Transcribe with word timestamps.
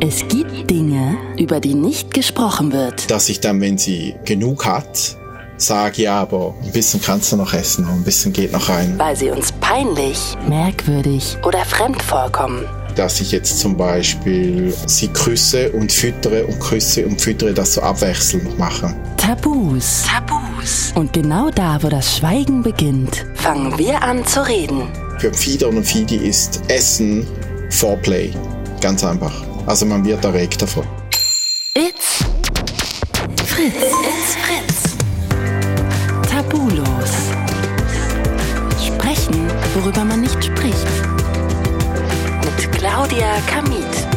Es 0.00 0.28
gibt 0.28 0.70
Dinge, 0.70 1.16
über 1.38 1.58
die 1.58 1.74
nicht 1.74 2.14
gesprochen 2.14 2.72
wird. 2.72 3.10
Dass 3.10 3.28
ich 3.28 3.40
dann, 3.40 3.60
wenn 3.60 3.78
sie 3.78 4.14
genug 4.24 4.64
hat, 4.64 5.16
sage, 5.56 6.02
ja, 6.02 6.20
aber 6.20 6.54
ein 6.62 6.70
bisschen 6.70 7.02
kannst 7.02 7.32
du 7.32 7.36
noch 7.36 7.52
essen 7.52 7.84
und 7.84 7.94
ein 7.94 8.04
bisschen 8.04 8.32
geht 8.32 8.52
noch 8.52 8.68
rein. 8.68 8.94
Weil 8.96 9.16
sie 9.16 9.30
uns 9.30 9.50
peinlich, 9.50 10.36
merkwürdig 10.48 11.36
oder 11.44 11.64
fremd 11.64 12.00
vorkommen. 12.00 12.64
Dass 12.94 13.20
ich 13.20 13.32
jetzt 13.32 13.58
zum 13.58 13.76
Beispiel 13.76 14.72
sie 14.86 15.08
küsse 15.08 15.72
und 15.72 15.90
füttere 15.90 16.46
und 16.46 16.60
küsse 16.60 17.04
und 17.04 17.20
füttere, 17.20 17.52
das 17.52 17.74
so 17.74 17.82
abwechselnd 17.82 18.56
mache. 18.56 18.94
Tabus. 19.16 20.04
Tabus. 20.06 20.92
Und 20.94 21.12
genau 21.12 21.50
da, 21.50 21.82
wo 21.82 21.88
das 21.88 22.18
Schweigen 22.18 22.62
beginnt, 22.62 23.26
fangen 23.34 23.76
wir 23.78 24.00
an 24.00 24.24
zu 24.24 24.46
reden. 24.46 24.82
Für 25.18 25.34
Fieder 25.34 25.68
und 25.68 25.84
Fidi 25.84 26.16
ist 26.18 26.60
Essen 26.68 27.26
Foreplay. 27.70 28.30
Ganz 28.80 29.02
einfach. 29.02 29.57
Also 29.66 29.86
man 29.86 30.04
wird 30.04 30.24
erregt 30.24 30.60
davon. 30.62 30.84
It's 31.74 32.24
Fritz. 33.44 33.74
It's 33.74 34.36
Fritz. 34.36 34.96
Tabulos. 36.30 37.12
Sprechen, 38.84 39.46
worüber 39.74 40.04
man 40.04 40.20
nicht 40.22 40.42
spricht. 40.42 40.86
Mit 42.44 42.72
Claudia 42.72 43.40
Kamit. 43.46 44.08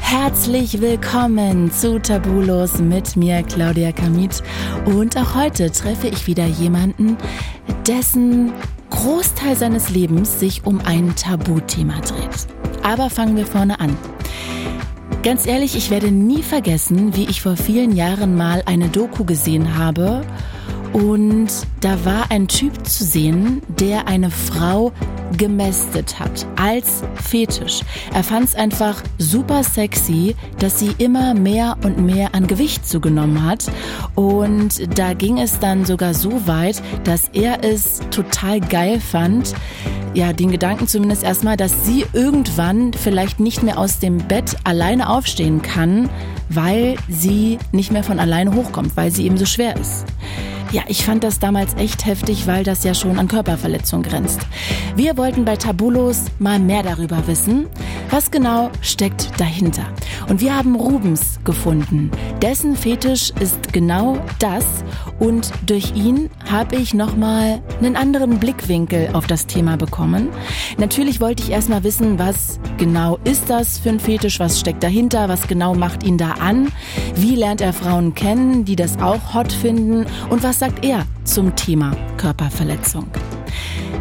Herzlich 0.00 0.80
willkommen 0.80 1.72
zu 1.72 1.98
Tabulos 1.98 2.78
mit 2.78 3.16
mir, 3.16 3.42
Claudia 3.42 3.92
Kamit. 3.92 4.42
Und 4.84 5.16
auch 5.16 5.34
heute 5.34 5.70
treffe 5.72 6.08
ich 6.08 6.26
wieder 6.26 6.46
jemanden, 6.46 7.16
dessen 7.86 8.52
Großteil 8.90 9.56
seines 9.56 9.88
Lebens 9.88 10.38
sich 10.38 10.64
um 10.66 10.80
ein 10.84 11.16
Tabuthema 11.16 12.00
dreht. 12.00 12.46
Aber 12.82 13.10
fangen 13.10 13.36
wir 13.36 13.46
vorne 13.46 13.80
an. 13.80 13.96
Ganz 15.22 15.46
ehrlich, 15.46 15.76
ich 15.76 15.90
werde 15.90 16.10
nie 16.10 16.42
vergessen, 16.42 17.14
wie 17.14 17.24
ich 17.24 17.42
vor 17.42 17.56
vielen 17.56 17.94
Jahren 17.94 18.36
mal 18.36 18.62
eine 18.66 18.88
Doku 18.88 19.24
gesehen 19.24 19.78
habe 19.78 20.22
und 20.92 21.48
da 21.80 22.04
war 22.04 22.30
ein 22.30 22.48
Typ 22.48 22.86
zu 22.86 23.04
sehen, 23.04 23.62
der 23.80 24.08
eine 24.08 24.30
Frau 24.30 24.92
gemästet 25.38 26.18
hat 26.20 26.46
als 26.56 27.02
Fetisch. 27.14 27.80
Er 28.12 28.22
fand 28.22 28.48
es 28.48 28.54
einfach 28.54 29.02
super 29.18 29.64
sexy, 29.64 30.36
dass 30.58 30.78
sie 30.78 30.94
immer 30.98 31.34
mehr 31.34 31.76
und 31.82 31.98
mehr 31.98 32.34
an 32.34 32.46
Gewicht 32.46 32.86
zugenommen 32.86 33.44
hat. 33.44 33.70
Und 34.14 34.98
da 34.98 35.14
ging 35.14 35.38
es 35.38 35.58
dann 35.58 35.86
sogar 35.86 36.12
so 36.12 36.46
weit, 36.46 36.82
dass 37.04 37.28
er 37.32 37.64
es 37.64 38.00
total 38.10 38.60
geil 38.60 39.00
fand, 39.00 39.54
ja, 40.14 40.34
den 40.34 40.50
Gedanken 40.50 40.86
zumindest 40.88 41.22
erstmal, 41.24 41.56
dass 41.56 41.86
sie 41.86 42.04
irgendwann 42.12 42.92
vielleicht 42.92 43.40
nicht 43.40 43.62
mehr 43.62 43.78
aus 43.78 43.98
dem 43.98 44.18
Bett 44.18 44.56
alleine 44.64 45.08
aufstehen 45.08 45.62
kann, 45.62 46.10
weil 46.50 46.96
sie 47.08 47.58
nicht 47.72 47.92
mehr 47.92 48.04
von 48.04 48.18
alleine 48.18 48.54
hochkommt, 48.54 48.94
weil 48.94 49.10
sie 49.10 49.24
eben 49.24 49.38
so 49.38 49.46
schwer 49.46 49.74
ist. 49.76 50.04
Ja, 50.72 50.84
ich 50.88 51.04
fand 51.04 51.22
das 51.22 51.38
damals 51.38 51.74
echt 51.74 52.06
heftig, 52.06 52.46
weil 52.46 52.64
das 52.64 52.82
ja 52.82 52.94
schon 52.94 53.18
an 53.18 53.28
Körperverletzung 53.28 54.02
grenzt. 54.02 54.40
Wir 54.96 55.18
wollten 55.18 55.44
bei 55.44 55.56
Tabulos 55.56 56.24
mal 56.38 56.58
mehr 56.58 56.82
darüber 56.82 57.26
wissen, 57.26 57.66
was 58.08 58.30
genau 58.30 58.70
steckt 58.80 59.38
dahinter. 59.38 59.84
Und 60.30 60.40
wir 60.40 60.56
haben 60.56 60.74
Rubens 60.74 61.40
gefunden. 61.44 62.10
Dessen 62.40 62.74
Fetisch 62.74 63.34
ist 63.38 63.74
genau 63.74 64.18
das 64.38 64.64
und 65.18 65.52
durch 65.66 65.94
ihn 65.94 66.30
habe 66.50 66.76
ich 66.76 66.94
nochmal 66.94 67.60
einen 67.80 67.94
anderen 67.94 68.38
Blickwinkel 68.38 69.10
auf 69.12 69.26
das 69.26 69.46
Thema 69.46 69.76
bekommen. 69.76 70.30
Natürlich 70.78 71.20
wollte 71.20 71.42
ich 71.42 71.50
erstmal 71.50 71.84
wissen, 71.84 72.18
was 72.18 72.58
genau 72.78 73.18
ist 73.24 73.50
das 73.50 73.78
für 73.78 73.90
ein 73.90 74.00
Fetisch, 74.00 74.40
was 74.40 74.58
steckt 74.58 74.82
dahinter, 74.82 75.28
was 75.28 75.48
genau 75.48 75.74
macht 75.74 76.02
ihn 76.02 76.16
da 76.16 76.32
an, 76.32 76.72
wie 77.14 77.36
lernt 77.36 77.60
er 77.60 77.74
Frauen 77.74 78.14
kennen, 78.14 78.64
die 78.64 78.76
das 78.76 78.98
auch 79.00 79.34
hot 79.34 79.52
finden 79.52 80.06
und 80.30 80.42
was 80.42 80.61
sagt 80.62 80.84
er 80.84 81.04
zum 81.24 81.56
Thema 81.56 81.90
Körperverletzung. 82.18 83.08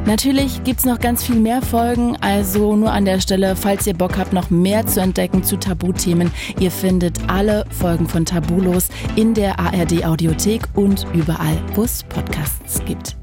Natürlich 0.06 0.64
gibt's 0.64 0.86
noch 0.86 1.00
ganz 1.00 1.24
viel 1.24 1.38
mehr 1.38 1.64
Folgen, 1.64 2.16
also 2.18 2.76
nur 2.76 2.92
an 2.92 3.04
der 3.04 3.20
Stelle, 3.20 3.56
falls 3.56 3.88
ihr 3.88 3.96
Bock 3.96 4.16
habt, 4.20 4.32
noch 4.32 4.52
mehr 4.52 4.86
zu 4.86 5.02
entdecken 5.02 5.44
zu 5.44 5.58
Tabuthemen, 5.58 6.32
ihr 6.60 6.70
findet 6.70 7.18
alle 7.26 7.66
Folgen 7.72 8.08
von 8.08 8.26
Tabulos 8.28 8.90
in 9.16 9.34
der 9.34 9.58
ARD 9.60 10.06
Audiothek 10.06 10.62
und 10.76 11.08
überall, 11.16 11.58
wo 11.74 11.82
es 11.82 12.04
Podcasts 12.04 12.86
gibt. 12.86 13.16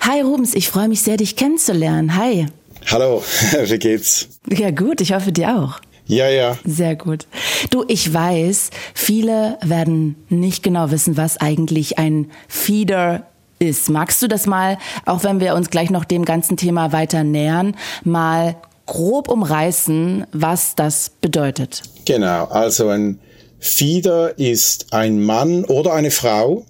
Hi 0.00 0.22
Rubens, 0.22 0.54
ich 0.54 0.70
freue 0.70 0.88
mich 0.88 1.02
sehr, 1.02 1.18
dich 1.18 1.36
kennenzulernen. 1.36 2.16
Hi. 2.16 2.46
Hallo, 2.86 3.22
wie 3.64 3.78
geht's? 3.78 4.40
Ja 4.48 4.70
gut, 4.70 5.02
ich 5.02 5.12
hoffe 5.12 5.30
dir 5.30 5.58
auch. 5.58 5.78
Ja, 6.08 6.28
ja. 6.28 6.56
Sehr 6.64 6.96
gut. 6.96 7.26
Du, 7.70 7.84
ich 7.86 8.12
weiß, 8.12 8.70
viele 8.94 9.58
werden 9.62 10.16
nicht 10.30 10.62
genau 10.62 10.90
wissen, 10.90 11.18
was 11.18 11.36
eigentlich 11.36 11.98
ein 11.98 12.30
Feeder 12.48 13.26
ist. 13.58 13.90
Magst 13.90 14.22
du 14.22 14.26
das 14.26 14.46
mal, 14.46 14.78
auch 15.04 15.22
wenn 15.22 15.38
wir 15.38 15.54
uns 15.54 15.68
gleich 15.68 15.90
noch 15.90 16.06
dem 16.06 16.24
ganzen 16.24 16.56
Thema 16.56 16.92
weiter 16.92 17.24
nähern, 17.24 17.76
mal 18.04 18.56
grob 18.86 19.28
umreißen, 19.28 20.26
was 20.32 20.74
das 20.74 21.10
bedeutet? 21.20 21.82
Genau, 22.06 22.46
also 22.46 22.88
ein 22.88 23.20
Feeder 23.58 24.38
ist 24.38 24.94
ein 24.94 25.22
Mann 25.22 25.64
oder 25.66 25.92
eine 25.92 26.10
Frau, 26.10 26.64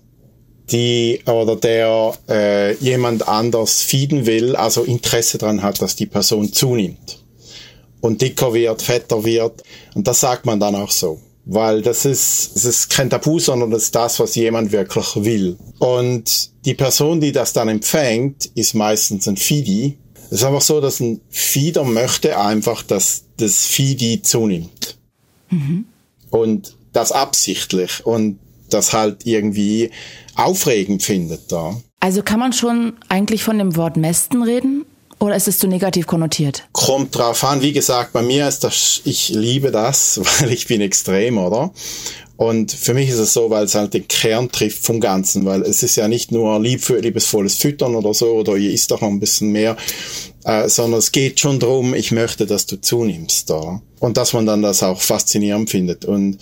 die 0.72 1.20
oder 1.26 1.54
der 1.54 2.12
äh, 2.28 2.74
jemand 2.78 3.28
anders 3.28 3.82
feeden 3.82 4.26
will, 4.26 4.56
also 4.56 4.82
Interesse 4.82 5.38
daran 5.38 5.62
hat, 5.62 5.80
dass 5.80 5.94
die 5.94 6.06
Person 6.06 6.52
zunimmt 6.52 7.18
und 8.00 8.20
dicker 8.20 8.52
wird, 8.54 8.82
fetter 8.82 9.24
wird. 9.24 9.62
Und 9.94 10.06
das 10.06 10.20
sagt 10.20 10.46
man 10.46 10.60
dann 10.60 10.74
auch 10.74 10.90
so. 10.90 11.20
Weil 11.44 11.80
das 11.80 12.04
ist, 12.04 12.52
das 12.54 12.64
ist 12.66 12.90
kein 12.90 13.08
Tabu, 13.08 13.38
sondern 13.38 13.70
das 13.70 13.84
ist 13.84 13.94
das, 13.94 14.20
was 14.20 14.34
jemand 14.34 14.70
wirklich 14.70 15.16
will. 15.16 15.56
Und 15.78 16.50
die 16.66 16.74
Person, 16.74 17.20
die 17.20 17.32
das 17.32 17.54
dann 17.54 17.68
empfängt, 17.68 18.46
ist 18.54 18.74
meistens 18.74 19.26
ein 19.26 19.38
Fidi. 19.38 19.96
Es 20.26 20.40
ist 20.40 20.44
einfach 20.44 20.60
so, 20.60 20.80
dass 20.82 21.00
ein 21.00 21.22
Fieder 21.30 21.84
möchte 21.84 22.38
einfach, 22.38 22.82
dass 22.82 23.24
das 23.38 23.64
Fidi 23.64 24.20
zunimmt. 24.20 24.98
Mhm. 25.48 25.86
Und 26.28 26.76
das 26.92 27.12
absichtlich 27.12 28.04
und 28.04 28.38
das 28.68 28.92
halt 28.92 29.24
irgendwie 29.24 29.90
aufregend 30.34 31.02
findet 31.02 31.50
da. 31.50 31.80
Also 32.00 32.22
kann 32.22 32.40
man 32.40 32.52
schon 32.52 32.94
eigentlich 33.08 33.42
von 33.42 33.58
dem 33.58 33.76
Wort 33.76 33.96
Mästen 33.96 34.42
reden? 34.42 34.84
Oder 35.20 35.36
ist 35.36 35.48
es 35.48 35.58
zu 35.58 35.66
negativ 35.66 36.06
konnotiert? 36.06 36.64
Kommt 36.72 37.16
drauf 37.16 37.42
an. 37.44 37.60
Wie 37.60 37.72
gesagt, 37.72 38.12
bei 38.12 38.22
mir 38.22 38.46
ist 38.46 38.60
das, 38.60 39.00
ich 39.04 39.30
liebe 39.30 39.70
das, 39.70 40.20
weil 40.40 40.52
ich 40.52 40.66
bin 40.66 40.80
extrem, 40.80 41.38
oder? 41.38 41.72
Und 42.36 42.70
für 42.70 42.94
mich 42.94 43.08
ist 43.08 43.18
es 43.18 43.32
so, 43.32 43.50
weil 43.50 43.64
es 43.64 43.74
halt 43.74 43.94
den 43.94 44.06
Kern 44.06 44.48
trifft 44.52 44.84
vom 44.84 45.00
Ganzen, 45.00 45.44
weil 45.44 45.62
es 45.62 45.82
ist 45.82 45.96
ja 45.96 46.06
nicht 46.06 46.30
nur 46.30 46.60
lieb 46.60 46.84
für 46.84 47.00
liebesvolles 47.00 47.56
Füttern 47.56 47.96
oder 47.96 48.14
so, 48.14 48.30
oder 48.30 48.56
ihr 48.56 48.70
isst 48.70 48.92
doch 48.92 49.00
noch 49.00 49.08
ein 49.08 49.18
bisschen 49.18 49.50
mehr, 49.50 49.76
äh, 50.44 50.68
sondern 50.68 51.00
es 51.00 51.10
geht 51.10 51.40
schon 51.40 51.58
darum, 51.58 51.94
ich 51.94 52.12
möchte, 52.12 52.46
dass 52.46 52.66
du 52.66 52.80
zunimmst 52.80 53.50
da. 53.50 53.82
Und 53.98 54.16
dass 54.16 54.34
man 54.34 54.46
dann 54.46 54.62
das 54.62 54.84
auch 54.84 55.00
faszinierend 55.00 55.68
findet. 55.68 56.04
Und 56.04 56.38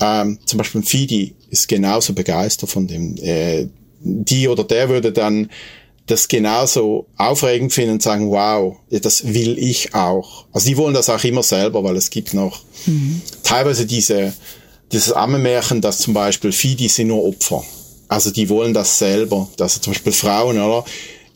ähm, 0.00 0.38
zum 0.44 0.58
Beispiel 0.58 0.82
Fidi 0.82 1.34
ist 1.48 1.66
genauso 1.66 2.12
begeistert 2.12 2.68
von 2.68 2.86
dem. 2.86 3.16
Äh, 3.16 3.68
die 4.04 4.48
oder 4.48 4.64
der 4.64 4.88
würde 4.88 5.12
dann 5.12 5.48
das 6.12 6.28
genauso 6.28 7.06
aufregend 7.16 7.72
finden 7.72 7.94
und 7.94 8.02
sagen, 8.02 8.30
wow, 8.30 8.76
das 8.90 9.32
will 9.32 9.58
ich 9.58 9.94
auch. 9.94 10.44
Also 10.52 10.68
die 10.68 10.76
wollen 10.76 10.94
das 10.94 11.08
auch 11.08 11.24
immer 11.24 11.42
selber, 11.42 11.82
weil 11.82 11.96
es 11.96 12.10
gibt 12.10 12.34
noch 12.34 12.60
mhm. 12.86 13.22
teilweise 13.42 13.86
diese, 13.86 14.34
dieses 14.92 15.12
Ammenmärchen, 15.12 15.80
dass 15.80 15.98
zum 15.98 16.12
Beispiel 16.12 16.52
Fidi 16.52 16.88
sind 16.88 17.08
nur 17.08 17.24
Opfer. 17.24 17.64
Also 18.08 18.30
die 18.30 18.48
wollen 18.50 18.74
das 18.74 18.98
selber. 18.98 19.48
Also 19.58 19.80
zum 19.80 19.94
Beispiel 19.94 20.12
Frauen, 20.12 20.60
oder? 20.60 20.84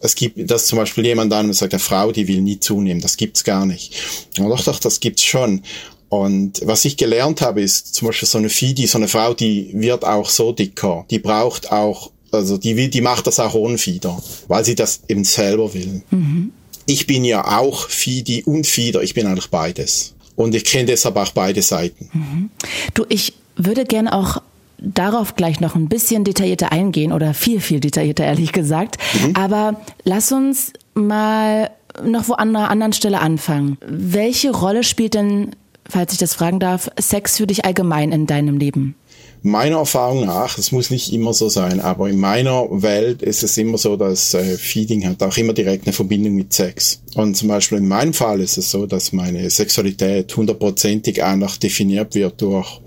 Es 0.01 0.15
gibt, 0.15 0.51
dass 0.51 0.67
zum 0.67 0.79
Beispiel 0.79 1.07
jemand 1.07 1.33
dann 1.33 1.51
sagt, 1.55 1.73
eine 1.73 1.81
Frau, 1.81 2.13
die 2.13 2.29
will 2.29 2.43
nie 2.43 2.61
zunehmen. 2.61 3.01
Das 3.01 3.17
gibt's 3.17 3.45
gar 3.45 3.65
nicht. 3.65 3.95
Und 4.39 4.51
doch, 4.51 4.63
doch, 4.63 4.79
das 4.79 5.01
gibt's 5.01 5.25
schon. 5.25 5.63
Und 6.11 6.61
was 6.65 6.85
ich 6.85 6.99
gelernt 6.99 7.41
habe, 7.41 7.63
ist 7.63 7.95
zum 7.95 8.09
Beispiel 8.09 8.29
so 8.29 8.39
eine 8.39 8.51
Fidi, 8.51 8.87
so 8.87 8.99
eine 8.99 9.09
Frau, 9.09 9.33
die 9.33 9.71
wird 9.73 10.05
auch 10.05 10.29
so 10.29 10.53
dicker. 10.53 11.07
Die 11.11 11.19
braucht 11.19 11.73
auch 11.73 12.11
also 12.31 12.59
die, 12.59 12.91
die 12.91 13.01
macht 13.01 13.27
das 13.27 13.41
auch 13.41 13.55
ohne 13.55 13.79
Fieder, 13.79 14.23
weil 14.49 14.65
sie 14.65 14.75
das 14.75 15.01
eben 15.09 15.25
selber 15.25 15.73
will. 15.75 16.03
Mhm. 16.11 16.53
Ich 16.87 17.07
bin 17.07 17.25
ja 17.25 17.59
auch 17.59 17.89
Fidi 17.89 18.43
und 18.45 18.67
Fieder, 18.67 19.03
ich 19.03 19.15
bin 19.15 19.27
eigentlich 19.27 19.51
beides. 19.51 20.15
Und 20.37 20.55
ich 20.55 20.65
kenne 20.65 20.87
deshalb 20.87 21.17
auch 21.17 21.33
beide 21.33 21.63
Seiten. 21.63 22.11
Mhm. 22.13 22.51
Du, 22.95 23.05
ich 23.09 23.33
würde 23.57 23.85
gerne 23.85 24.13
auch 24.13 24.43
darauf 24.79 25.35
gleich 25.35 25.61
noch 25.61 25.75
ein 25.75 25.89
bisschen 25.89 26.25
detaillierter 26.25 26.73
eingehen 26.73 27.13
oder 27.13 27.35
viel, 27.35 27.61
viel 27.61 27.81
detaillierter, 27.81 28.25
ehrlich 28.25 28.53
gesagt. 28.53 28.99
Mhm. 29.15 29.35
Aber 29.35 29.81
lass 30.05 30.33
uns 30.33 30.73
mal 30.95 31.71
noch 32.03 32.29
wo 32.29 32.35
an 32.35 32.55
einer 32.55 32.71
anderen 32.71 32.93
Stelle 32.93 33.21
anfangen. 33.21 33.79
Welche 33.87 34.51
Rolle 34.51 34.85
spielt 34.85 35.15
denn, 35.15 35.53
falls 35.89 36.13
ich 36.13 36.19
das 36.19 36.35
fragen 36.35 36.61
darf, 36.61 36.91
Sex 37.01 37.39
für 37.39 37.47
dich 37.47 37.65
allgemein 37.65 38.13
in 38.13 38.27
deinem 38.27 38.59
Leben? 38.59 38.95
Meiner 39.43 39.79
Erfahrung 39.79 40.27
nach, 40.27 40.59
es 40.59 40.73
muss 40.73 40.91
nicht 40.91 41.13
immer 41.13 41.33
so 41.33 41.49
sein, 41.49 41.81
aber 41.81 42.09
in 42.09 42.19
meiner 42.19 42.67
Welt 42.83 43.23
ist 43.23 43.43
es 43.43 43.57
immer 43.57 43.79
so, 43.79 43.97
dass 43.97 44.35
äh, 44.35 44.57
Feeding 44.57 45.07
hat 45.07 45.23
auch 45.23 45.37
immer 45.37 45.53
direkt 45.53 45.87
eine 45.87 45.93
Verbindung 45.93 46.35
mit 46.35 46.53
Sex. 46.53 47.03
Und 47.15 47.37
zum 47.37 47.49
Beispiel 47.49 47.79
in 47.79 47.89
meinem 47.89 48.15
Fall 48.15 48.41
ist 48.41 48.59
es 48.59 48.71
so, 48.71 48.87
dass 48.87 49.13
meine 49.13 49.49
Sexualität 49.49 50.37
hundertprozentig 50.37 51.23
einfach 51.23 51.57
definiert 51.57 52.15
wird 52.15 52.41
durch 52.41 52.81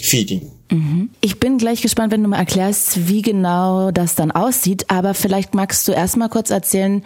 Feeding. 0.00 0.50
Mhm. 0.70 1.10
Ich 1.20 1.38
bin 1.38 1.58
gleich 1.58 1.80
gespannt, 1.80 2.12
wenn 2.12 2.22
du 2.22 2.28
mal 2.28 2.38
erklärst, 2.38 3.08
wie 3.08 3.22
genau 3.22 3.90
das 3.90 4.14
dann 4.14 4.30
aussieht. 4.30 4.90
Aber 4.90 5.14
vielleicht 5.14 5.54
magst 5.54 5.86
du 5.86 5.92
erst 5.92 6.16
mal 6.16 6.28
kurz 6.28 6.50
erzählen, 6.50 7.04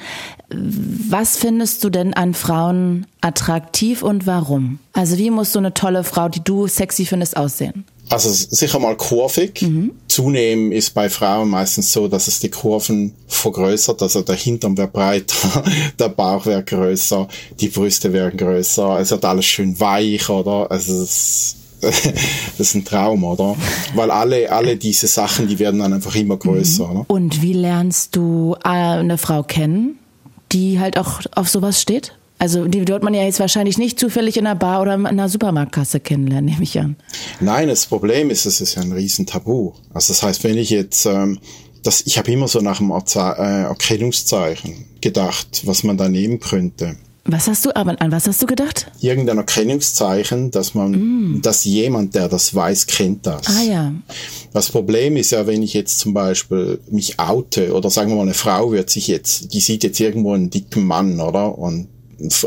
was 0.49 1.37
findest 1.37 1.85
du 1.85 1.91
denn 1.91 2.14
an 2.14 2.35
Frauen 2.35 3.06
attraktiv 3.20 4.03
und 4.03 4.26
warum? 4.26 4.79
Also 4.93 5.19
wie 5.19 5.31
muss 5.31 5.53
so 5.53 5.58
eine 5.58 5.75
tolle 5.75 6.05
Frau, 6.05 6.29
die 6.29 6.43
du 6.43 6.67
sexy 6.67 7.05
findest, 7.05 7.37
aussehen? 7.37 7.85
Also 8.10 8.30
sicher 8.32 8.80
mal 8.80 8.96
kurvig. 8.96 9.62
Mhm. 9.62 9.92
Zunehmen 10.08 10.72
ist 10.72 10.94
bei 10.94 11.08
Frauen 11.08 11.48
meistens 11.48 11.92
so, 11.92 12.08
dass 12.08 12.26
es 12.26 12.40
die 12.40 12.50
Kurven 12.50 13.14
vergrößert. 13.28 14.02
Also 14.02 14.22
der 14.22 14.34
Hintern 14.34 14.76
wird 14.76 14.92
breiter, 14.92 15.64
der 15.98 16.08
Bauch 16.08 16.44
wird 16.44 16.66
größer, 16.66 17.28
die 17.60 17.68
Brüste 17.68 18.12
werden 18.12 18.36
größer. 18.36 18.98
Es 18.98 19.12
wird 19.12 19.24
alles 19.24 19.46
schön 19.46 19.78
weich, 19.78 20.28
oder? 20.28 20.70
Also 20.70 21.02
es 21.02 21.56
das 21.80 22.04
ist 22.58 22.74
ein 22.74 22.84
Traum, 22.84 23.24
oder? 23.24 23.56
Weil 23.94 24.10
alle, 24.10 24.52
alle 24.52 24.76
diese 24.76 25.06
Sachen, 25.06 25.48
die 25.48 25.58
werden 25.58 25.80
dann 25.80 25.92
einfach 25.94 26.14
immer 26.14 26.36
größer. 26.36 26.86
Mhm. 26.86 27.04
Und 27.06 27.42
wie 27.42 27.54
lernst 27.54 28.16
du 28.16 28.54
äh, 28.64 28.68
eine 28.68 29.16
Frau 29.16 29.42
kennen, 29.42 29.98
die 30.52 30.78
halt 30.78 30.98
auch 30.98 31.20
auf 31.34 31.48
sowas 31.48 31.80
steht? 31.80 32.12
Also 32.40 32.64
die 32.64 32.88
wird 32.88 33.02
man 33.02 33.12
ja 33.12 33.22
jetzt 33.22 33.38
wahrscheinlich 33.38 33.76
nicht 33.76 34.00
zufällig 34.00 34.38
in 34.38 34.46
einer 34.46 34.56
Bar 34.56 34.81
oder 34.81 34.94
in 34.94 35.06
einer 35.06 35.28
Supermarktkasse 35.28 36.00
kennenlernen, 36.00 36.46
nehme 36.46 36.62
ich 36.62 36.81
an. 36.81 36.96
Nein, 37.38 37.69
das 37.69 37.84
Problem 37.84 38.31
ist, 38.31 38.46
es 38.46 38.62
ist 38.62 38.76
ja 38.76 38.82
ein 38.82 38.92
Riesentabu. 38.92 39.75
Also 39.92 40.14
das 40.14 40.22
heißt, 40.22 40.42
wenn 40.42 40.56
ich 40.56 40.70
jetzt, 40.70 41.04
ähm, 41.04 41.38
das, 41.82 42.00
ich 42.06 42.16
habe 42.16 42.32
immer 42.32 42.48
so 42.48 42.60
nach 42.60 42.81
einem 42.81 42.92
äh, 42.92 43.62
Erkennungszeichen 43.64 44.87
gedacht, 45.02 45.62
was 45.66 45.82
man 45.82 45.98
da 45.98 46.08
nehmen 46.08 46.40
könnte. 46.40 46.96
Was 47.26 47.46
hast 47.46 47.66
du, 47.66 47.76
aber 47.76 48.00
an 48.00 48.10
was 48.10 48.26
hast 48.26 48.40
du 48.40 48.46
gedacht? 48.46 48.90
Irgendein 49.02 49.36
Erkennungszeichen, 49.36 50.50
dass 50.50 50.72
man, 50.72 50.93
mm. 50.93 51.43
dass 51.43 51.66
jemand, 51.66 52.14
der 52.14 52.31
das 52.31 52.54
weiß, 52.54 52.86
kennt 52.86 53.26
das. 53.26 53.48
Ah 53.48 53.62
ja. 53.62 53.93
Das 54.54 54.70
Problem 54.70 55.19
ist 55.19 55.32
ja, 55.32 55.46
wenn 55.46 55.62
ich 55.62 55.75
jetzt 55.75 55.98
zum 55.98 56.14
Beispiel 56.14 56.81
mich 56.90 57.20
oute 57.20 57.75
oder 57.75 57.90
sagen 57.90 58.08
wir 58.08 58.16
mal, 58.16 58.22
eine 58.22 58.32
Frau 58.32 58.72
wird 58.72 58.88
sich 58.88 59.08
jetzt, 59.08 59.52
die 59.52 59.60
sieht 59.60 59.84
jetzt 59.84 60.00
irgendwo 60.00 60.32
einen 60.32 60.48
dicken 60.48 60.86
Mann, 60.86 61.20
oder? 61.20 61.58
Und 61.58 61.88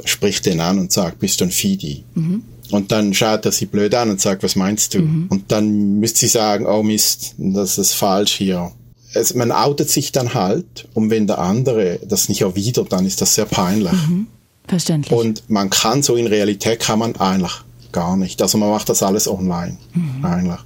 spricht 0.05 0.45
den 0.45 0.59
an 0.59 0.79
und 0.79 0.91
sagt, 0.91 1.19
bist 1.19 1.41
du 1.41 1.45
ein 1.45 1.51
Fidi? 1.51 2.03
Mhm. 2.15 2.43
Und 2.71 2.91
dann 2.91 3.13
schaut 3.13 3.45
er 3.45 3.51
sie 3.51 3.65
blöd 3.65 3.93
an 3.95 4.09
und 4.09 4.21
sagt, 4.21 4.43
was 4.43 4.55
meinst 4.55 4.93
du? 4.93 4.99
Mhm. 4.99 5.27
Und 5.29 5.51
dann 5.51 5.99
müsste 5.99 6.21
sie 6.21 6.27
sagen, 6.27 6.65
oh 6.65 6.83
Mist, 6.83 7.35
das 7.37 7.77
ist 7.77 7.93
falsch 7.93 8.33
hier. 8.33 8.71
Es, 9.13 9.35
man 9.35 9.51
outet 9.51 9.89
sich 9.89 10.11
dann 10.11 10.33
halt 10.33 10.87
und 10.93 11.11
wenn 11.11 11.27
der 11.27 11.37
andere 11.37 11.99
das 12.03 12.29
nicht 12.29 12.41
erwidert, 12.41 12.91
dann 12.91 13.05
ist 13.05 13.21
das 13.21 13.35
sehr 13.35 13.45
peinlich. 13.45 13.91
Mhm. 13.91 14.27
Verständlich. 14.67 15.17
Und 15.17 15.43
man 15.49 15.69
kann 15.69 16.01
so 16.01 16.15
in 16.15 16.25
Realität 16.25 16.79
kann 16.79 16.99
man 16.99 17.15
eigentlich 17.17 17.53
gar 17.91 18.17
nicht. 18.17 18.41
Also 18.41 18.57
man 18.57 18.69
macht 18.69 18.89
das 18.89 19.03
alles 19.03 19.27
online 19.27 19.77
mhm. 19.93 20.25
eigentlich. 20.25 20.59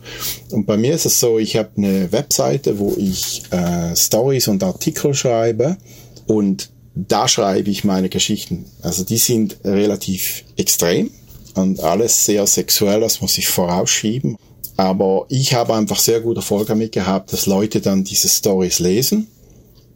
Und 0.51 0.65
bei 0.65 0.77
mir 0.77 0.93
ist 0.93 1.05
es 1.05 1.19
so, 1.19 1.37
ich 1.37 1.57
habe 1.57 1.69
eine 1.77 2.11
Webseite, 2.11 2.79
wo 2.79 2.95
ich 2.97 3.43
äh, 3.51 3.95
Stories 3.95 4.47
und 4.47 4.63
Artikel 4.63 5.13
schreibe 5.13 5.77
und 6.25 6.69
da 7.07 7.27
schreibe 7.27 7.69
ich 7.69 7.83
meine 7.83 8.09
Geschichten. 8.09 8.65
Also 8.81 9.03
die 9.03 9.17
sind 9.17 9.57
relativ 9.63 10.43
extrem 10.55 11.11
und 11.55 11.79
alles 11.79 12.25
sehr 12.25 12.47
sexuell, 12.47 13.01
das 13.01 13.21
muss 13.21 13.37
ich 13.37 13.47
vorausschieben. 13.47 14.37
Aber 14.77 15.25
ich 15.29 15.53
habe 15.55 15.73
einfach 15.73 15.99
sehr 15.99 16.21
gut 16.21 16.37
Erfolg 16.37 16.67
damit 16.67 16.91
gehabt, 16.91 17.33
dass 17.33 17.47
Leute 17.47 17.81
dann 17.81 18.03
diese 18.03 18.29
Stories 18.29 18.79
lesen 18.79 19.27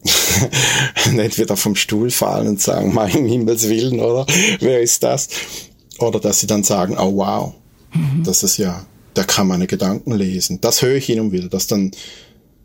nicht 1.12 1.38
wieder 1.38 1.57
vom 1.57 1.75
Stuhl 1.75 2.09
fallen 2.12 2.48
und 2.48 2.62
sagen, 2.62 2.94
mein 2.94 3.09
Himmels 3.09 3.69
Willen, 3.69 4.00
oder? 4.00 4.25
Wer 4.59 4.81
ist 4.81 5.03
das? 5.03 5.30
Oder 6.00 6.19
dass 6.19 6.39
sie 6.39 6.48
dann 6.48 6.63
sagen, 6.63 6.98
oh 6.98 7.15
wow, 7.15 7.53
mhm. 7.94 8.24
das 8.24 8.44
ist 8.44 8.57
ja, 8.57 8.86
der 9.15 9.25
kann 9.25 9.48
meine 9.48 9.68
Gedanken 9.68 10.13
lesen. 10.13 10.59
Das 10.62 10.81
höre 10.81 10.95
ich 10.95 11.06
hin 11.06 11.19
und 11.19 11.31
wieder, 11.31 11.48
dass 11.48 11.68
dann 11.68 11.92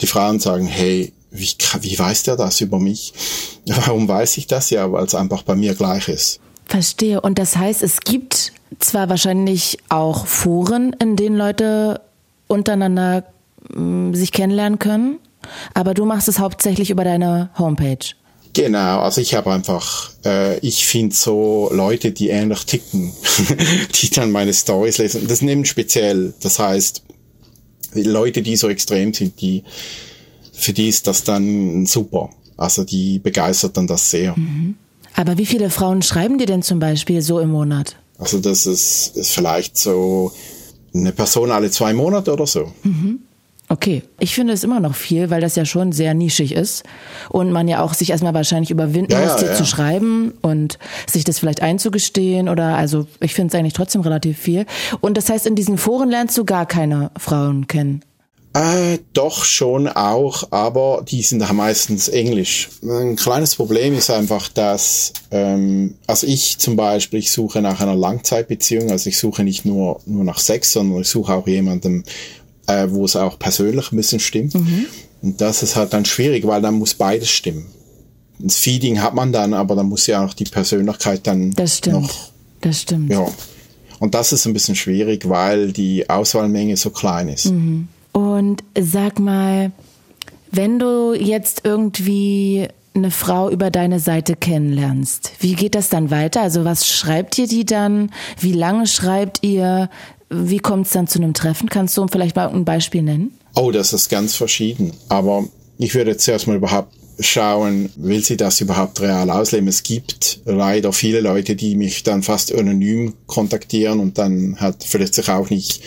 die 0.00 0.06
Frauen 0.06 0.40
sagen, 0.40 0.66
hey, 0.66 1.12
wie, 1.38 1.48
wie 1.80 1.98
weiß 1.98 2.24
der 2.24 2.36
das 2.36 2.60
über 2.60 2.78
mich? 2.78 3.12
Warum 3.66 4.08
weiß 4.08 4.36
ich 4.38 4.46
das? 4.46 4.70
Ja, 4.70 4.90
weil 4.92 5.04
es 5.04 5.14
einfach 5.14 5.42
bei 5.42 5.54
mir 5.54 5.74
gleich 5.74 6.08
ist. 6.08 6.40
Verstehe. 6.66 7.20
Und 7.20 7.38
das 7.38 7.56
heißt, 7.56 7.82
es 7.82 8.00
gibt 8.00 8.52
zwar 8.80 9.08
wahrscheinlich 9.08 9.78
auch 9.88 10.26
Foren, 10.26 10.94
in 11.00 11.16
denen 11.16 11.36
Leute 11.36 12.00
untereinander 12.48 13.24
mh, 13.72 14.16
sich 14.16 14.32
kennenlernen 14.32 14.78
können, 14.78 15.18
aber 15.74 15.94
du 15.94 16.04
machst 16.04 16.28
es 16.28 16.38
hauptsächlich 16.38 16.90
über 16.90 17.04
deine 17.04 17.50
Homepage. 17.58 18.14
Genau, 18.52 19.00
also 19.00 19.20
ich 19.20 19.34
habe 19.34 19.52
einfach, 19.52 20.10
äh, 20.24 20.58
ich 20.60 20.86
finde 20.86 21.14
so 21.14 21.68
Leute, 21.72 22.12
die 22.12 22.30
ähnlich 22.30 22.64
ticken, 22.64 23.12
die 24.00 24.10
dann 24.10 24.32
meine 24.32 24.54
Stories 24.54 24.96
lesen. 24.96 25.28
Das 25.28 25.42
nimmt 25.42 25.68
speziell. 25.68 26.32
Das 26.40 26.58
heißt, 26.58 27.02
Leute, 27.92 28.40
die 28.40 28.56
so 28.56 28.68
extrem 28.70 29.12
sind, 29.12 29.40
die 29.42 29.62
für 30.56 30.72
die 30.72 30.88
ist 30.88 31.06
das 31.06 31.24
dann 31.24 31.86
super. 31.86 32.30
Also 32.56 32.84
die 32.84 33.18
begeistert 33.18 33.76
dann 33.76 33.86
das 33.86 34.10
sehr. 34.10 34.34
Mhm. 34.36 34.76
Aber 35.14 35.38
wie 35.38 35.46
viele 35.46 35.70
Frauen 35.70 36.02
schreiben 36.02 36.38
dir 36.38 36.46
denn 36.46 36.62
zum 36.62 36.78
Beispiel 36.78 37.22
so 37.22 37.38
im 37.40 37.50
Monat? 37.50 37.96
Also 38.18 38.38
das 38.38 38.66
ist, 38.66 39.16
ist 39.16 39.32
vielleicht 39.32 39.76
so 39.76 40.32
eine 40.94 41.12
Person 41.12 41.50
alle 41.50 41.70
zwei 41.70 41.92
Monate 41.92 42.32
oder 42.32 42.46
so. 42.46 42.72
Mhm. 42.82 43.20
Okay, 43.68 44.04
ich 44.20 44.32
finde 44.34 44.52
es 44.52 44.62
immer 44.62 44.78
noch 44.78 44.94
viel, 44.94 45.28
weil 45.28 45.40
das 45.40 45.56
ja 45.56 45.64
schon 45.64 45.90
sehr 45.90 46.14
nischig 46.14 46.52
ist 46.52 46.84
und 47.30 47.50
man 47.50 47.66
ja 47.66 47.82
auch 47.82 47.94
sich 47.94 48.10
erstmal 48.10 48.32
wahrscheinlich 48.32 48.70
überwinden 48.70 49.10
ja, 49.10 49.24
muss, 49.24 49.36
dir 49.36 49.46
ja. 49.46 49.54
zu 49.54 49.64
schreiben 49.64 50.34
und 50.40 50.78
sich 51.10 51.24
das 51.24 51.40
vielleicht 51.40 51.62
einzugestehen 51.62 52.48
oder 52.48 52.76
also 52.76 53.08
ich 53.18 53.34
finde 53.34 53.52
es 53.52 53.58
eigentlich 53.58 53.72
trotzdem 53.72 54.02
relativ 54.02 54.38
viel. 54.38 54.66
Und 55.00 55.16
das 55.16 55.28
heißt, 55.28 55.46
in 55.46 55.56
diesen 55.56 55.78
Foren 55.78 56.10
lernst 56.10 56.38
du 56.38 56.44
gar 56.44 56.64
keine 56.64 57.10
Frauen 57.18 57.66
kennen. 57.66 58.02
Äh, 58.56 59.00
doch 59.12 59.44
schon 59.44 59.86
auch, 59.86 60.50
aber 60.50 61.04
die 61.06 61.20
sind 61.20 61.40
da 61.40 61.52
meistens 61.52 62.08
Englisch. 62.08 62.70
Ein 62.82 63.16
kleines 63.16 63.54
Problem 63.54 63.92
ist 63.92 64.08
einfach, 64.08 64.48
dass, 64.48 65.12
ähm, 65.30 65.96
also 66.06 66.26
ich 66.26 66.56
zum 66.56 66.74
Beispiel, 66.74 67.18
ich 67.18 67.32
suche 67.32 67.60
nach 67.60 67.80
einer 67.80 67.94
Langzeitbeziehung, 67.94 68.90
also 68.90 69.10
ich 69.10 69.18
suche 69.18 69.44
nicht 69.44 69.66
nur, 69.66 70.00
nur 70.06 70.24
nach 70.24 70.38
Sex, 70.38 70.72
sondern 70.72 71.02
ich 71.02 71.08
suche 71.08 71.34
auch 71.34 71.46
jemanden, 71.46 72.04
äh, 72.66 72.86
wo 72.88 73.04
es 73.04 73.14
auch 73.14 73.38
persönlich 73.38 73.92
ein 73.92 73.96
bisschen 73.96 74.20
stimmt. 74.20 74.54
Mhm. 74.54 74.86
Und 75.20 75.40
das 75.42 75.62
ist 75.62 75.76
halt 75.76 75.92
dann 75.92 76.06
schwierig, 76.06 76.46
weil 76.46 76.62
dann 76.62 76.76
muss 76.76 76.94
beides 76.94 77.28
stimmen. 77.28 77.66
Das 78.38 78.56
Feeding 78.56 79.02
hat 79.02 79.12
man 79.12 79.32
dann, 79.32 79.52
aber 79.52 79.76
dann 79.76 79.90
muss 79.90 80.06
ja 80.06 80.24
auch 80.24 80.32
die 80.32 80.44
Persönlichkeit 80.44 81.26
dann 81.26 81.50
das 81.50 81.76
stimmt. 81.76 82.02
noch. 82.02 82.30
Das 82.62 82.80
stimmt. 82.80 83.10
Ja. 83.10 83.26
Und 83.98 84.14
das 84.14 84.32
ist 84.32 84.46
ein 84.46 84.54
bisschen 84.54 84.76
schwierig, 84.76 85.28
weil 85.28 85.72
die 85.72 86.08
Auswahlmenge 86.08 86.78
so 86.78 86.88
klein 86.88 87.28
ist. 87.28 87.50
Mhm. 87.50 87.88
Und 88.16 88.64
sag 88.80 89.18
mal, 89.18 89.72
wenn 90.50 90.78
du 90.78 91.12
jetzt 91.12 91.66
irgendwie 91.66 92.66
eine 92.94 93.10
Frau 93.10 93.50
über 93.50 93.70
deine 93.70 94.00
Seite 94.00 94.36
kennenlernst, 94.36 95.32
wie 95.40 95.54
geht 95.54 95.74
das 95.74 95.90
dann 95.90 96.10
weiter? 96.10 96.40
Also 96.40 96.64
was 96.64 96.88
schreibt 96.88 97.36
ihr 97.36 97.46
die 97.46 97.66
dann? 97.66 98.10
Wie 98.40 98.54
lange 98.54 98.86
schreibt 98.86 99.42
ihr? 99.42 99.90
Wie 100.30 100.60
kommt 100.60 100.86
es 100.86 100.94
dann 100.94 101.06
zu 101.08 101.18
einem 101.18 101.34
Treffen? 101.34 101.68
Kannst 101.68 101.94
du 101.98 102.06
vielleicht 102.08 102.36
mal 102.36 102.48
ein 102.48 102.64
Beispiel 102.64 103.02
nennen? 103.02 103.32
Oh, 103.54 103.70
das 103.70 103.92
ist 103.92 104.08
ganz 104.08 104.34
verschieden. 104.34 104.94
Aber 105.10 105.44
ich 105.76 105.94
würde 105.94 106.16
zuerst 106.16 106.46
mal 106.46 106.56
überhaupt 106.56 106.94
schauen, 107.20 107.90
will 107.96 108.24
sie 108.24 108.38
das 108.38 108.62
überhaupt 108.62 108.98
real 109.02 109.28
ausleben? 109.28 109.68
Es 109.68 109.82
gibt 109.82 110.40
leider 110.46 110.94
viele 110.94 111.20
Leute, 111.20 111.54
die 111.54 111.76
mich 111.76 112.02
dann 112.02 112.22
fast 112.22 112.54
anonym 112.54 113.12
kontaktieren 113.26 114.00
und 114.00 114.16
dann 114.16 114.56
hat 114.58 114.84
vielleicht 114.84 115.12
sich 115.12 115.28
auch 115.28 115.50
nicht, 115.50 115.82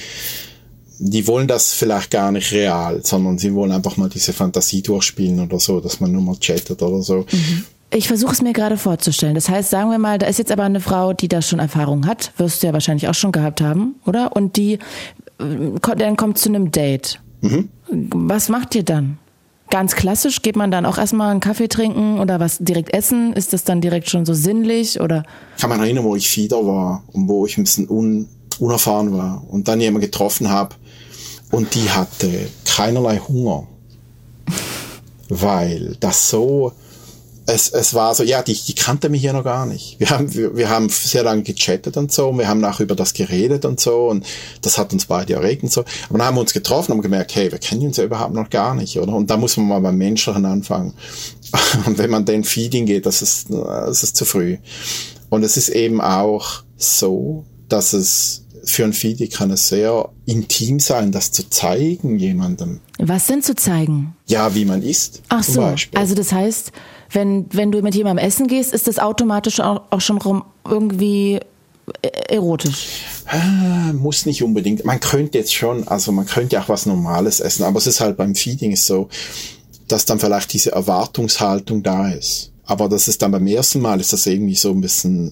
die 0.99 1.27
wollen 1.27 1.47
das 1.47 1.71
vielleicht 1.71 2.11
gar 2.11 2.31
nicht 2.31 2.51
real, 2.51 2.99
sondern 3.03 3.37
sie 3.37 3.53
wollen 3.55 3.71
einfach 3.71 3.95
mal 3.95 4.09
diese 4.09 4.33
Fantasie 4.33 4.81
durchspielen 4.81 5.39
oder 5.39 5.57
so, 5.57 5.79
dass 5.79 6.01
man 6.01 6.11
nur 6.11 6.21
mal 6.21 6.35
chattet 6.35 6.81
oder 6.81 7.01
so. 7.01 7.25
Mhm. 7.31 7.63
Ich 7.91 8.07
versuche 8.07 8.33
es 8.33 8.41
mir 8.41 8.53
gerade 8.53 8.77
vorzustellen. 8.77 9.33
Das 9.33 9.49
heißt, 9.49 9.69
sagen 9.69 9.89
wir 9.89 9.97
mal, 9.97 10.19
da 10.19 10.27
ist 10.27 10.37
jetzt 10.37 10.51
aber 10.51 10.63
eine 10.63 10.81
Frau, 10.81 11.13
die 11.13 11.27
da 11.27 11.41
schon 11.41 11.57
Erfahrung 11.57 12.05
hat, 12.05 12.33
wirst 12.37 12.61
du 12.61 12.67
ja 12.67 12.73
wahrscheinlich 12.73 13.07
auch 13.07 13.15
schon 13.15 13.31
gehabt 13.31 13.61
haben, 13.61 13.95
oder? 14.05 14.35
Und 14.35 14.57
die 14.57 14.73
äh, 15.39 15.95
dann 15.97 16.17
kommt 16.17 16.37
zu 16.37 16.49
einem 16.49 16.69
Date. 16.69 17.19
Mhm. 17.41 17.69
Was 17.89 18.49
macht 18.49 18.75
ihr 18.75 18.83
dann? 18.83 19.17
Ganz 19.71 19.95
klassisch, 19.95 20.41
geht 20.41 20.55
man 20.55 20.71
dann 20.71 20.85
auch 20.85 20.97
erstmal 20.97 21.31
einen 21.31 21.39
Kaffee 21.39 21.67
trinken 21.67 22.19
oder 22.19 22.39
was 22.39 22.57
direkt 22.59 22.93
essen? 22.93 23.33
Ist 23.33 23.53
das 23.53 23.63
dann 23.63 23.81
direkt 23.81 24.09
schon 24.09 24.25
so 24.25 24.33
sinnlich 24.33 24.99
oder? 24.99 25.23
Ich 25.55 25.61
kann 25.61 25.69
mich 25.69 25.79
erinnern, 25.79 26.03
wo 26.03 26.15
ich 26.15 26.27
Fieder 26.27 26.65
war 26.65 27.03
und 27.13 27.27
wo 27.27 27.45
ich 27.45 27.57
ein 27.57 27.63
bisschen 27.63 27.87
un, 27.89 28.27
unerfahren 28.59 29.13
war 29.13 29.43
und 29.47 29.67
dann 29.67 29.79
jemanden 29.79 30.05
getroffen 30.05 30.49
habe 30.49 30.75
und 31.51 31.75
die 31.75 31.89
hatte 31.89 32.49
keinerlei 32.65 33.19
Hunger. 33.19 33.67
weil 35.29 35.95
das 35.99 36.29
so 36.29 36.73
es, 37.49 37.69
es 37.69 37.93
war 37.93 38.13
so, 38.15 38.23
ja, 38.23 38.41
die, 38.41 38.53
die 38.53 38.75
kannte 38.75 39.09
mich 39.09 39.21
hier 39.21 39.33
noch 39.33 39.43
gar 39.43 39.65
nicht. 39.65 39.99
Wir 39.99 40.09
haben, 40.09 40.33
wir, 40.33 40.55
wir 40.55 40.69
haben 40.69 40.89
sehr 40.89 41.23
lange 41.23 41.43
gechattet 41.43 41.97
und 41.97 42.11
so, 42.11 42.29
und 42.29 42.37
wir 42.37 42.47
haben 42.47 42.59
nachher 42.59 42.83
über 42.83 42.95
das 42.95 43.13
geredet 43.13 43.65
und 43.65 43.79
so, 43.79 44.07
und 44.07 44.25
das 44.61 44.77
hat 44.77 44.93
uns 44.93 45.05
beide 45.05 45.33
erregt 45.33 45.63
und 45.63 45.71
so. 45.71 45.81
Aber 46.09 46.19
dann 46.19 46.27
haben 46.27 46.35
wir 46.35 46.41
uns 46.41 46.53
getroffen 46.53 46.93
und 46.93 47.01
gemerkt, 47.01 47.35
hey, 47.35 47.51
wir 47.51 47.59
kennen 47.59 47.85
uns 47.87 47.97
ja 47.97 48.03
überhaupt 48.03 48.33
noch 48.33 48.49
gar 48.49 48.75
nicht, 48.75 48.97
oder? 48.99 49.13
Und 49.13 49.29
da 49.29 49.37
muss 49.37 49.57
man 49.57 49.67
mal 49.67 49.79
beim 49.81 49.97
Menschlichen 49.97 50.45
anfangen. 50.45 50.93
Und 51.85 51.97
wenn 51.97 52.11
man 52.11 52.25
den 52.25 52.43
Feeding 52.43 52.85
geht, 52.85 53.07
das 53.07 53.23
ist, 53.23 53.47
das 53.49 54.03
ist 54.03 54.15
zu 54.15 54.25
früh. 54.25 54.57
Und 55.29 55.43
es 55.43 55.57
ist 55.57 55.69
eben 55.69 55.99
auch 55.99 56.63
so, 56.77 57.45
dass 57.67 57.93
es 57.93 58.43
für 58.63 58.83
ein 58.83 58.93
Feeding 58.93 59.29
kann 59.29 59.51
es 59.51 59.67
sehr 59.67 60.09
intim 60.25 60.79
sein, 60.79 61.11
das 61.11 61.31
zu 61.31 61.49
zeigen 61.49 62.19
jemandem. 62.19 62.79
Was 62.97 63.27
denn 63.27 63.41
zu 63.41 63.55
zeigen? 63.55 64.15
Ja, 64.27 64.53
wie 64.55 64.65
man 64.65 64.81
isst. 64.81 65.21
Ach 65.29 65.43
so, 65.43 65.61
Beispiel. 65.61 65.99
also 65.99 66.15
das 66.15 66.31
heißt, 66.31 66.71
wenn, 67.11 67.45
wenn 67.51 67.71
du 67.71 67.81
mit 67.81 67.95
jemandem 67.95 68.25
essen 68.25 68.47
gehst, 68.47 68.73
ist 68.73 68.87
das 68.87 68.99
automatisch 68.99 69.59
auch, 69.59 69.83
auch 69.89 70.01
schon 70.01 70.19
irgendwie 70.69 71.39
erotisch? 72.29 73.03
Ah, 73.25 73.93
muss 73.93 74.25
nicht 74.25 74.43
unbedingt. 74.43 74.85
Man 74.85 74.99
könnte 74.99 75.37
jetzt 75.37 75.53
schon, 75.53 75.87
also 75.87 76.11
man 76.11 76.25
könnte 76.25 76.61
auch 76.61 76.69
was 76.69 76.85
Normales 76.85 77.39
essen, 77.39 77.63
aber 77.63 77.77
es 77.77 77.87
ist 77.87 77.99
halt 77.99 78.17
beim 78.17 78.35
Feeding 78.35 78.75
so, 78.75 79.09
dass 79.87 80.05
dann 80.05 80.19
vielleicht 80.19 80.53
diese 80.53 80.71
Erwartungshaltung 80.71 81.83
da 81.83 82.11
ist. 82.11 82.51
Aber 82.63 82.87
das 82.87 83.07
ist 83.07 83.21
dann 83.21 83.31
beim 83.31 83.47
ersten 83.47 83.81
Mal, 83.81 83.99
ist 83.99 84.13
das 84.13 84.27
irgendwie 84.27 84.55
so 84.55 84.69
ein 84.69 84.81
bisschen, 84.81 85.31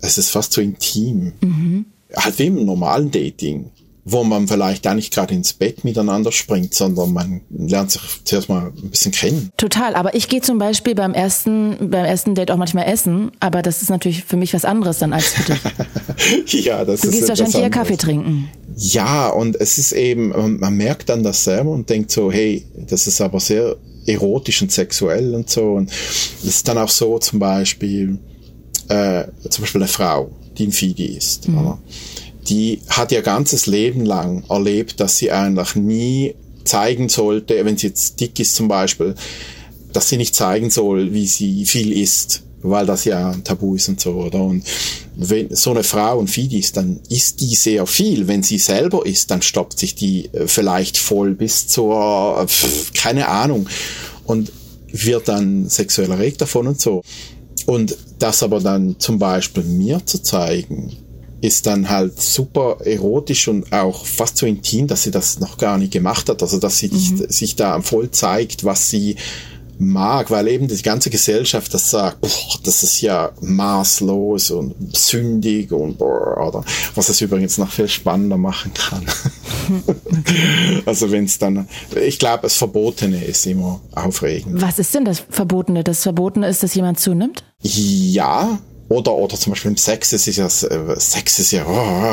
es 0.00 0.18
ist 0.18 0.30
fast 0.30 0.52
so 0.52 0.60
intim. 0.60 1.32
Mhm. 1.40 1.86
Halt 2.16 2.38
wie 2.38 2.46
im 2.46 2.64
normalen 2.64 3.10
Dating 3.10 3.70
wo 4.04 4.22
man 4.22 4.46
vielleicht 4.46 4.82
gar 4.82 4.94
nicht 4.94 5.12
gerade 5.12 5.34
ins 5.34 5.54
Bett 5.54 5.82
miteinander 5.82 6.30
springt, 6.30 6.74
sondern 6.74 7.12
man 7.12 7.40
lernt 7.50 7.90
sich 7.90 8.02
zuerst 8.24 8.48
mal 8.48 8.66
ein 8.66 8.90
bisschen 8.90 9.12
kennen. 9.12 9.50
Total, 9.56 9.94
aber 9.94 10.14
ich 10.14 10.28
gehe 10.28 10.42
zum 10.42 10.58
Beispiel 10.58 10.94
beim 10.94 11.14
ersten, 11.14 11.90
beim 11.90 12.04
ersten 12.04 12.34
Date 12.34 12.50
auch 12.50 12.58
manchmal 12.58 12.86
essen, 12.86 13.32
aber 13.40 13.62
das 13.62 13.80
ist 13.80 13.88
natürlich 13.88 14.24
für 14.24 14.36
mich 14.36 14.52
was 14.52 14.66
anderes 14.66 14.98
dann 14.98 15.14
als 15.14 15.28
für 15.28 15.52
dich. 15.52 16.64
ja, 16.64 16.84
das 16.84 17.00
du 17.00 17.08
ist 17.08 17.14
gehst 17.14 17.28
wahrscheinlich 17.28 17.56
eher 17.56 17.70
Kaffee 17.70 17.96
trinken. 17.96 18.50
Ja, 18.76 19.28
und 19.28 19.56
es 19.58 19.78
ist 19.78 19.92
eben, 19.92 20.58
man 20.60 20.74
merkt 20.76 21.08
dann 21.08 21.22
das 21.22 21.44
selber 21.44 21.70
und 21.70 21.88
denkt 21.88 22.10
so, 22.10 22.30
hey, 22.30 22.64
das 22.76 23.06
ist 23.06 23.20
aber 23.20 23.40
sehr 23.40 23.76
erotisch 24.06 24.60
und 24.60 24.70
sexuell 24.70 25.34
und 25.34 25.48
so. 25.48 25.72
Und 25.72 25.90
es 25.90 26.44
ist 26.44 26.68
dann 26.68 26.76
auch 26.76 26.90
so 26.90 27.18
zum 27.18 27.38
Beispiel, 27.38 28.18
äh, 28.88 29.24
zum 29.48 29.62
Beispiel 29.62 29.80
eine 29.80 29.88
Frau, 29.88 30.30
die 30.58 30.66
ein 30.66 30.72
Fidi 30.72 31.06
ist. 31.06 31.48
Mhm. 31.48 31.78
Die 32.48 32.80
hat 32.88 33.12
ihr 33.12 33.22
ganzes 33.22 33.66
Leben 33.66 34.04
lang 34.04 34.44
erlebt, 34.48 35.00
dass 35.00 35.18
sie 35.18 35.32
eigentlich 35.32 35.76
nie 35.76 36.34
zeigen 36.64 37.08
sollte, 37.08 37.64
wenn 37.64 37.76
sie 37.76 37.88
jetzt 37.88 38.20
dick 38.20 38.38
ist 38.38 38.54
zum 38.54 38.68
Beispiel, 38.68 39.14
dass 39.92 40.08
sie 40.08 40.16
nicht 40.16 40.34
zeigen 40.34 40.70
soll, 40.70 41.12
wie 41.12 41.26
sie 41.26 41.66
viel 41.66 41.92
isst, 41.92 42.42
weil 42.62 42.86
das 42.86 43.04
ja 43.04 43.30
ein 43.30 43.44
Tabu 43.44 43.76
ist 43.76 43.88
und 43.88 44.00
so, 44.00 44.12
oder? 44.12 44.42
Und 44.42 44.64
wenn 45.16 45.54
so 45.54 45.70
eine 45.70 45.84
Frau 45.84 46.18
ein 46.18 46.28
Feed 46.28 46.52
ist, 46.52 46.76
dann 46.76 47.00
isst 47.08 47.40
die 47.40 47.54
sehr 47.54 47.86
viel. 47.86 48.26
Wenn 48.26 48.42
sie 48.42 48.58
selber 48.58 49.06
isst, 49.06 49.30
dann 49.30 49.42
stoppt 49.42 49.78
sich 49.78 49.94
die 49.94 50.32
äh, 50.32 50.48
vielleicht 50.48 50.96
voll 50.96 51.34
bis 51.34 51.68
zur, 51.68 52.44
pf, 52.48 52.92
keine 52.94 53.28
Ahnung, 53.28 53.68
und 54.24 54.50
wird 54.90 55.28
dann 55.28 55.68
sexuell 55.68 56.10
erregt 56.10 56.40
davon 56.40 56.68
und 56.68 56.80
so. 56.80 57.02
Und 57.66 57.96
das 58.18 58.42
aber 58.42 58.60
dann 58.60 58.96
zum 58.98 59.18
Beispiel 59.18 59.64
mir 59.64 60.04
zu 60.04 60.22
zeigen, 60.22 60.96
ist 61.40 61.66
dann 61.66 61.90
halt 61.90 62.20
super 62.20 62.78
erotisch 62.84 63.48
und 63.48 63.70
auch 63.70 64.06
fast 64.06 64.38
so 64.38 64.46
intim, 64.46 64.86
dass 64.86 65.02
sie 65.02 65.10
das 65.10 65.40
noch 65.40 65.58
gar 65.58 65.76
nicht 65.76 65.92
gemacht 65.92 66.28
hat. 66.28 66.42
Also 66.42 66.58
dass 66.58 66.78
sie 66.78 66.88
mhm. 66.88 67.26
sich 67.28 67.54
da 67.56 67.80
voll 67.82 68.10
zeigt, 68.10 68.64
was 68.64 68.88
sie 68.88 69.16
mag, 69.78 70.30
weil 70.30 70.48
eben 70.48 70.68
die 70.68 70.82
ganze 70.82 71.10
Gesellschaft 71.10 71.72
das 71.74 71.90
sagt, 71.90 72.20
boah, 72.20 72.58
das 72.62 72.82
ist 72.82 73.00
ja 73.00 73.30
maßlos 73.40 74.50
und 74.50 74.96
sündig 74.96 75.72
und 75.72 75.98
boah, 75.98 76.48
oder 76.48 76.64
was 76.94 77.08
es 77.08 77.20
übrigens 77.20 77.58
noch 77.58 77.70
viel 77.70 77.88
spannender 77.88 78.36
machen 78.36 78.72
kann. 78.74 79.04
also 80.86 81.10
wenn 81.10 81.24
es 81.24 81.38
dann, 81.38 81.68
ich 81.94 82.18
glaube, 82.18 82.42
das 82.42 82.56
Verbotene 82.56 83.24
ist 83.24 83.46
immer 83.46 83.80
aufregend. 83.92 84.60
Was 84.60 84.78
ist 84.78 84.94
denn 84.94 85.04
das 85.04 85.24
Verbotene? 85.30 85.84
Das 85.84 86.02
Verbotene 86.02 86.48
ist, 86.48 86.62
dass 86.62 86.74
jemand 86.74 87.00
zunimmt? 87.00 87.44
Ja, 87.60 88.58
oder, 88.88 89.14
oder 89.14 89.36
zum 89.36 89.52
Beispiel 89.52 89.70
im 89.70 89.76
Sex, 89.76 90.12
ist 90.12 90.26
ja, 90.26 90.48
Sex 90.48 91.38
ist 91.38 91.52
ja, 91.52 91.64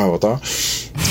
oder? 0.07 0.41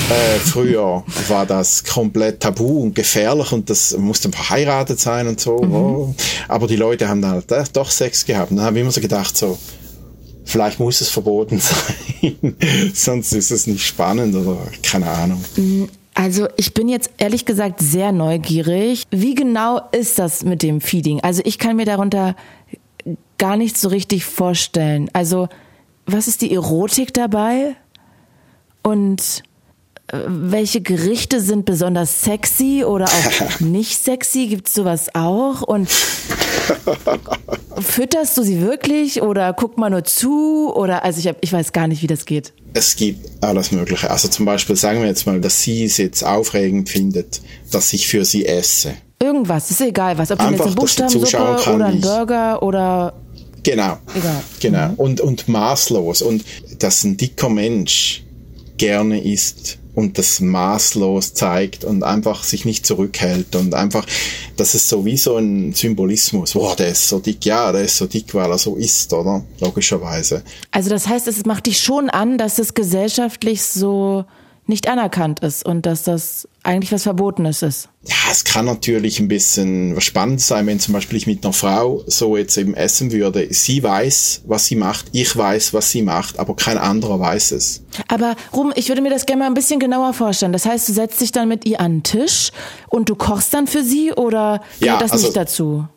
Äh, 0.09 0.39
früher 0.39 1.03
war 1.27 1.45
das 1.45 1.83
komplett 1.83 2.39
tabu 2.39 2.81
und 2.81 2.95
gefährlich 2.95 3.51
und 3.51 3.69
das 3.69 3.95
musste 3.97 4.29
verheiratet 4.29 4.99
sein 4.99 5.27
und 5.27 5.39
so. 5.39 5.61
Mhm. 5.61 5.73
Oh. 5.73 6.15
Aber 6.47 6.67
die 6.67 6.75
Leute 6.75 7.07
haben 7.07 7.21
dann 7.21 7.31
halt 7.31 7.51
äh, 7.51 7.63
doch 7.71 7.91
Sex 7.91 8.25
gehabt. 8.25 8.51
Und 8.51 8.57
dann 8.57 8.65
habe 8.65 8.77
ich 8.77 8.81
immer 8.81 8.91
so 8.91 9.01
gedacht, 9.01 9.37
so, 9.37 9.57
vielleicht 10.45 10.79
muss 10.79 10.99
es 10.99 11.09
verboten 11.09 11.59
sein. 12.21 12.55
Sonst 12.93 13.31
ist 13.31 13.51
es 13.51 13.67
nicht 13.67 13.85
spannend 13.85 14.35
oder 14.35 14.57
keine 14.81 15.09
Ahnung. 15.09 15.43
Mhm. 15.55 15.89
Also 16.13 16.47
ich 16.57 16.73
bin 16.73 16.89
jetzt 16.89 17.09
ehrlich 17.17 17.45
gesagt 17.45 17.79
sehr 17.81 18.11
neugierig. 18.11 19.03
Wie 19.11 19.33
genau 19.33 19.81
ist 19.91 20.19
das 20.19 20.43
mit 20.43 20.61
dem 20.61 20.81
Feeding? 20.81 21.21
Also 21.21 21.41
ich 21.45 21.57
kann 21.57 21.77
mir 21.77 21.85
darunter 21.85 22.35
gar 23.41 23.57
nicht 23.57 23.75
so 23.75 23.89
richtig 23.89 24.23
vorstellen. 24.23 25.09
Also, 25.13 25.49
was 26.05 26.27
ist 26.27 26.41
die 26.41 26.53
Erotik 26.53 27.11
dabei? 27.11 27.75
Und 28.83 29.41
äh, 30.07 30.19
welche 30.27 30.81
Gerichte 30.81 31.41
sind 31.41 31.65
besonders 31.65 32.21
sexy 32.21 32.83
oder 32.85 33.05
auch 33.05 33.59
nicht 33.59 33.97
sexy? 33.97 34.45
Gibt 34.45 34.67
es 34.67 34.75
sowas 34.75 35.15
auch? 35.15 35.63
Und 35.63 35.89
fütterst 37.79 38.37
du 38.37 38.43
sie 38.43 38.61
wirklich 38.61 39.23
oder 39.23 39.53
guck 39.53 39.75
mal 39.79 39.89
nur 39.89 40.03
zu? 40.03 40.71
Oder 40.75 41.03
also 41.03 41.19
ich, 41.19 41.27
hab, 41.27 41.37
ich 41.41 41.51
weiß 41.51 41.73
gar 41.73 41.87
nicht, 41.87 42.03
wie 42.03 42.07
das 42.07 42.25
geht. 42.25 42.53
Es 42.75 42.95
gibt 42.95 43.43
alles 43.43 43.71
Mögliche. 43.71 44.11
Also 44.11 44.27
zum 44.27 44.45
Beispiel 44.45 44.75
sagen 44.75 45.01
wir 45.01 45.07
jetzt 45.07 45.25
mal, 45.25 45.41
dass 45.41 45.63
sie 45.63 45.85
es 45.85 45.97
jetzt 45.97 46.23
aufregend 46.23 46.89
findet, 46.89 47.41
dass 47.71 47.91
ich 47.91 48.07
für 48.07 48.23
sie 48.23 48.45
esse. 48.45 48.93
Irgendwas, 49.19 49.71
ist 49.71 49.81
egal 49.81 50.19
was. 50.19 50.29
Ob 50.29 50.37
du 50.37 50.45
jetzt 50.45 50.61
eine 50.61 50.75
Buchstabensuppe 50.75 51.73
oder 51.73 51.85
ein 51.85 52.01
Burger 52.01 52.61
oder 52.61 53.13
Genau. 53.63 53.97
Egal. 54.15 54.43
Genau. 54.59 54.87
Mhm. 54.89 54.95
Und, 54.95 55.21
und 55.21 55.47
maßlos. 55.47 56.21
Und 56.21 56.43
dass 56.79 57.03
ein 57.03 57.17
dicker 57.17 57.49
Mensch 57.49 58.23
gerne 58.77 59.23
isst 59.23 59.77
und 59.93 60.17
das 60.17 60.39
maßlos 60.39 61.33
zeigt 61.33 61.83
und 61.83 62.03
einfach 62.03 62.43
sich 62.43 62.65
nicht 62.65 62.85
zurückhält 62.85 63.55
und 63.55 63.73
einfach, 63.73 64.05
das 64.55 64.73
ist 64.73 64.87
so 64.87 65.05
wie 65.05 65.17
so 65.17 65.37
ein 65.37 65.73
Symbolismus. 65.73 66.53
Boah, 66.53 66.75
der 66.75 66.89
ist 66.89 67.07
so 67.07 67.19
dick, 67.19 67.45
ja, 67.45 67.71
der 67.71 67.83
ist 67.83 67.97
so 67.97 68.05
dick, 68.05 68.33
weil 68.33 68.49
er 68.49 68.57
so 68.57 68.75
isst, 68.75 69.11
oder? 69.13 69.43
Logischerweise. 69.59 70.43
Also 70.71 70.89
das 70.89 71.07
heißt, 71.07 71.27
es 71.27 71.45
macht 71.45 71.65
dich 71.65 71.79
schon 71.79 72.09
an, 72.09 72.37
dass 72.37 72.57
es 72.57 72.73
gesellschaftlich 72.73 73.61
so 73.63 74.25
nicht 74.67 74.87
anerkannt 74.87 75.41
ist 75.41 75.65
und 75.65 75.85
dass 75.85 76.03
das 76.03 76.47
eigentlich 76.63 76.91
was 76.91 77.03
Verbotenes 77.03 77.61
ist. 77.61 77.89
Ja, 78.03 78.15
es 78.31 78.43
kann 78.43 78.65
natürlich 78.65 79.19
ein 79.19 79.27
bisschen 79.27 79.99
spannend 79.99 80.41
sein, 80.41 80.65
wenn 80.67 80.79
zum 80.79 80.93
Beispiel 80.93 81.17
ich 81.17 81.27
mit 81.27 81.43
einer 81.43 81.53
Frau 81.53 82.03
so 82.07 82.37
jetzt 82.37 82.57
eben 82.57 82.73
essen 82.73 83.11
würde. 83.11 83.47
Sie 83.51 83.83
weiß, 83.83 84.43
was 84.45 84.65
sie 84.65 84.75
macht, 84.75 85.07
ich 85.11 85.35
weiß, 85.35 85.73
was 85.73 85.91
sie 85.91 86.01
macht, 86.01 86.39
aber 86.39 86.55
kein 86.55 86.77
anderer 86.77 87.19
weiß 87.19 87.51
es. 87.51 87.83
Aber 88.07 88.35
Rum, 88.53 88.71
ich 88.75 88.89
würde 88.89 89.01
mir 89.01 89.09
das 89.09 89.25
gerne 89.25 89.41
mal 89.41 89.47
ein 89.47 89.53
bisschen 89.53 89.79
genauer 89.79 90.13
vorstellen. 90.13 90.53
Das 90.53 90.65
heißt, 90.65 90.87
du 90.89 90.93
setzt 90.93 91.19
dich 91.21 91.31
dann 91.31 91.47
mit 91.47 91.65
ihr 91.65 91.79
an 91.79 91.97
den 91.97 92.03
Tisch 92.03 92.51
und 92.87 93.09
du 93.09 93.15
kochst 93.15 93.53
dann 93.53 93.67
für 93.67 93.83
sie 93.83 94.13
oder 94.13 94.61
gehört 94.79 94.81
ja, 94.81 94.97
das 94.99 95.11
also, 95.11 95.25
nicht 95.25 95.35
dazu? 95.35 95.87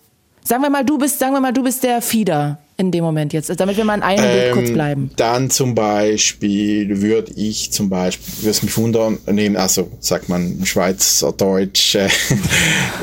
Sagen 0.42 0.62
wir 0.62 0.70
mal, 0.70 0.84
du 0.84 0.98
bist, 0.98 1.18
sagen 1.18 1.32
wir 1.32 1.40
mal, 1.40 1.52
du 1.52 1.62
bist 1.62 1.82
der 1.84 2.02
Fieder 2.02 2.58
in 2.76 2.90
dem 2.90 3.04
Moment 3.04 3.32
jetzt, 3.32 3.48
damit 3.60 3.76
wir 3.76 3.84
mal 3.84 3.96
in 3.96 4.02
einem 4.02 4.24
ähm, 4.24 4.32
Bild 4.32 4.52
kurz 4.52 4.70
bleiben? 4.72 5.10
Dann 5.16 5.50
zum 5.50 5.74
Beispiel 5.74 7.00
würde 7.00 7.32
ich 7.36 7.70
zum 7.72 7.88
Beispiel, 7.88 8.42
würde 8.42 8.50
es 8.50 8.62
mich 8.62 8.76
wundern, 8.76 9.18
nehmen, 9.30 9.56
also 9.56 9.90
sagt 10.00 10.28
man 10.28 10.64
Schweizerdeutsch, 10.64 11.94
äh, 11.94 12.08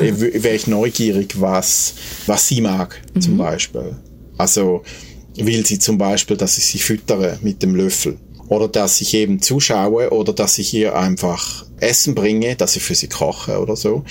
wäre 0.00 0.54
ich 0.54 0.66
neugierig, 0.66 1.40
was, 1.40 1.94
was 2.26 2.48
sie 2.48 2.60
mag 2.60 3.00
mhm. 3.14 3.20
zum 3.20 3.36
Beispiel. 3.38 3.96
Also 4.36 4.82
will 5.36 5.64
sie 5.64 5.78
zum 5.78 5.98
Beispiel, 5.98 6.36
dass 6.36 6.58
ich 6.58 6.66
sie 6.66 6.78
füttere 6.78 7.38
mit 7.42 7.62
dem 7.62 7.74
Löffel 7.74 8.18
oder 8.48 8.68
dass 8.68 9.00
ich 9.00 9.14
eben 9.14 9.40
zuschaue 9.40 10.10
oder 10.10 10.32
dass 10.32 10.58
ich 10.58 10.74
ihr 10.74 10.96
einfach 10.96 11.64
Essen 11.80 12.14
bringe, 12.14 12.56
dass 12.56 12.76
ich 12.76 12.82
für 12.82 12.94
sie 12.94 13.08
koche 13.08 13.58
oder 13.58 13.76
so. 13.76 14.04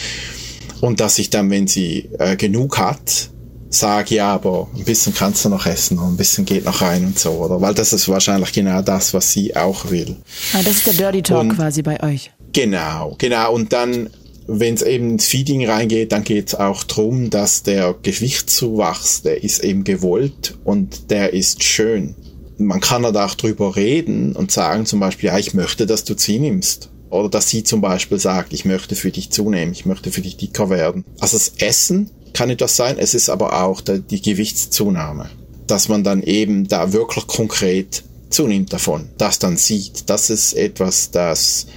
Und 0.82 1.00
dass 1.00 1.20
ich 1.20 1.30
dann, 1.30 1.52
wenn 1.52 1.68
sie 1.68 2.10
äh, 2.18 2.36
genug 2.36 2.80
hat, 2.80 3.31
sage, 3.72 4.16
ja, 4.16 4.34
aber 4.34 4.68
ein 4.76 4.84
bisschen 4.84 5.14
kannst 5.14 5.46
du 5.46 5.50
noch 5.50 5.66
essen 5.66 5.98
und 5.98 6.14
ein 6.14 6.18
bisschen 6.18 6.46
geht 6.46 6.66
noch 6.66 6.82
rein 6.82 7.06
und 7.06 7.20
so, 7.20 7.32
oder? 7.32 7.62
Weil 7.62 7.74
das 7.74 7.94
ist 7.94 8.08
wahrscheinlich 8.10 8.52
genau 8.52 8.82
das, 8.82 9.14
was 9.14 9.32
sie 9.32 9.56
auch 9.56 9.90
will. 9.90 10.18
Ah, 10.54 10.62
das 10.64 10.78
ist 10.78 10.88
der 10.88 10.94
Dirty 10.94 11.24
Talk 11.24 11.42
und, 11.42 11.56
quasi 11.56 11.82
bei 11.82 12.02
euch. 12.04 12.32
Genau, 12.52 13.16
genau. 13.18 13.54
Und 13.54 13.72
dann, 13.72 14.10
wenn 14.46 14.74
es 14.74 14.82
eben 14.82 15.12
ins 15.12 15.26
Feeding 15.26 15.66
reingeht, 15.68 16.12
dann 16.12 16.24
geht 16.24 16.50
es 16.50 16.56
auch 16.56 16.84
darum, 16.84 17.30
dass 17.30 17.64
der 17.64 17.96
Gewichtszuwachs, 18.02 19.22
der 19.22 19.44
ist 19.44 19.64
eben 19.64 19.84
gewollt 19.86 20.58
und 20.66 21.10
der 21.10 21.34
ist 21.34 21.64
schön. 21.64 22.16
Man 22.58 22.82
kann 22.82 23.06
halt 23.06 23.18
auch 23.18 23.36
drüber 23.36 23.76
reden 23.76 24.36
und 24.36 24.52
sagen 24.52 24.86
zum 24.86 25.00
Beispiel, 25.00 25.28
ja, 25.28 25.38
ich 25.38 25.54
möchte, 25.54 25.86
dass 25.86 26.04
du 26.04 26.14
nimmst. 26.28 26.90
Oder 27.10 27.28
dass 27.28 27.50
sie 27.50 27.64
zum 27.64 27.82
Beispiel 27.82 28.20
sagt, 28.20 28.54
ich 28.54 28.64
möchte 28.64 28.96
für 28.96 29.12
dich 29.12 29.32
zunehmen, 29.32 29.74
ich 29.74 29.86
möchte 29.86 30.12
für 30.12 30.22
dich 30.22 30.38
dicker 30.38 30.70
werden. 30.70 31.04
Also 31.20 31.38
das 31.38 31.54
Essen 31.58 32.10
kann 32.34 32.50
etwas 32.50 32.76
sein. 32.76 32.98
Es 32.98 33.14
ist 33.14 33.30
aber 33.30 33.62
auch 33.64 33.82
die 33.82 34.22
Gewichtszunahme, 34.22 35.30
dass 35.68 35.90
man 35.90 36.04
dann 36.04 36.24
eben 36.24 36.68
da 36.68 36.94
wirklich 36.94 37.28
konkret 37.28 38.04
zunimmt 38.30 38.72
davon, 38.74 39.10
das 39.18 39.40
dann 39.40 39.58
sieht. 39.58 40.10
Das 40.10 40.30
ist 40.30 40.54
etwas, 40.54 41.12
das 41.12 41.68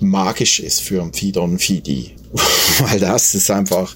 magisch 0.00 0.60
ist 0.60 0.80
für 0.80 1.02
ein 1.02 1.12
Fieder 1.12 1.42
und 1.42 1.54
ein 1.54 1.58
Fidi. 1.58 2.14
Weil 2.80 3.00
das 3.00 3.34
ist 3.34 3.50
einfach, 3.50 3.94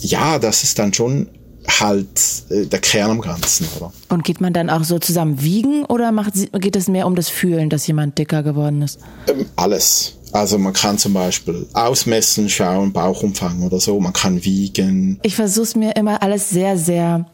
ja, 0.00 0.38
das 0.38 0.64
ist 0.64 0.78
dann 0.78 0.94
schon 0.94 1.28
halt 1.68 2.08
äh, 2.48 2.66
der 2.66 2.80
Kern 2.80 3.10
am 3.10 3.20
Ganzen, 3.20 3.68
oder? 3.76 3.92
Und 4.08 4.24
geht 4.24 4.40
man 4.40 4.52
dann 4.52 4.70
auch 4.70 4.84
so 4.84 4.98
zusammen 4.98 5.42
wiegen 5.42 5.84
oder 5.84 6.10
macht, 6.12 6.34
geht 6.52 6.76
es 6.76 6.88
mehr 6.88 7.06
um 7.06 7.14
das 7.14 7.28
Fühlen, 7.28 7.68
dass 7.70 7.86
jemand 7.86 8.18
dicker 8.18 8.42
geworden 8.42 8.82
ist? 8.82 8.98
Ähm, 9.28 9.46
alles. 9.56 10.16
Also 10.32 10.58
man 10.58 10.72
kann 10.72 10.98
zum 10.98 11.14
Beispiel 11.14 11.66
ausmessen, 11.72 12.48
schauen, 12.48 12.92
Bauchumfang 12.92 13.62
oder 13.62 13.80
so, 13.80 13.98
man 14.00 14.12
kann 14.12 14.44
wiegen. 14.44 15.18
Ich 15.22 15.34
versuche 15.34 15.64
es 15.64 15.76
mir 15.76 15.96
immer 15.96 16.22
alles 16.22 16.50
sehr, 16.50 16.78
sehr 16.78 17.26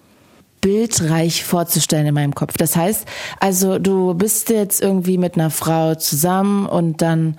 bildreich 0.60 1.44
vorzustellen 1.44 2.06
in 2.06 2.14
meinem 2.14 2.34
Kopf. 2.34 2.56
Das 2.56 2.74
heißt, 2.74 3.04
also 3.38 3.78
du 3.78 4.14
bist 4.14 4.48
jetzt 4.50 4.82
irgendwie 4.82 5.18
mit 5.18 5.34
einer 5.34 5.50
Frau 5.50 5.94
zusammen 5.94 6.66
und 6.66 7.02
dann 7.02 7.38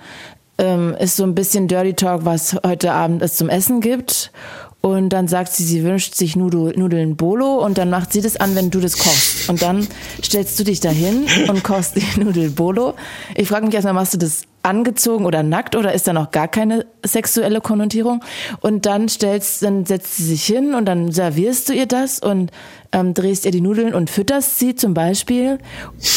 ähm, 0.58 0.96
ist 0.98 1.16
so 1.16 1.24
ein 1.24 1.34
bisschen 1.34 1.68
Dirty 1.68 1.94
Talk, 1.94 2.24
was 2.24 2.56
heute 2.64 2.92
Abend 2.92 3.22
es 3.22 3.36
zum 3.36 3.48
Essen 3.48 3.80
gibt. 3.80 4.32
Und 4.80 5.08
dann 5.08 5.26
sagt 5.26 5.52
sie, 5.52 5.64
sie 5.64 5.82
wünscht 5.82 6.14
sich 6.14 6.36
Nudel, 6.36 6.72
Nudeln 6.76 7.16
Bolo 7.16 7.64
und 7.64 7.78
dann 7.78 7.90
macht 7.90 8.12
sie 8.12 8.20
das 8.20 8.36
an, 8.36 8.54
wenn 8.54 8.70
du 8.70 8.78
das 8.78 8.96
kochst. 8.96 9.48
Und 9.48 9.60
dann 9.60 9.86
stellst 10.22 10.58
du 10.58 10.64
dich 10.64 10.78
dahin 10.78 11.26
und 11.48 11.64
kochst 11.64 11.96
die 11.96 12.04
Nudel 12.20 12.50
Bolo. 12.50 12.94
Ich 13.34 13.48
frage 13.48 13.66
mich 13.66 13.74
erstmal, 13.74 13.94
machst 13.94 14.14
du 14.14 14.18
das 14.18 14.42
angezogen 14.62 15.24
oder 15.24 15.42
nackt 15.42 15.76
oder 15.76 15.92
ist 15.92 16.06
da 16.06 16.12
noch 16.12 16.30
gar 16.30 16.48
keine 16.48 16.86
sexuelle 17.04 17.60
Konnotierung? 17.60 18.22
Und 18.60 18.86
dann 18.86 19.08
stellst, 19.08 19.62
dann 19.62 19.86
setzt 19.86 20.16
sie 20.16 20.24
sich 20.24 20.44
hin 20.44 20.74
und 20.74 20.86
dann 20.86 21.12
servierst 21.12 21.68
du 21.68 21.72
ihr 21.72 21.86
das 21.86 22.18
und 22.18 22.50
ähm, 22.92 23.14
drehst 23.14 23.44
ihr 23.44 23.50
die 23.50 23.60
Nudeln 23.60 23.94
und 23.94 24.10
fütterst 24.10 24.58
sie 24.58 24.74
zum 24.74 24.94
Beispiel 24.94 25.58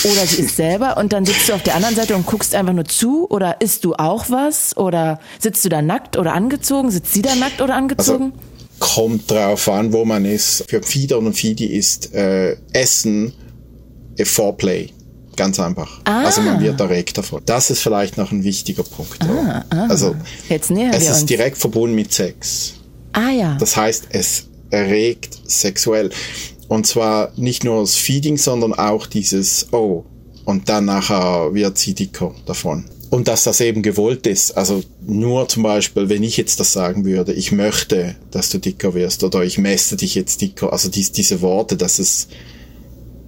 oder 0.03 0.25
sie 0.25 0.43
isst 0.43 0.55
selber 0.55 0.97
und 0.97 1.13
dann 1.13 1.25
sitzt 1.25 1.49
du 1.49 1.53
auf 1.53 1.63
der 1.63 1.75
anderen 1.75 1.95
Seite 1.95 2.15
und 2.15 2.25
guckst 2.25 2.55
einfach 2.55 2.73
nur 2.73 2.85
zu 2.85 3.29
oder 3.29 3.61
isst 3.61 3.83
du 3.83 3.93
auch 3.95 4.29
was 4.29 4.75
oder 4.77 5.19
sitzt 5.39 5.65
du 5.65 5.69
da 5.69 5.81
nackt 5.81 6.17
oder 6.17 6.33
angezogen? 6.33 6.91
Sitzt 6.91 7.13
sie 7.13 7.21
da 7.21 7.35
nackt 7.35 7.61
oder 7.61 7.75
angezogen? 7.75 8.33
Also 8.33 8.51
kommt 8.79 9.29
drauf 9.31 9.69
an, 9.69 9.93
wo 9.93 10.03
man 10.05 10.25
ist. 10.25 10.65
Für 10.67 10.81
Fieder 10.81 11.19
und 11.19 11.33
Fidi 11.33 11.65
ist 11.65 12.13
äh, 12.13 12.57
Essen 12.73 13.33
a 14.19 14.25
Foreplay. 14.25 14.89
Ganz 15.35 15.59
einfach. 15.59 16.01
Ah. 16.03 16.23
Also 16.25 16.41
man 16.41 16.59
wird 16.61 16.79
erregt 16.79 17.17
davon. 17.17 17.41
Das 17.45 17.69
ist 17.69 17.81
vielleicht 17.81 18.17
noch 18.17 18.31
ein 18.31 18.43
wichtiger 18.43 18.83
Punkt. 18.83 19.17
Ah, 19.23 19.63
ah. 19.69 19.87
Also 19.87 20.15
Jetzt 20.49 20.71
nähern 20.71 20.93
es 20.93 21.03
wir 21.03 21.11
ist 21.11 21.21
uns. 21.21 21.25
direkt 21.27 21.57
verbunden 21.57 21.95
mit 21.95 22.11
Sex. 22.13 22.73
Ah 23.13 23.31
ja. 23.31 23.57
Das 23.59 23.75
heißt, 23.77 24.07
es 24.09 24.47
erregt 24.69 25.37
sexuell. 25.45 26.09
Und 26.67 26.87
zwar 26.87 27.31
nicht 27.35 27.63
nur 27.63 27.81
das 27.81 27.95
Feeding, 27.95 28.37
sondern 28.37 28.73
auch 28.73 29.05
dieses 29.05 29.67
Oh. 29.71 30.05
Und 30.45 30.69
dann 30.69 30.85
nachher 30.85 31.53
wird 31.53 31.77
sie 31.77 31.93
dicker 31.93 32.33
davon. 32.45 32.85
Und 33.09 33.27
dass 33.27 33.43
das 33.43 33.59
eben 33.59 33.81
gewollt 33.81 34.25
ist. 34.25 34.51
Also 34.57 34.81
nur 35.05 35.47
zum 35.49 35.63
Beispiel, 35.63 36.07
wenn 36.07 36.23
ich 36.23 36.37
jetzt 36.37 36.59
das 36.61 36.71
sagen 36.71 37.03
würde, 37.03 37.33
ich 37.33 37.51
möchte, 37.51 38.15
dass 38.31 38.49
du 38.49 38.57
dicker 38.57 38.93
wirst 38.93 39.23
oder 39.25 39.43
ich 39.43 39.57
messe 39.57 39.97
dich 39.97 40.15
jetzt 40.15 40.41
dicker. 40.41 40.71
Also 40.71 40.89
dies, 40.89 41.11
diese 41.11 41.41
Worte, 41.41 41.75
dass 41.75 41.99
es, 41.99 42.29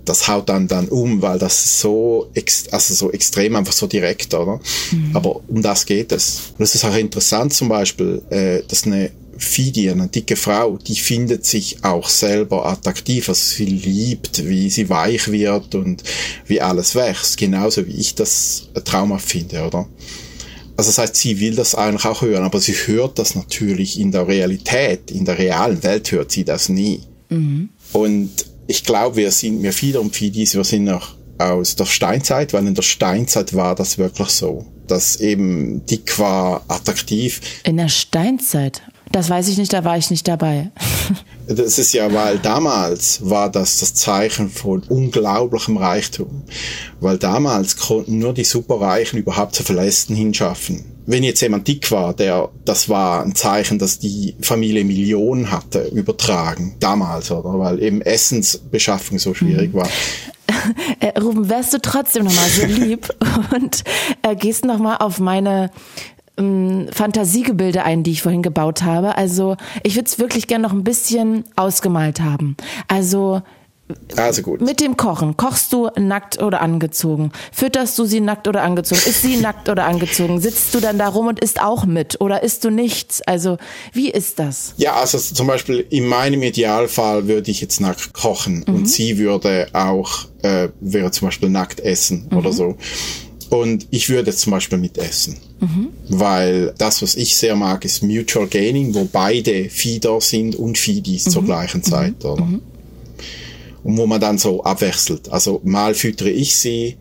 das 0.05 0.27
haut 0.27 0.49
dann 0.49 0.67
dann 0.67 0.87
um, 0.89 1.21
weil 1.21 1.39
das 1.39 1.65
ist 1.65 1.79
so, 1.79 2.29
ex, 2.33 2.67
also 2.69 2.93
so 2.93 3.11
extrem 3.11 3.55
einfach 3.55 3.73
so 3.73 3.87
direkt, 3.87 4.33
oder? 4.33 4.59
Mhm. 4.91 5.11
Aber 5.15 5.41
um 5.47 5.61
das 5.61 5.85
geht 5.85 6.11
es. 6.11 6.53
Und 6.57 6.63
es 6.63 6.75
ist 6.75 6.85
auch 6.85 6.95
interessant 6.95 7.53
zum 7.53 7.69
Beispiel, 7.69 8.21
äh, 8.29 8.61
dass 8.67 8.85
eine 8.85 9.11
Fidi, 9.37 9.89
eine 9.89 10.07
dicke 10.07 10.35
Frau, 10.35 10.77
die 10.77 10.95
findet 10.95 11.45
sich 11.45 11.83
auch 11.83 12.07
selber 12.07 12.65
attraktiv. 12.65 13.29
Also 13.29 13.55
sie 13.55 13.65
liebt, 13.65 14.47
wie 14.47 14.69
sie 14.69 14.89
weich 14.89 15.31
wird 15.31 15.75
und 15.75 16.03
wie 16.47 16.61
alles 16.61 16.95
wächst. 16.95 17.37
Genauso 17.37 17.87
wie 17.87 17.95
ich 17.95 18.15
das 18.15 18.69
traumhaft 18.85 19.29
finde, 19.29 19.65
oder? 19.65 19.87
Also 20.75 20.89
das 20.89 20.97
heißt, 20.97 21.15
sie 21.15 21.39
will 21.39 21.55
das 21.55 21.75
eigentlich 21.75 22.05
auch 22.05 22.21
hören, 22.21 22.43
aber 22.43 22.59
sie 22.59 22.73
hört 22.73 23.19
das 23.19 23.35
natürlich 23.35 23.99
in 23.99 24.11
der 24.11 24.27
Realität, 24.27 25.11
in 25.11 25.25
der 25.25 25.37
realen 25.37 25.83
Welt 25.83 26.11
hört 26.11 26.31
sie 26.31 26.43
das 26.43 26.69
nie. 26.69 27.01
Mhm. 27.29 27.69
Und 27.91 28.52
ich 28.67 28.83
glaube, 28.83 29.17
wir 29.17 29.31
sind, 29.31 29.61
wir 29.61 29.73
Fieder 29.73 30.01
und 30.01 30.15
Fidis, 30.15 30.55
wir 30.55 30.63
sind 30.63 30.85
noch 30.85 31.15
aus 31.37 31.75
der 31.75 31.85
Steinzeit, 31.85 32.53
weil 32.53 32.67
in 32.67 32.75
der 32.75 32.83
Steinzeit 32.83 33.53
war 33.53 33.75
das 33.75 33.97
wirklich 33.97 34.29
so, 34.29 34.65
dass 34.87 35.17
eben 35.17 35.85
dick 35.85 36.17
war 36.19 36.63
attraktiv. 36.67 37.41
In 37.63 37.77
der 37.77 37.89
Steinzeit? 37.89 38.81
Das 39.11 39.29
weiß 39.29 39.47
ich 39.49 39.57
nicht, 39.57 39.71
da 39.71 39.83
war 39.83 39.97
ich 39.97 40.09
nicht 40.09 40.27
dabei. 40.27 40.71
Das 41.45 41.77
ist 41.77 41.91
ja, 41.91 42.11
weil 42.13 42.39
damals 42.39 43.19
war 43.29 43.51
das 43.51 43.81
das 43.81 43.93
Zeichen 43.93 44.49
von 44.49 44.81
unglaublichem 44.83 45.75
Reichtum. 45.75 46.43
Weil 47.01 47.17
damals 47.17 47.75
konnten 47.75 48.17
nur 48.17 48.33
die 48.33 48.45
Superreichen 48.45 49.19
überhaupt 49.19 49.53
zu 49.53 49.63
Verlästen 49.63 50.15
hinschaffen. 50.15 50.85
Wenn 51.05 51.23
jetzt 51.23 51.41
jemand 51.41 51.67
dick 51.67 51.91
war, 51.91 52.13
der, 52.13 52.49
das 52.65 52.89
war 52.89 53.23
ein 53.23 53.35
Zeichen, 53.35 53.79
dass 53.79 53.99
die 53.99 54.35
Familie 54.41 54.83
Millionen 54.85 55.51
hatte, 55.51 55.87
übertragen. 55.87 56.75
Damals, 56.79 57.31
oder? 57.31 57.59
Weil 57.59 57.81
eben 57.81 58.01
Essensbeschaffung 58.01 59.19
so 59.19 59.33
schwierig 59.33 59.73
mhm. 59.73 59.77
war. 59.77 59.89
Äh, 60.99 61.19
Ruben, 61.19 61.49
wärst 61.49 61.73
du 61.73 61.81
trotzdem 61.81 62.23
nochmal 62.23 62.47
so 62.47 62.65
lieb 62.67 63.09
und 63.53 63.83
äh, 64.21 64.35
gehst 64.35 64.63
nochmal 64.63 64.97
auf 64.99 65.19
meine 65.19 65.71
ähm, 66.37 66.87
Fantasiegebilde 66.91 67.83
ein, 67.83 68.03
die 68.03 68.11
ich 68.11 68.21
vorhin 68.21 68.41
gebaut 68.41 68.83
habe. 68.83 69.17
Also 69.17 69.57
ich 69.83 69.95
würde 69.95 70.07
es 70.07 70.19
wirklich 70.19 70.47
gerne 70.47 70.63
noch 70.63 70.73
ein 70.73 70.83
bisschen 70.83 71.43
ausgemalt 71.55 72.21
haben. 72.21 72.55
Also 72.87 73.41
also 74.15 74.41
gut. 74.41 74.61
Mit 74.61 74.79
dem 74.79 74.95
Kochen. 74.95 75.35
Kochst 75.35 75.73
du 75.73 75.89
nackt 75.97 76.41
oder 76.41 76.61
angezogen? 76.61 77.31
Fütterst 77.51 77.97
du 77.99 78.05
sie 78.05 78.21
nackt 78.21 78.47
oder 78.47 78.63
angezogen? 78.63 79.01
Ist 79.05 79.21
sie 79.21 79.37
nackt 79.41 79.67
oder 79.69 79.85
angezogen? 79.85 80.39
Sitzt 80.39 80.73
du 80.73 80.79
dann 80.79 80.97
da 80.97 81.09
rum 81.09 81.27
und 81.27 81.39
isst 81.39 81.61
auch 81.61 81.85
mit? 81.85 82.21
Oder 82.21 82.43
isst 82.43 82.63
du 82.63 82.69
nichts? 82.69 83.21
Also, 83.21 83.57
wie 83.91 84.09
ist 84.09 84.39
das? 84.39 84.73
Ja, 84.77 84.93
also 84.95 85.17
zum 85.17 85.47
Beispiel 85.47 85.85
in 85.89 86.07
meinem 86.07 86.43
Idealfall 86.43 87.27
würde 87.27 87.51
ich 87.51 87.61
jetzt 87.61 87.81
nackt 87.81 88.13
kochen 88.13 88.63
mhm. 88.65 88.75
und 88.75 88.89
sie 88.89 89.17
würde 89.17 89.67
auch, 89.73 90.25
äh, 90.43 90.69
wäre 90.79 91.11
zum 91.11 91.27
Beispiel 91.27 91.49
nackt 91.49 91.79
essen 91.81 92.27
mhm. 92.29 92.37
oder 92.37 92.53
so. 92.53 92.77
Und 93.49 93.87
ich 93.91 94.09
würde 94.09 94.33
zum 94.33 94.51
Beispiel 94.51 94.79
mitessen. 94.79 95.37
Mhm. 95.59 95.89
Weil 96.09 96.73
das, 96.77 97.01
was 97.01 97.15
ich 97.15 97.35
sehr 97.35 97.55
mag, 97.55 97.85
ist 97.85 98.01
Mutual 98.01 98.47
Gaining, 98.47 98.95
wo 98.95 99.07
beide 99.11 99.69
Feeder 99.69 100.19
sind 100.21 100.55
und 100.55 100.77
Feedies 100.77 101.27
mhm. 101.27 101.31
zur 101.31 101.43
gleichen 101.43 101.77
mhm. 101.79 101.83
Zeit. 101.83 102.25
Oder? 102.25 102.45
Mhm. 102.45 102.61
Und 103.83 103.97
wo 103.97 104.05
man 104.07 104.21
dann 104.21 104.37
so 104.37 104.63
abwechselt. 104.63 105.31
Also 105.31 105.61
mal 105.63 105.93
füttere 105.93 106.29
ich 106.29 106.55
sie, 106.55 106.97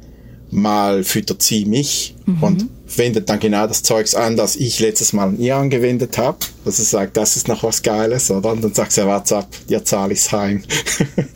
mal 0.51 1.03
füttert 1.03 1.43
sie 1.43 1.65
mich 1.65 2.15
mhm. 2.27 2.43
und 2.43 2.69
wendet 2.99 3.29
dann 3.31 3.41
genau 3.41 3.67
das 3.67 3.83
Zeugs 3.83 4.15
an, 4.15 4.37
das 4.37 4.57
ich 4.57 4.79
letztes 4.81 5.15
Mal 5.15 5.29
an 5.29 5.39
ihr 5.39 5.57
angewendet 5.57 6.19
habe. 6.19 6.39
Also 6.65 6.83
sagt, 6.83 7.17
das 7.17 7.37
ist 7.37 7.49
noch 7.49 7.63
was 7.63 7.83
Geiles, 7.83 8.31
oder? 8.31 8.53
Und 8.53 8.63
dann 8.63 8.75
sagt 8.75 8.93
sie, 8.93 9.07
warte 9.07 9.39
ab, 9.39 9.49
dir 9.69 9.85
zahle 9.85 10.13
ich's 10.13 10.31
heim. 10.31 10.63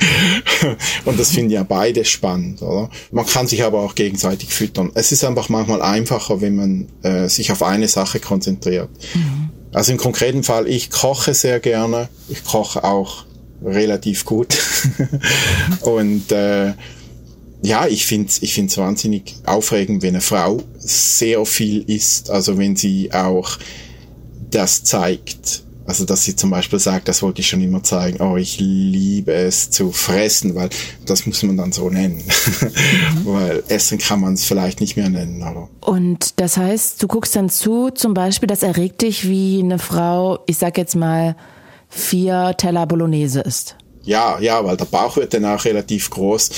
und 1.07 1.19
das 1.19 1.31
finden 1.31 1.51
ja 1.51 1.63
beide 1.63 2.05
spannend, 2.05 2.61
oder? 2.61 2.91
Man 3.11 3.25
kann 3.25 3.47
sich 3.47 3.65
aber 3.65 3.81
auch 3.81 3.95
gegenseitig 3.95 4.51
füttern. 4.51 4.91
Es 4.95 5.13
ist 5.13 5.25
einfach 5.25 5.49
manchmal 5.49 5.81
einfacher, 5.81 6.43
wenn 6.43 6.57
man 6.57 6.89
äh, 7.03 7.29
sich 7.29 7.51
auf 7.53 7.63
eine 7.63 7.89
Sache 7.89 8.21
konzentriert. 8.21 8.91
Mhm. 9.15 9.51
Also 9.73 9.93
im 9.93 9.99
konkreten 9.99 10.43
Fall, 10.43 10.69
ich 10.69 10.91
koche 10.91 11.35
sehr 11.35 11.61
gerne. 11.61 12.09
Ich 12.29 12.45
koche 12.45 12.85
auch 12.85 13.25
relativ 13.67 14.25
gut. 14.25 14.57
und 15.83 16.33
äh, 16.33 16.73
ja, 17.63 17.87
ich 17.87 18.07
finde 18.07 18.29
es 18.29 18.43
ich 18.43 18.55
find's 18.55 18.79
wahnsinnig 18.79 19.35
aufregend, 19.45 20.03
wenn 20.03 20.15
eine 20.15 20.21
Frau 20.21 20.63
sehr 20.79 21.45
viel 21.45 21.83
isst, 21.83 22.31
also 22.31 22.59
wenn 22.59 22.77
sie 22.77 23.13
auch 23.13 23.59
das 24.51 24.85
zeigt. 24.85 25.65
Also, 25.89 26.05
dass 26.05 26.25
sie 26.25 26.35
zum 26.35 26.51
Beispiel 26.51 26.81
sagt, 26.81 27.07
das 27.07 27.23
wollte 27.23 27.41
ich 27.41 27.49
schon 27.49 27.61
immer 27.61 27.81
zeigen, 27.81 28.21
oh, 28.21 28.37
ich 28.37 28.59
liebe 28.59 29.33
es 29.33 29.71
zu 29.71 29.93
fressen, 29.93 30.57
weil 30.57 30.69
das 31.05 31.27
muss 31.27 31.45
man 31.45 31.57
dann 31.57 31.71
so 31.71 31.89
nennen. 31.89 32.25
Mhm. 32.25 33.25
weil 33.25 33.63
Essen 33.69 33.99
kann 33.99 34.21
man 34.21 34.35
es 34.35 34.45
vielleicht 34.45 34.81
nicht 34.81 34.97
mehr 34.97 35.09
nennen, 35.09 35.45
aber. 35.45 35.69
Und 35.81 36.41
das 36.41 36.57
heißt, 36.57 37.01
du 37.01 37.07
guckst 37.07 37.37
dann 37.37 37.49
zu, 37.51 37.91
zum 37.91 38.15
Beispiel, 38.15 38.49
das 38.49 38.65
erregt 38.65 39.03
dich, 39.03 39.29
wie 39.29 39.61
eine 39.61 39.79
Frau, 39.79 40.41
ich 40.47 40.59
sag 40.59 40.77
jetzt 40.77 40.97
mal, 40.97 41.37
vier 41.89 42.55
Teller 42.57 42.87
Bolognese 42.87 43.41
isst. 43.41 43.77
Ja, 44.03 44.39
ja, 44.39 44.65
weil 44.65 44.77
der 44.77 44.85
Bauch 44.85 45.17
wird 45.17 45.35
dann 45.35 45.45
auch 45.45 45.65
relativ 45.65 46.11
groß 46.11 46.51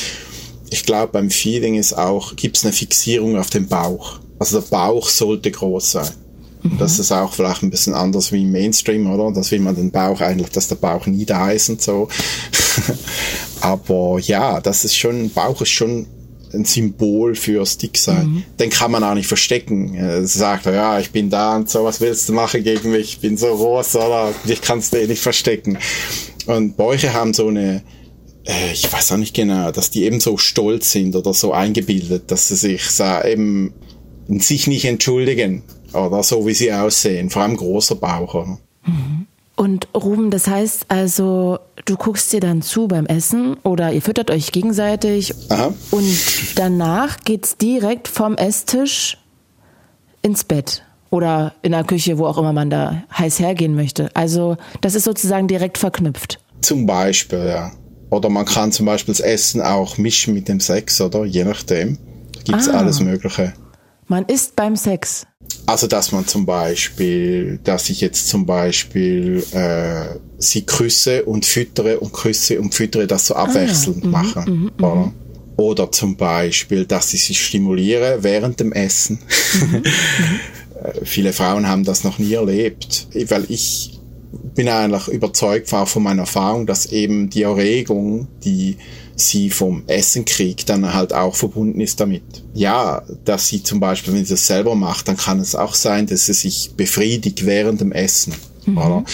ich 0.70 0.84
glaube, 0.84 1.12
beim 1.12 1.30
Feeling 1.30 1.76
ist 1.76 1.92
auch, 1.92 2.36
gibt 2.36 2.56
es 2.56 2.64
eine 2.64 2.72
Fixierung 2.72 3.36
auf 3.36 3.50
den 3.50 3.68
Bauch. 3.68 4.20
Also 4.38 4.60
der 4.60 4.68
Bauch 4.68 5.08
sollte 5.08 5.50
groß 5.50 5.92
sein. 5.92 6.10
Mhm. 6.62 6.78
Das 6.78 6.98
ist 6.98 7.12
auch 7.12 7.32
vielleicht 7.32 7.62
ein 7.62 7.70
bisschen 7.70 7.94
anders 7.94 8.32
wie 8.32 8.42
im 8.42 8.52
Mainstream, 8.52 9.10
oder? 9.10 9.32
Das 9.32 9.50
will 9.50 9.60
man 9.60 9.76
den 9.76 9.90
Bauch 9.90 10.20
eigentlich, 10.20 10.50
dass 10.50 10.68
der 10.68 10.76
Bauch 10.76 11.06
nie 11.06 11.24
da 11.24 11.50
ist 11.50 11.68
und 11.68 11.82
so. 11.82 12.08
Aber 13.60 14.18
ja, 14.20 14.60
das 14.60 14.84
ist 14.84 14.96
schon, 14.96 15.30
Bauch 15.30 15.60
ist 15.62 15.70
schon 15.70 16.06
ein 16.52 16.64
Symbol 16.64 17.34
fürs 17.34 17.78
Dicksein. 17.78 18.26
Mhm. 18.26 18.44
Den 18.58 18.70
kann 18.70 18.90
man 18.90 19.04
auch 19.04 19.14
nicht 19.14 19.26
verstecken. 19.26 19.94
Er 19.94 20.26
sagt, 20.26 20.66
ja, 20.66 20.98
ich 20.98 21.10
bin 21.10 21.30
da 21.30 21.56
und 21.56 21.70
so, 21.70 21.84
was 21.84 22.00
willst 22.00 22.28
du 22.28 22.32
machen 22.32 22.62
gegen 22.62 22.90
mich? 22.90 23.14
Ich 23.14 23.20
bin 23.20 23.36
so 23.36 23.54
groß, 23.54 23.96
oder? 23.96 24.32
Ich 24.46 24.60
kann 24.60 24.78
es 24.78 24.90
dir 24.90 25.06
nicht 25.06 25.22
verstecken. 25.22 25.78
Und 26.46 26.76
Bäuche 26.76 27.12
haben 27.12 27.34
so 27.34 27.48
eine, 27.48 27.82
äh, 28.46 28.72
ich 28.72 28.90
weiß 28.92 29.12
auch 29.12 29.16
nicht 29.18 29.34
genau, 29.34 29.70
dass 29.70 29.90
die 29.90 30.04
eben 30.04 30.20
so 30.20 30.36
stolz 30.36 30.90
sind 30.90 31.14
oder 31.14 31.34
so 31.34 31.52
eingebildet, 31.52 32.30
dass 32.30 32.48
sie 32.48 32.56
sich 32.56 32.84
so 32.90 33.04
eben 33.24 33.72
sich 34.28 34.66
nicht 34.66 34.84
entschuldigen 34.84 35.62
oder 35.92 36.22
so 36.22 36.46
wie 36.46 36.54
sie 36.54 36.72
aussehen, 36.72 37.30
vor 37.30 37.42
allem 37.42 37.56
großer 37.56 37.94
Bauch. 37.94 38.34
Oder? 38.34 38.58
Mhm. 38.86 39.26
Und 39.58 39.88
Ruben, 39.92 40.30
das 40.30 40.46
heißt 40.46 40.86
also, 40.86 41.58
du 41.84 41.96
guckst 41.96 42.32
dir 42.32 42.38
dann 42.38 42.62
zu 42.62 42.86
beim 42.86 43.06
Essen 43.06 43.56
oder 43.64 43.92
ihr 43.92 44.00
füttert 44.00 44.30
euch 44.30 44.52
gegenseitig 44.52 45.34
Aha. 45.48 45.74
und 45.90 46.16
danach 46.54 47.18
geht's 47.24 47.56
direkt 47.56 48.06
vom 48.06 48.36
Esstisch 48.36 49.18
ins 50.22 50.44
Bett 50.44 50.84
oder 51.10 51.54
in 51.62 51.72
der 51.72 51.82
Küche, 51.82 52.18
wo 52.18 52.26
auch 52.26 52.38
immer 52.38 52.52
man 52.52 52.70
da 52.70 53.02
heiß 53.18 53.40
hergehen 53.40 53.74
möchte. 53.74 54.14
Also 54.14 54.56
das 54.80 54.94
ist 54.94 55.02
sozusagen 55.02 55.48
direkt 55.48 55.76
verknüpft. 55.76 56.38
Zum 56.60 56.86
Beispiel, 56.86 57.44
ja. 57.48 57.72
Oder 58.10 58.28
man 58.28 58.44
kann 58.44 58.70
zum 58.70 58.86
Beispiel 58.86 59.12
das 59.12 59.20
Essen 59.20 59.60
auch 59.60 59.98
mischen 59.98 60.34
mit 60.34 60.46
dem 60.46 60.60
Sex, 60.60 61.00
oder? 61.00 61.24
Je 61.24 61.42
nachdem. 61.42 61.98
Da 62.32 62.42
gibt's 62.44 62.68
ah. 62.68 62.78
alles 62.78 63.00
Mögliche. 63.00 63.54
Man 64.06 64.24
isst 64.26 64.54
beim 64.54 64.76
Sex. 64.76 65.26
Also, 65.66 65.86
dass 65.86 66.12
man 66.12 66.26
zum 66.26 66.46
Beispiel, 66.46 67.58
dass 67.62 67.90
ich 67.90 68.00
jetzt 68.00 68.28
zum 68.28 68.46
Beispiel 68.46 69.44
äh, 69.52 70.18
sie 70.38 70.62
küsse 70.62 71.24
und 71.24 71.44
füttere 71.44 72.00
und 72.00 72.12
küsse 72.12 72.58
und 72.58 72.74
füttere, 72.74 73.06
das 73.06 73.26
so 73.26 73.34
abwechselnd 73.34 74.02
ah. 74.04 74.06
Mhm, 74.06 74.10
mache. 74.10 74.50
Mhm, 74.50 74.62
mhm, 74.62 74.84
oder? 74.84 75.12
oder 75.56 75.92
zum 75.92 76.16
Beispiel, 76.16 76.86
dass 76.86 77.12
ich 77.12 77.24
sie 77.24 77.34
stimuliere 77.34 78.18
während 78.22 78.60
dem 78.60 78.72
Essen. 78.72 79.18
Mhm, 79.60 79.82
äh, 80.82 81.04
viele 81.04 81.32
Frauen 81.32 81.68
haben 81.68 81.84
das 81.84 82.04
noch 82.04 82.18
nie 82.18 82.32
erlebt, 82.32 83.08
weil 83.28 83.44
ich 83.48 83.98
bin 84.54 84.68
eigentlich 84.68 85.08
überzeugt 85.08 85.72
auch 85.74 85.88
von 85.88 86.02
meiner 86.02 86.22
Erfahrung, 86.22 86.66
dass 86.66 86.86
eben 86.86 87.28
die 87.28 87.42
Erregung, 87.42 88.28
die 88.44 88.76
sie 89.20 89.50
vom 89.50 89.82
Essen 89.86 90.24
kriegt, 90.24 90.68
dann 90.68 90.94
halt 90.94 91.12
auch 91.12 91.34
verbunden 91.34 91.80
ist 91.80 92.00
damit. 92.00 92.22
Ja, 92.54 93.02
dass 93.24 93.48
sie 93.48 93.62
zum 93.62 93.80
Beispiel, 93.80 94.14
wenn 94.14 94.24
sie 94.24 94.34
das 94.34 94.46
selber 94.46 94.74
macht, 94.74 95.08
dann 95.08 95.16
kann 95.16 95.40
es 95.40 95.54
auch 95.54 95.74
sein, 95.74 96.06
dass 96.06 96.26
sie 96.26 96.34
sich 96.34 96.72
befriedigt 96.76 97.44
während 97.44 97.80
dem 97.80 97.92
Essen. 97.92 98.34
Mhm. 98.66 98.78
Oder? 98.78 99.04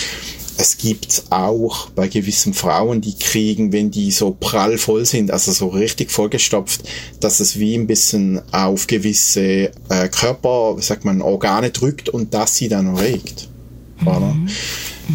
Es 0.56 0.78
gibt 0.78 1.24
auch 1.30 1.90
bei 1.90 2.06
gewissen 2.06 2.54
Frauen, 2.54 3.00
die 3.00 3.14
kriegen, 3.14 3.72
wenn 3.72 3.90
die 3.90 4.12
so 4.12 4.36
prall 4.38 4.78
voll 4.78 5.04
sind, 5.04 5.32
also 5.32 5.50
so 5.50 5.68
richtig 5.68 6.12
vollgestopft, 6.12 6.82
dass 7.18 7.40
es 7.40 7.58
wie 7.58 7.74
ein 7.74 7.88
bisschen 7.88 8.40
auf 8.52 8.86
gewisse 8.86 9.72
äh, 9.88 10.08
Körper, 10.10 10.76
wie 10.76 10.82
sagt 10.82 11.04
man, 11.04 11.22
Organe 11.22 11.70
drückt 11.70 12.08
und 12.08 12.34
das 12.34 12.54
sie 12.56 12.68
dann 12.68 12.94
erregt. 12.94 13.48
Mhm. 14.00 14.48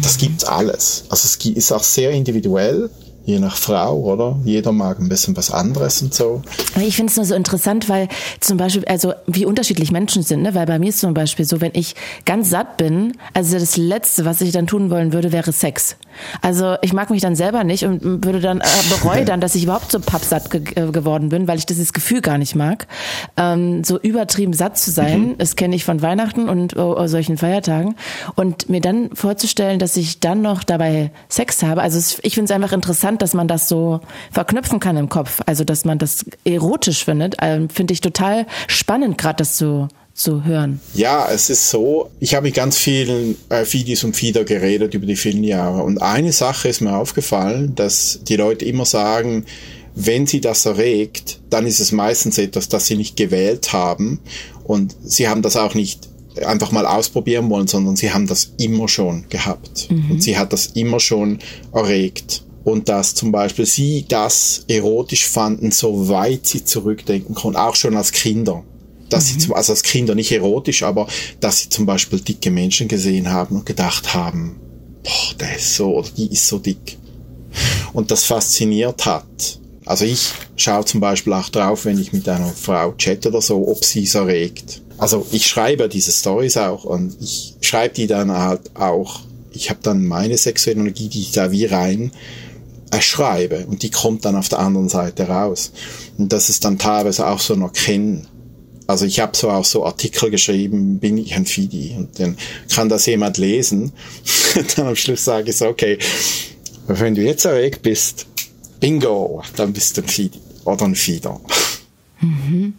Das 0.02 0.18
gibt's 0.18 0.44
alles. 0.44 1.04
Also 1.08 1.26
es 1.26 1.36
ist 1.56 1.72
auch 1.72 1.82
sehr 1.82 2.10
individuell 2.10 2.90
je 3.30 3.38
nach 3.38 3.56
Frau, 3.56 3.98
oder? 4.00 4.38
Jeder 4.44 4.72
mag 4.72 4.98
ein 4.98 5.08
bisschen 5.08 5.36
was 5.36 5.50
anderes 5.50 6.02
und 6.02 6.14
so. 6.14 6.42
Ich 6.80 6.96
finde 6.96 7.10
es 7.10 7.16
nur 7.16 7.24
so 7.26 7.34
interessant, 7.34 7.88
weil 7.88 8.08
zum 8.40 8.56
Beispiel, 8.56 8.84
also 8.86 9.12
wie 9.26 9.46
unterschiedlich 9.46 9.92
Menschen 9.92 10.22
sind, 10.22 10.42
ne? 10.42 10.54
Weil 10.54 10.66
bei 10.66 10.78
mir 10.78 10.90
ist 10.90 11.00
zum 11.00 11.14
Beispiel 11.14 11.44
so, 11.44 11.60
wenn 11.60 11.72
ich 11.74 11.94
ganz 12.24 12.50
satt 12.50 12.76
bin, 12.76 13.16
also 13.34 13.58
das 13.58 13.76
Letzte, 13.76 14.24
was 14.24 14.40
ich 14.40 14.52
dann 14.52 14.66
tun 14.66 14.90
wollen 14.90 15.12
würde, 15.12 15.32
wäre 15.32 15.52
Sex. 15.52 15.96
Also 16.42 16.76
ich 16.82 16.92
mag 16.92 17.10
mich 17.10 17.22
dann 17.22 17.36
selber 17.36 17.64
nicht 17.64 17.84
und 17.84 18.24
würde 18.24 18.40
dann 18.40 18.60
äh, 18.60 18.64
bereue 18.90 19.24
dann, 19.24 19.40
dass 19.40 19.54
ich 19.54 19.64
überhaupt 19.64 19.90
so 19.90 20.00
pappsatt 20.00 20.50
ge 20.50 20.62
äh, 20.74 20.90
geworden 20.90 21.28
bin, 21.28 21.48
weil 21.48 21.58
ich 21.58 21.66
dieses 21.66 21.92
Gefühl 21.92 22.20
gar 22.20 22.38
nicht 22.38 22.54
mag. 22.54 22.86
Ähm, 23.36 23.84
so 23.84 23.98
übertrieben 23.98 24.52
satt 24.52 24.78
zu 24.78 24.90
sein, 24.90 25.20
mhm. 25.20 25.38
das 25.38 25.56
kenne 25.56 25.76
ich 25.76 25.84
von 25.84 26.02
Weihnachten 26.02 26.48
und 26.48 26.76
oh, 26.76 26.96
oh, 26.98 27.06
solchen 27.06 27.36
Feiertagen. 27.36 27.96
Und 28.34 28.68
mir 28.68 28.80
dann 28.80 29.10
vorzustellen, 29.14 29.78
dass 29.78 29.96
ich 29.96 30.20
dann 30.20 30.42
noch 30.42 30.64
dabei 30.64 31.10
Sex 31.28 31.62
habe. 31.62 31.82
Also 31.82 32.18
ich 32.22 32.34
finde 32.34 32.52
es 32.52 32.56
einfach 32.56 32.72
interessant, 32.72 33.22
dass 33.22 33.34
man 33.34 33.48
das 33.48 33.68
so 33.68 34.00
verknüpfen 34.30 34.80
kann 34.80 34.96
im 34.96 35.08
Kopf. 35.08 35.40
Also 35.46 35.64
dass 35.64 35.84
man 35.84 35.98
das 35.98 36.24
erotisch 36.44 37.04
findet, 37.04 37.36
ähm, 37.40 37.68
finde 37.68 37.92
ich 37.92 38.00
total 38.00 38.46
spannend, 38.66 39.18
gerade 39.18 39.36
das 39.36 39.56
zu 39.56 39.88
zu 40.14 40.44
hören? 40.44 40.80
Ja, 40.94 41.30
es 41.30 41.50
ist 41.50 41.70
so, 41.70 42.10
ich 42.20 42.34
habe 42.34 42.46
mit 42.46 42.54
ganz 42.54 42.76
vielen 42.76 43.36
äh, 43.48 43.64
Fidis 43.64 44.04
und 44.04 44.16
Fieder 44.16 44.44
geredet 44.44 44.94
über 44.94 45.06
die 45.06 45.16
vielen 45.16 45.44
Jahre. 45.44 45.82
Und 45.82 45.98
eine 45.98 46.32
Sache 46.32 46.68
ist 46.68 46.80
mir 46.80 46.96
aufgefallen, 46.96 47.74
dass 47.74 48.20
die 48.22 48.36
Leute 48.36 48.64
immer 48.64 48.84
sagen, 48.84 49.44
wenn 49.94 50.26
sie 50.26 50.40
das 50.40 50.66
erregt, 50.66 51.40
dann 51.50 51.66
ist 51.66 51.80
es 51.80 51.92
meistens 51.92 52.38
etwas, 52.38 52.68
das 52.68 52.86
sie 52.86 52.96
nicht 52.96 53.16
gewählt 53.16 53.72
haben. 53.72 54.20
Und 54.64 54.94
sie 55.02 55.28
haben 55.28 55.42
das 55.42 55.56
auch 55.56 55.74
nicht 55.74 56.08
einfach 56.44 56.70
mal 56.70 56.86
ausprobieren 56.86 57.50
wollen, 57.50 57.66
sondern 57.66 57.96
sie 57.96 58.12
haben 58.12 58.26
das 58.26 58.52
immer 58.58 58.88
schon 58.88 59.28
gehabt. 59.28 59.90
Mhm. 59.90 60.12
und 60.12 60.22
sie 60.22 60.38
hat 60.38 60.52
das 60.52 60.66
immer 60.68 61.00
schon 61.00 61.38
erregt. 61.72 62.44
Und 62.62 62.88
dass 62.88 63.14
zum 63.14 63.32
Beispiel 63.32 63.66
sie 63.66 64.04
das 64.06 64.64
erotisch 64.68 65.26
fanden, 65.26 65.70
soweit 65.70 66.46
sie 66.46 66.62
zurückdenken 66.62 67.34
konnten, 67.34 67.58
auch 67.58 67.74
schon 67.74 67.96
als 67.96 68.12
Kinder 68.12 68.62
dass 69.10 69.26
mhm. 69.26 69.28
sie 69.28 69.38
zum, 69.38 69.54
also 69.54 69.72
als 69.72 69.82
Kinder 69.82 70.14
nicht 70.14 70.32
erotisch, 70.32 70.82
aber 70.82 71.06
dass 71.40 71.60
sie 71.60 71.68
zum 71.68 71.86
Beispiel 71.86 72.20
dicke 72.20 72.50
Menschen 72.50 72.88
gesehen 72.88 73.30
haben 73.30 73.56
und 73.56 73.66
gedacht 73.66 74.14
haben, 74.14 74.58
boah, 75.02 75.34
der 75.38 75.56
ist 75.56 75.74
so 75.74 75.96
oder 75.96 76.08
die 76.16 76.32
ist 76.32 76.48
so 76.48 76.58
dick. 76.58 76.96
Und 77.92 78.10
das 78.10 78.24
fasziniert 78.24 79.04
hat. 79.06 79.58
Also 79.84 80.04
ich 80.04 80.30
schaue 80.56 80.84
zum 80.84 81.00
Beispiel 81.00 81.32
auch 81.32 81.48
drauf, 81.48 81.84
wenn 81.84 82.00
ich 82.00 82.12
mit 82.12 82.28
einer 82.28 82.48
Frau 82.48 82.92
chatte 82.92 83.28
oder 83.28 83.40
so, 83.40 83.66
ob 83.66 83.84
sie 83.84 84.04
es 84.04 84.14
erregt. 84.14 84.82
Also 84.98 85.26
ich 85.32 85.46
schreibe 85.46 85.88
diese 85.88 86.12
Stories 86.12 86.56
auch 86.56 86.84
und 86.84 87.16
ich 87.20 87.56
schreibe 87.60 87.94
die 87.94 88.06
dann 88.06 88.30
halt 88.30 88.76
auch. 88.76 89.20
Ich 89.52 89.70
habe 89.70 89.80
dann 89.82 90.06
meine 90.06 90.38
sexuelle 90.38 90.80
Energie, 90.80 91.08
die 91.08 91.22
ich 91.22 91.32
da 91.32 91.50
wie 91.50 91.64
rein 91.64 92.12
erschreibe 92.92 93.66
und 93.66 93.82
die 93.82 93.90
kommt 93.90 94.24
dann 94.24 94.36
auf 94.36 94.48
der 94.48 94.58
anderen 94.58 94.88
Seite 94.88 95.28
raus. 95.28 95.72
Und 96.18 96.32
das 96.32 96.50
ist 96.50 96.64
dann 96.64 96.78
teilweise 96.78 97.26
auch 97.26 97.40
so 97.40 97.54
ein 97.54 97.62
Erkennen 97.62 98.28
also 98.90 99.06
ich 99.06 99.20
habe 99.20 99.36
so 99.36 99.50
auch 99.50 99.64
so 99.64 99.84
Artikel 99.84 100.30
geschrieben, 100.30 100.98
bin 100.98 101.16
ich 101.16 101.34
ein 101.34 101.46
Fidi? 101.46 101.94
Und 101.96 102.18
dann 102.18 102.36
kann 102.74 102.88
das 102.88 103.06
jemand 103.06 103.38
lesen. 103.38 103.92
dann 104.76 104.88
am 104.88 104.96
Schluss 104.96 105.24
sage 105.24 105.50
ich 105.50 105.56
so, 105.56 105.66
okay, 105.66 105.98
wenn 106.86 107.14
du 107.14 107.22
jetzt 107.22 107.44
erregt 107.44 107.82
bist, 107.82 108.26
bingo, 108.80 109.42
dann 109.56 109.72
bist 109.72 109.96
du 109.96 110.02
ein 110.02 110.08
Fidi 110.08 110.38
oder 110.64 110.84
ein 110.84 110.94
Fieder. 110.94 111.40
Mhm. 112.20 112.74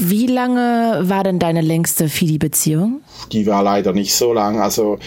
Wie 0.00 0.26
lange 0.26 1.00
war 1.02 1.24
denn 1.24 1.38
deine 1.38 1.60
längste 1.60 2.08
Fidi-Beziehung? 2.08 3.00
Die 3.32 3.46
war 3.46 3.62
leider 3.62 3.92
nicht 3.92 4.14
so 4.14 4.32
lang. 4.32 4.60
Also 4.60 4.98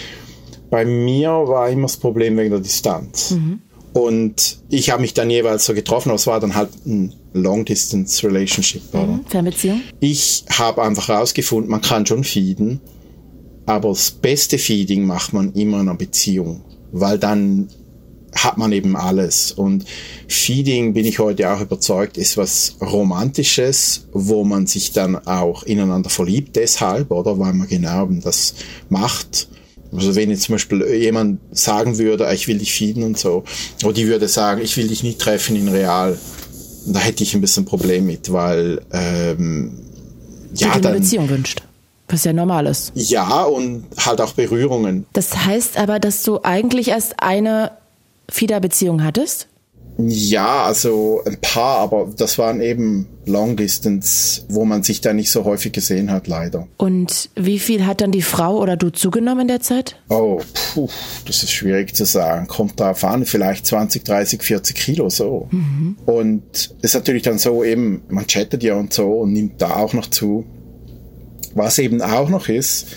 bei 0.70 0.84
mir 0.84 1.30
war 1.30 1.70
immer 1.70 1.84
das 1.84 1.98
Problem 1.98 2.38
wegen 2.38 2.52
der 2.52 2.60
Distanz. 2.60 3.32
Mhm. 3.32 3.62
Und 3.94 4.60
ich 4.70 4.92
habe 4.92 5.02
mich 5.02 5.14
dann 5.14 5.30
jeweils 5.30 5.66
so 5.66 5.74
getroffen, 5.74 6.10
aber 6.10 6.18
es 6.18 6.28
war 6.28 6.40
dann 6.40 6.56
halt 6.56 6.70
ein 6.86 7.14
Long-Distance-Relationship. 7.34 8.94
Mhm, 8.94 9.26
Fernbeziehung? 9.28 9.82
Ich 10.00 10.46
habe 10.52 10.84
einfach 10.84 11.08
herausgefunden, 11.08 11.72
man 11.72 11.82
kann 11.82 12.06
schon 12.06 12.24
feeden, 12.24 12.80
aber 13.66 13.90
das 13.90 14.12
beste 14.12 14.58
Feeding 14.58 15.06
macht 15.06 15.34
man 15.34 15.54
immer 15.54 15.82
in 15.82 15.90
einer 15.90 15.98
Beziehung, 15.98 16.62
weil 16.92 17.18
dann 17.18 17.70
hat 18.36 18.58
man 18.58 18.72
eben 18.72 18.96
alles. 18.96 19.52
Und 19.52 19.86
Feeding, 20.28 20.94
bin 20.94 21.06
ich 21.06 21.20
heute 21.20 21.52
auch 21.52 21.62
überzeugt, 21.62 22.18
ist 22.18 22.38
was 22.38 22.76
Romantisches, 22.82 24.08
wo 24.12 24.44
man 24.44 24.68
sich 24.68 24.92
dann 24.92 25.16
auch 25.28 25.64
ineinander 25.64 26.10
verliebt 26.10 26.56
deshalb, 26.56 27.12
oder 27.12 27.40
weil 27.40 27.54
man 27.54 27.68
genau 27.68 28.06
das 28.06 28.54
macht. 28.90 29.48
Also 29.96 30.16
wenn 30.16 30.30
jetzt 30.30 30.44
zum 30.44 30.56
Beispiel 30.56 30.86
jemand 30.96 31.40
sagen 31.52 31.98
würde, 31.98 32.32
ich 32.34 32.48
will 32.48 32.58
dich 32.58 32.74
feeden 32.74 33.04
und 33.04 33.18
so, 33.18 33.44
oder 33.84 33.94
die 33.94 34.08
würde 34.08 34.28
sagen, 34.28 34.62
ich 34.62 34.76
will 34.78 34.88
dich 34.88 35.04
nicht 35.04 35.20
treffen 35.20 35.56
in 35.56 35.68
real, 35.68 36.18
da 36.86 37.00
hätte 37.00 37.24
ich 37.24 37.34
ein 37.34 37.42
bisschen 37.42 37.64
ein 37.64 37.68
Problem 37.68 38.06
mit, 38.06 38.32
weil 38.32 38.82
ähm, 38.92 39.80
ja, 40.54 40.78
dir 40.78 40.90
eine 40.90 41.00
Beziehung 41.00 41.30
wünscht. 41.30 41.64
Was 42.10 42.24
ja 42.24 42.32
normal 42.32 42.68
ist. 42.68 42.94
Ja, 42.96 43.44
und 43.44 43.84
halt 43.98 44.22
auch 44.22 44.34
Berührungen. 44.34 45.06
Das 45.12 45.46
heißt 45.46 45.78
aber, 45.78 46.00
dass 46.00 46.24
du 46.24 46.40
eigentlich 46.42 46.88
erst 46.88 47.16
eine 47.22 47.72
FIDA-Beziehung 48.30 49.04
hattest? 49.04 49.48
Ja, 49.98 50.64
also 50.64 51.22
ein 51.26 51.38
paar, 51.42 51.80
aber 51.80 52.14
das 52.16 52.38
waren 52.38 52.62
eben 52.62 53.08
Long 53.26 53.58
Distance, 53.58 54.44
wo 54.48 54.64
man 54.64 54.84
sich 54.84 55.02
da 55.02 55.12
nicht 55.12 55.32
so 55.32 55.44
häufig 55.44 55.74
gesehen 55.74 56.12
hat, 56.12 56.28
leider. 56.28 56.68
Und 56.78 57.30
wie 57.36 57.58
viel 57.58 57.86
hat 57.86 58.02
dann 58.02 58.12
die 58.12 58.22
Frau 58.22 58.58
oder 58.58 58.78
du 58.78 58.92
zugenommen 58.92 59.42
in 59.42 59.48
der 59.48 59.60
Zeit? 59.60 59.96
Oh, 60.10 60.40
puh, 60.54 60.88
das 61.26 61.44
ist 61.44 61.52
schwierig 61.52 61.96
zu 61.96 62.06
sagen. 62.06 62.48
Kommt 62.48 62.80
drauf 62.80 63.04
an, 63.04 63.26
vielleicht 63.26 63.66
20, 63.66 64.04
30, 64.04 64.44
40 64.44 64.76
Kilo 64.76 65.10
so. 65.10 65.48
Mhm. 65.52 65.98
Und 66.06 66.44
es 66.54 66.76
ist 66.82 66.94
natürlich 66.94 67.24
dann 67.24 67.40
so 67.40 67.64
eben, 67.64 68.04
man 68.08 68.28
chattet 68.28 68.64
ja 68.64 68.76
und 68.76 68.94
so 68.94 69.12
und 69.12 69.34
nimmt 69.34 69.62
da 69.62 69.78
auch 69.78 69.94
noch 69.94 70.08
zu. 70.08 70.46
Was 71.56 71.80
eben 71.80 72.04
auch 72.04 72.30
noch 72.30 72.50
ist, 72.50 72.88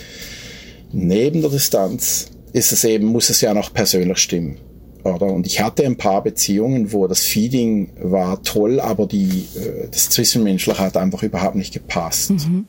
neben 0.92 1.40
der 1.40 1.50
Distanz 1.50 2.26
ist 2.52 2.72
es 2.72 2.84
eben, 2.84 3.06
muss 3.06 3.30
es 3.30 3.40
ja 3.40 3.54
noch 3.54 3.72
persönlich 3.72 4.18
stimmen. 4.18 4.58
Oder? 5.04 5.26
Und 5.26 5.46
ich 5.46 5.60
hatte 5.60 5.84
ein 5.84 5.96
paar 5.96 6.22
Beziehungen, 6.22 6.92
wo 6.92 7.06
das 7.06 7.20
Feeding 7.20 7.90
war 8.00 8.42
toll, 8.42 8.80
aber 8.80 9.06
die, 9.06 9.46
äh, 9.56 9.88
das 9.90 10.10
Zwischenmenschliche 10.10 10.78
hat 10.78 10.96
einfach 10.96 11.22
überhaupt 11.22 11.56
nicht 11.56 11.72
gepasst. 11.72 12.30
Mhm. 12.30 12.66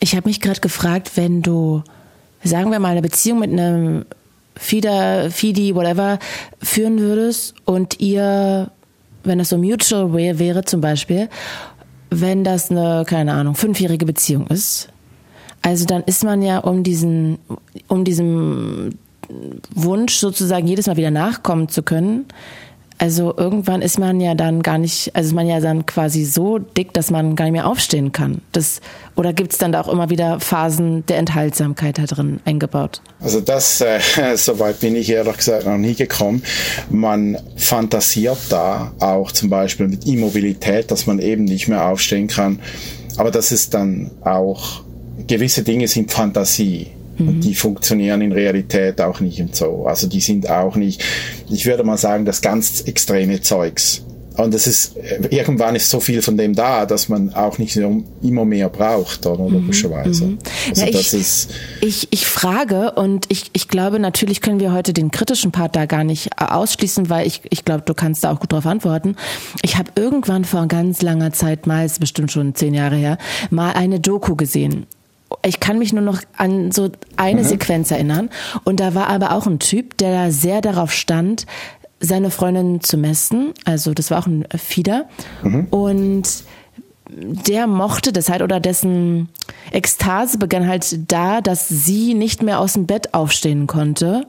Ich 0.00 0.16
habe 0.16 0.28
mich 0.28 0.40
gerade 0.40 0.60
gefragt, 0.60 1.12
wenn 1.16 1.42
du, 1.42 1.82
sagen 2.42 2.70
wir 2.70 2.78
mal, 2.78 2.90
eine 2.90 3.02
Beziehung 3.02 3.40
mit 3.40 3.50
einem 3.50 4.04
Feeder, 4.56 5.30
Feedy, 5.30 5.74
whatever, 5.74 6.18
führen 6.62 6.98
würdest 6.98 7.54
und 7.64 8.00
ihr, 8.00 8.70
wenn 9.24 9.38
das 9.38 9.50
so 9.50 9.58
mutual 9.58 10.12
way 10.12 10.38
wäre 10.38 10.64
zum 10.64 10.80
Beispiel, 10.80 11.28
wenn 12.10 12.44
das 12.44 12.70
eine, 12.70 13.04
keine 13.06 13.32
Ahnung, 13.32 13.54
fünfjährige 13.54 14.04
Beziehung 14.04 14.46
ist, 14.48 14.88
also 15.62 15.84
dann 15.84 16.02
ist 16.04 16.24
man 16.24 16.42
ja 16.42 16.58
um 16.58 16.82
diesen, 16.82 17.38
um 17.86 18.04
diesem 18.04 18.98
Wunsch 19.74 20.16
sozusagen 20.16 20.66
jedes 20.66 20.86
Mal 20.86 20.96
wieder 20.96 21.10
nachkommen 21.10 21.68
zu 21.68 21.82
können. 21.82 22.26
Also 23.00 23.32
irgendwann 23.34 23.80
ist 23.80 23.98
man 23.98 24.20
ja 24.20 24.34
dann 24.34 24.62
gar 24.62 24.76
nicht, 24.76 25.16
also 25.16 25.28
ist 25.28 25.34
man 25.34 25.46
ja 25.46 25.58
dann 25.60 25.86
quasi 25.86 26.26
so 26.26 26.58
dick, 26.58 26.92
dass 26.92 27.10
man 27.10 27.34
gar 27.34 27.46
nicht 27.46 27.54
mehr 27.54 27.66
aufstehen 27.66 28.12
kann. 28.12 28.42
Das, 28.52 28.82
oder 29.16 29.32
gibt 29.32 29.52
es 29.52 29.58
dann 29.58 29.72
da 29.72 29.80
auch 29.80 29.88
immer 29.88 30.10
wieder 30.10 30.38
Phasen 30.38 31.06
der 31.06 31.16
Enthaltsamkeit 31.16 31.96
da 31.96 32.02
drin 32.02 32.40
eingebaut? 32.44 33.00
Also 33.18 33.40
das, 33.40 33.80
äh, 33.80 34.00
soweit 34.36 34.80
bin 34.80 34.96
ich 34.96 35.08
ehrlich 35.08 35.38
gesagt 35.38 35.64
noch 35.64 35.78
nie 35.78 35.94
gekommen. 35.94 36.42
Man 36.90 37.38
fantasiert 37.56 38.36
da 38.50 38.92
auch 39.00 39.32
zum 39.32 39.48
Beispiel 39.48 39.88
mit 39.88 40.06
Immobilität, 40.06 40.90
dass 40.90 41.06
man 41.06 41.20
eben 41.20 41.44
nicht 41.44 41.68
mehr 41.68 41.86
aufstehen 41.86 42.28
kann. 42.28 42.60
Aber 43.16 43.30
das 43.30 43.50
ist 43.50 43.72
dann 43.72 44.10
auch, 44.20 44.82
gewisse 45.26 45.62
Dinge 45.62 45.88
sind 45.88 46.12
Fantasie. 46.12 46.88
Und 47.20 47.36
mhm. 47.36 47.40
die 47.40 47.54
funktionieren 47.54 48.20
in 48.22 48.32
Realität 48.32 49.00
auch 49.00 49.20
nicht 49.20 49.40
und 49.40 49.54
so. 49.54 49.86
Also 49.86 50.06
die 50.06 50.20
sind 50.20 50.48
auch 50.48 50.76
nicht, 50.76 51.02
ich 51.50 51.66
würde 51.66 51.84
mal 51.84 51.98
sagen, 51.98 52.24
das 52.24 52.40
ganz 52.40 52.82
extreme 52.82 53.40
Zeugs. 53.40 54.02
Und 54.36 54.54
es 54.54 54.66
ist, 54.66 54.96
irgendwann 55.30 55.74
ist 55.74 55.90
so 55.90 56.00
viel 56.00 56.22
von 56.22 56.36
dem 56.36 56.54
da, 56.54 56.86
dass 56.86 57.08
man 57.08 57.34
auch 57.34 57.58
nicht 57.58 57.76
immer 57.76 58.44
mehr 58.44 58.68
braucht, 58.68 59.26
oder, 59.26 59.44
mhm. 59.44 59.54
logischerweise. 59.54 60.24
Mhm. 60.24 60.38
Also 60.70 60.84
ja, 60.84 60.90
das 60.90 61.00
ich, 61.12 61.20
ist 61.20 61.50
ich, 61.80 62.08
ich 62.10 62.26
frage 62.26 62.92
und 62.92 63.26
ich, 63.28 63.50
ich 63.52 63.68
glaube, 63.68 63.98
natürlich 63.98 64.40
können 64.40 64.60
wir 64.60 64.72
heute 64.72 64.92
den 64.92 65.10
kritischen 65.10 65.52
Part 65.52 65.76
da 65.76 65.86
gar 65.86 66.04
nicht 66.04 66.30
ausschließen, 66.38 67.10
weil 67.10 67.26
ich, 67.26 67.42
ich 67.50 67.64
glaube, 67.64 67.82
du 67.84 67.92
kannst 67.92 68.24
da 68.24 68.32
auch 68.32 68.40
gut 68.40 68.52
drauf 68.52 68.66
antworten. 68.66 69.16
Ich 69.62 69.76
habe 69.76 69.90
irgendwann 69.96 70.44
vor 70.44 70.66
ganz 70.68 71.02
langer 71.02 71.32
Zeit 71.32 71.66
mal, 71.66 71.84
ist 71.84 72.00
bestimmt 72.00 72.32
schon 72.32 72.54
zehn 72.54 72.72
Jahre 72.72 72.96
her, 72.96 73.18
mal 73.50 73.72
eine 73.72 74.00
Doku 74.00 74.36
gesehen 74.36 74.86
ich 75.44 75.60
kann 75.60 75.78
mich 75.78 75.92
nur 75.92 76.02
noch 76.02 76.20
an 76.36 76.72
so 76.72 76.90
eine 77.16 77.42
mhm. 77.42 77.46
Sequenz 77.46 77.90
erinnern. 77.90 78.30
Und 78.64 78.80
da 78.80 78.94
war 78.94 79.08
aber 79.08 79.32
auch 79.32 79.46
ein 79.46 79.58
Typ, 79.58 79.96
der 79.98 80.32
sehr 80.32 80.60
darauf 80.60 80.92
stand, 80.92 81.46
seine 82.00 82.30
Freundin 82.30 82.80
zu 82.80 82.96
messen. 82.96 83.52
Also 83.64 83.94
das 83.94 84.10
war 84.10 84.20
auch 84.20 84.26
ein 84.26 84.46
Fieder. 84.56 85.08
Mhm. 85.42 85.66
Und 85.70 86.44
der 87.08 87.66
mochte 87.66 88.12
das 88.12 88.28
halt 88.28 88.42
oder 88.42 88.60
dessen 88.60 89.28
Ekstase 89.72 90.38
begann 90.38 90.68
halt 90.68 91.10
da, 91.10 91.40
dass 91.40 91.68
sie 91.68 92.14
nicht 92.14 92.42
mehr 92.42 92.60
aus 92.60 92.74
dem 92.74 92.86
Bett 92.86 93.14
aufstehen 93.14 93.66
konnte. 93.66 94.26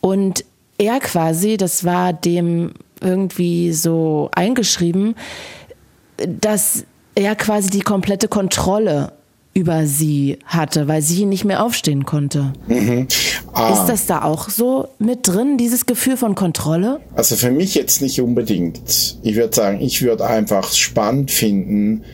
Und 0.00 0.44
er 0.78 0.98
quasi, 1.00 1.56
das 1.56 1.84
war 1.84 2.12
dem 2.12 2.72
irgendwie 3.00 3.72
so 3.72 4.30
eingeschrieben, 4.34 5.14
dass 6.16 6.84
er 7.14 7.34
quasi 7.34 7.70
die 7.70 7.80
komplette 7.80 8.28
Kontrolle 8.28 9.12
über 9.56 9.86
sie 9.86 10.38
hatte, 10.44 10.86
weil 10.86 11.00
sie 11.00 11.24
nicht 11.24 11.46
mehr 11.46 11.64
aufstehen 11.64 12.04
konnte. 12.04 12.52
Mhm. 12.68 13.08
Ah. 13.54 13.72
Ist 13.72 13.86
das 13.86 14.04
da 14.04 14.22
auch 14.22 14.50
so 14.50 14.88
mit 14.98 15.26
drin, 15.26 15.56
dieses 15.56 15.86
Gefühl 15.86 16.18
von 16.18 16.34
Kontrolle? 16.34 17.00
Also 17.14 17.36
für 17.36 17.50
mich 17.50 17.74
jetzt 17.74 18.02
nicht 18.02 18.20
unbedingt. 18.20 19.16
Ich 19.22 19.34
würde 19.34 19.56
sagen, 19.56 19.80
ich 19.80 20.02
würde 20.02 20.26
einfach 20.26 20.74
spannend 20.74 21.30
finden, 21.30 22.04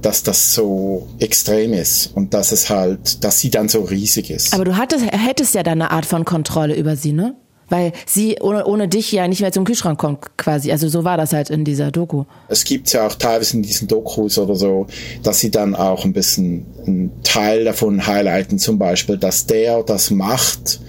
dass 0.00 0.22
das 0.22 0.54
so 0.54 1.06
extrem 1.18 1.74
ist 1.74 2.12
und 2.14 2.32
dass 2.32 2.50
es 2.50 2.70
halt, 2.70 3.22
dass 3.24 3.40
sie 3.40 3.50
dann 3.50 3.68
so 3.68 3.82
riesig 3.82 4.30
ist. 4.30 4.54
Aber 4.54 4.64
du 4.64 4.78
hattest, 4.78 5.04
hättest 5.04 5.54
ja 5.54 5.62
da 5.62 5.72
eine 5.72 5.90
Art 5.90 6.06
von 6.06 6.24
Kontrolle 6.24 6.74
über 6.76 6.96
sie, 6.96 7.12
ne? 7.12 7.34
Weil 7.68 7.92
sie 8.06 8.36
ohne, 8.40 8.64
ohne 8.66 8.86
dich 8.86 9.10
ja 9.10 9.26
nicht 9.26 9.40
mehr 9.40 9.50
zum 9.50 9.64
Kühlschrank 9.64 9.98
kommt, 9.98 10.36
quasi. 10.36 10.70
Also 10.70 10.88
so 10.88 11.02
war 11.02 11.16
das 11.16 11.32
halt 11.32 11.50
in 11.50 11.64
dieser 11.64 11.90
Doku. 11.90 12.24
Es 12.48 12.64
gibt 12.64 12.92
ja 12.92 13.06
auch 13.06 13.14
teilweise 13.14 13.56
in 13.56 13.62
diesen 13.62 13.88
Dokus 13.88 14.38
oder 14.38 14.54
so, 14.54 14.86
dass 15.22 15.40
sie 15.40 15.50
dann 15.50 15.74
auch 15.74 16.04
ein 16.04 16.12
bisschen 16.12 16.64
einen 16.86 17.10
Teil 17.24 17.64
davon 17.64 18.06
highlighten, 18.06 18.58
zum 18.58 18.78
Beispiel, 18.78 19.18
dass 19.18 19.46
der 19.46 19.82
das 19.82 20.10
macht, 20.10 20.80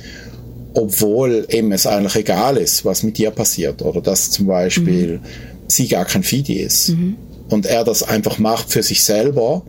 obwohl 0.75 1.47
ihm 1.49 1.71
es 1.71 1.87
eigentlich 1.87 2.15
egal 2.15 2.57
ist, 2.57 2.85
was 2.85 3.01
mit 3.01 3.17
dir 3.17 3.31
passiert. 3.31 3.81
Oder 3.81 4.01
dass 4.01 4.29
zum 4.29 4.45
Beispiel 4.45 5.17
mhm. 5.17 5.21
sie 5.67 5.87
gar 5.87 6.05
kein 6.05 6.21
Fidi 6.21 6.59
ist. 6.59 6.89
Mhm. 6.89 7.15
Und 7.49 7.65
er 7.65 7.83
das 7.83 8.03
einfach 8.03 8.37
macht 8.37 8.71
für 8.71 8.83
sich 8.83 9.03
selber, 9.03 9.63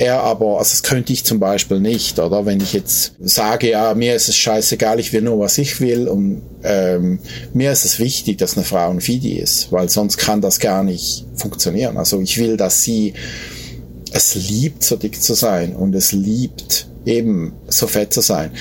er 0.00 0.22
aber, 0.22 0.58
also 0.58 0.70
das 0.70 0.82
könnte 0.82 1.12
ich 1.12 1.24
zum 1.24 1.40
Beispiel 1.40 1.78
nicht, 1.78 2.18
oder? 2.18 2.46
Wenn 2.46 2.62
ich 2.62 2.72
jetzt 2.72 3.12
sage, 3.20 3.70
ja, 3.70 3.92
mir 3.92 4.14
ist 4.14 4.30
es 4.30 4.36
scheißegal, 4.36 4.98
ich 4.98 5.12
will 5.12 5.20
nur, 5.20 5.38
was 5.38 5.58
ich 5.58 5.78
will 5.82 6.08
und 6.08 6.40
ähm, 6.62 7.18
mir 7.52 7.70
ist 7.70 7.84
es 7.84 7.98
wichtig, 7.98 8.38
dass 8.38 8.56
eine 8.56 8.64
Frau 8.64 8.88
ein 8.88 9.02
Fidi 9.02 9.38
ist, 9.38 9.70
weil 9.72 9.90
sonst 9.90 10.16
kann 10.16 10.40
das 10.40 10.58
gar 10.58 10.82
nicht 10.84 11.26
funktionieren. 11.34 11.98
Also 11.98 12.18
ich 12.22 12.38
will, 12.38 12.56
dass 12.56 12.82
sie 12.82 13.12
es 14.10 14.34
liebt, 14.36 14.82
so 14.84 14.96
dick 14.96 15.22
zu 15.22 15.34
sein 15.34 15.76
und 15.76 15.94
es 15.94 16.12
liebt, 16.12 16.88
eben 17.04 17.52
so 17.68 17.86
fett 17.86 18.14
zu 18.14 18.22
sein. 18.22 18.52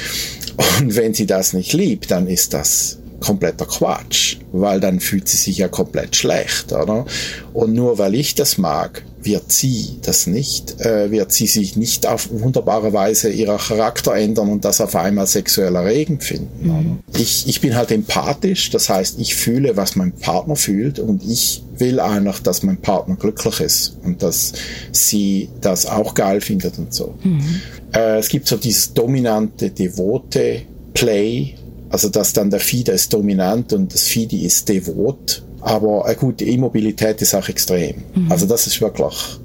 Und 0.81 0.97
wenn 0.97 1.13
sie 1.13 1.25
das 1.25 1.53
nicht 1.53 1.71
liebt, 1.71 2.11
dann 2.11 2.27
ist 2.27 2.53
das 2.53 2.99
kompletter 3.21 3.65
Quatsch, 3.65 4.37
weil 4.51 4.81
dann 4.81 4.99
fühlt 4.99 5.29
sie 5.29 5.37
sich 5.37 5.57
ja 5.57 5.69
komplett 5.69 6.17
schlecht, 6.17 6.73
oder? 6.73 7.05
Und 7.53 7.73
nur 7.73 7.97
weil 7.97 8.13
ich 8.15 8.35
das 8.35 8.57
mag, 8.57 9.03
wird 9.21 9.51
sie 9.51 9.97
das 10.01 10.27
nicht, 10.27 10.79
äh, 10.81 11.11
wird 11.11 11.31
sie 11.31 11.47
sich 11.47 11.75
nicht 11.75 12.07
auf 12.07 12.29
wunderbare 12.31 12.93
Weise 12.93 13.29
ihrer 13.29 13.57
Charakter 13.57 14.15
ändern 14.15 14.49
und 14.49 14.65
das 14.65 14.79
auf 14.81 14.95
einmal 14.95 15.27
sexuell 15.27 15.75
erregend 15.75 16.23
finden. 16.23 16.67
Mhm. 16.67 16.99
Ich, 17.17 17.47
ich 17.47 17.59
bin 17.61 17.75
halt 17.75 17.91
empathisch, 17.91 18.69
das 18.69 18.89
heißt, 18.89 19.19
ich 19.19 19.35
fühle, 19.35 19.75
was 19.75 19.95
mein 19.95 20.13
Partner 20.13 20.55
fühlt 20.55 20.99
und 20.99 21.23
ich 21.23 21.63
will 21.77 21.99
einfach, 21.99 22.39
dass 22.39 22.63
mein 22.63 22.77
Partner 22.77 23.15
glücklich 23.15 23.59
ist 23.59 23.97
und 24.03 24.23
dass 24.23 24.53
sie 24.91 25.49
das 25.61 25.85
auch 25.85 26.13
geil 26.13 26.41
findet 26.41 26.77
und 26.77 26.93
so. 26.93 27.15
Mhm. 27.23 27.61
Äh, 27.93 28.19
es 28.19 28.29
gibt 28.29 28.47
so 28.47 28.57
dieses 28.57 28.93
dominante, 28.93 29.69
devote 29.69 30.61
Play, 30.93 31.55
also 31.89 32.09
dass 32.09 32.33
dann 32.33 32.49
der 32.49 32.59
Fieder 32.59 32.93
ist 32.93 33.13
dominant 33.13 33.73
und 33.73 33.93
das 33.93 34.03
Fidi 34.03 34.45
ist 34.45 34.69
devot. 34.69 35.43
Aber 35.61 36.09
äh, 36.09 36.15
gut, 36.15 36.39
die 36.39 36.53
Immobilität 36.53 37.21
ist 37.21 37.33
auch 37.33 37.47
extrem. 37.49 38.03
Mhm. 38.15 38.31
Also 38.31 38.45
das 38.45 38.67
ist 38.67 38.81
wirklich. 38.81 39.39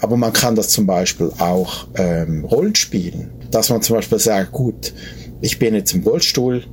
Aber 0.00 0.16
man 0.16 0.32
kann 0.32 0.54
das 0.54 0.68
zum 0.68 0.86
Beispiel 0.86 1.32
auch 1.38 1.86
ähm, 1.96 2.44
Rollenspielen. 2.44 3.30
Dass 3.50 3.70
man 3.70 3.82
zum 3.82 3.96
Beispiel 3.96 4.18
sagt, 4.18 4.52
gut, 4.52 4.92
ich 5.40 5.58
bin 5.58 5.74
jetzt 5.74 5.94
im 5.94 6.02
Rollstuhl 6.02 6.64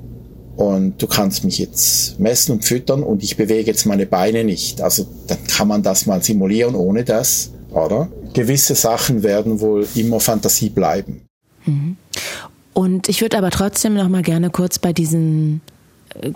und 0.55 1.01
du 1.01 1.07
kannst 1.07 1.43
mich 1.43 1.57
jetzt 1.57 2.19
messen 2.19 2.53
und 2.53 2.65
füttern 2.65 3.03
und 3.03 3.23
ich 3.23 3.37
bewege 3.37 3.67
jetzt 3.67 3.85
meine 3.85 4.05
Beine 4.05 4.43
nicht. 4.43 4.81
Also 4.81 5.07
dann 5.27 5.45
kann 5.47 5.67
man 5.67 5.83
das 5.83 6.05
mal 6.05 6.23
simulieren 6.23 6.75
ohne 6.75 7.03
das, 7.03 7.51
oder? 7.71 8.09
Gewisse 8.33 8.75
Sachen 8.75 9.23
werden 9.23 9.59
wohl 9.59 9.87
immer 9.95 10.19
Fantasie 10.19 10.69
bleiben. 10.69 11.21
Mhm. 11.65 11.97
Und 12.73 13.07
ich 13.07 13.21
würde 13.21 13.37
aber 13.37 13.51
trotzdem 13.51 13.93
noch 13.93 14.09
mal 14.09 14.21
gerne 14.21 14.49
kurz 14.49 14.79
bei 14.79 14.91
diesen 14.91 15.61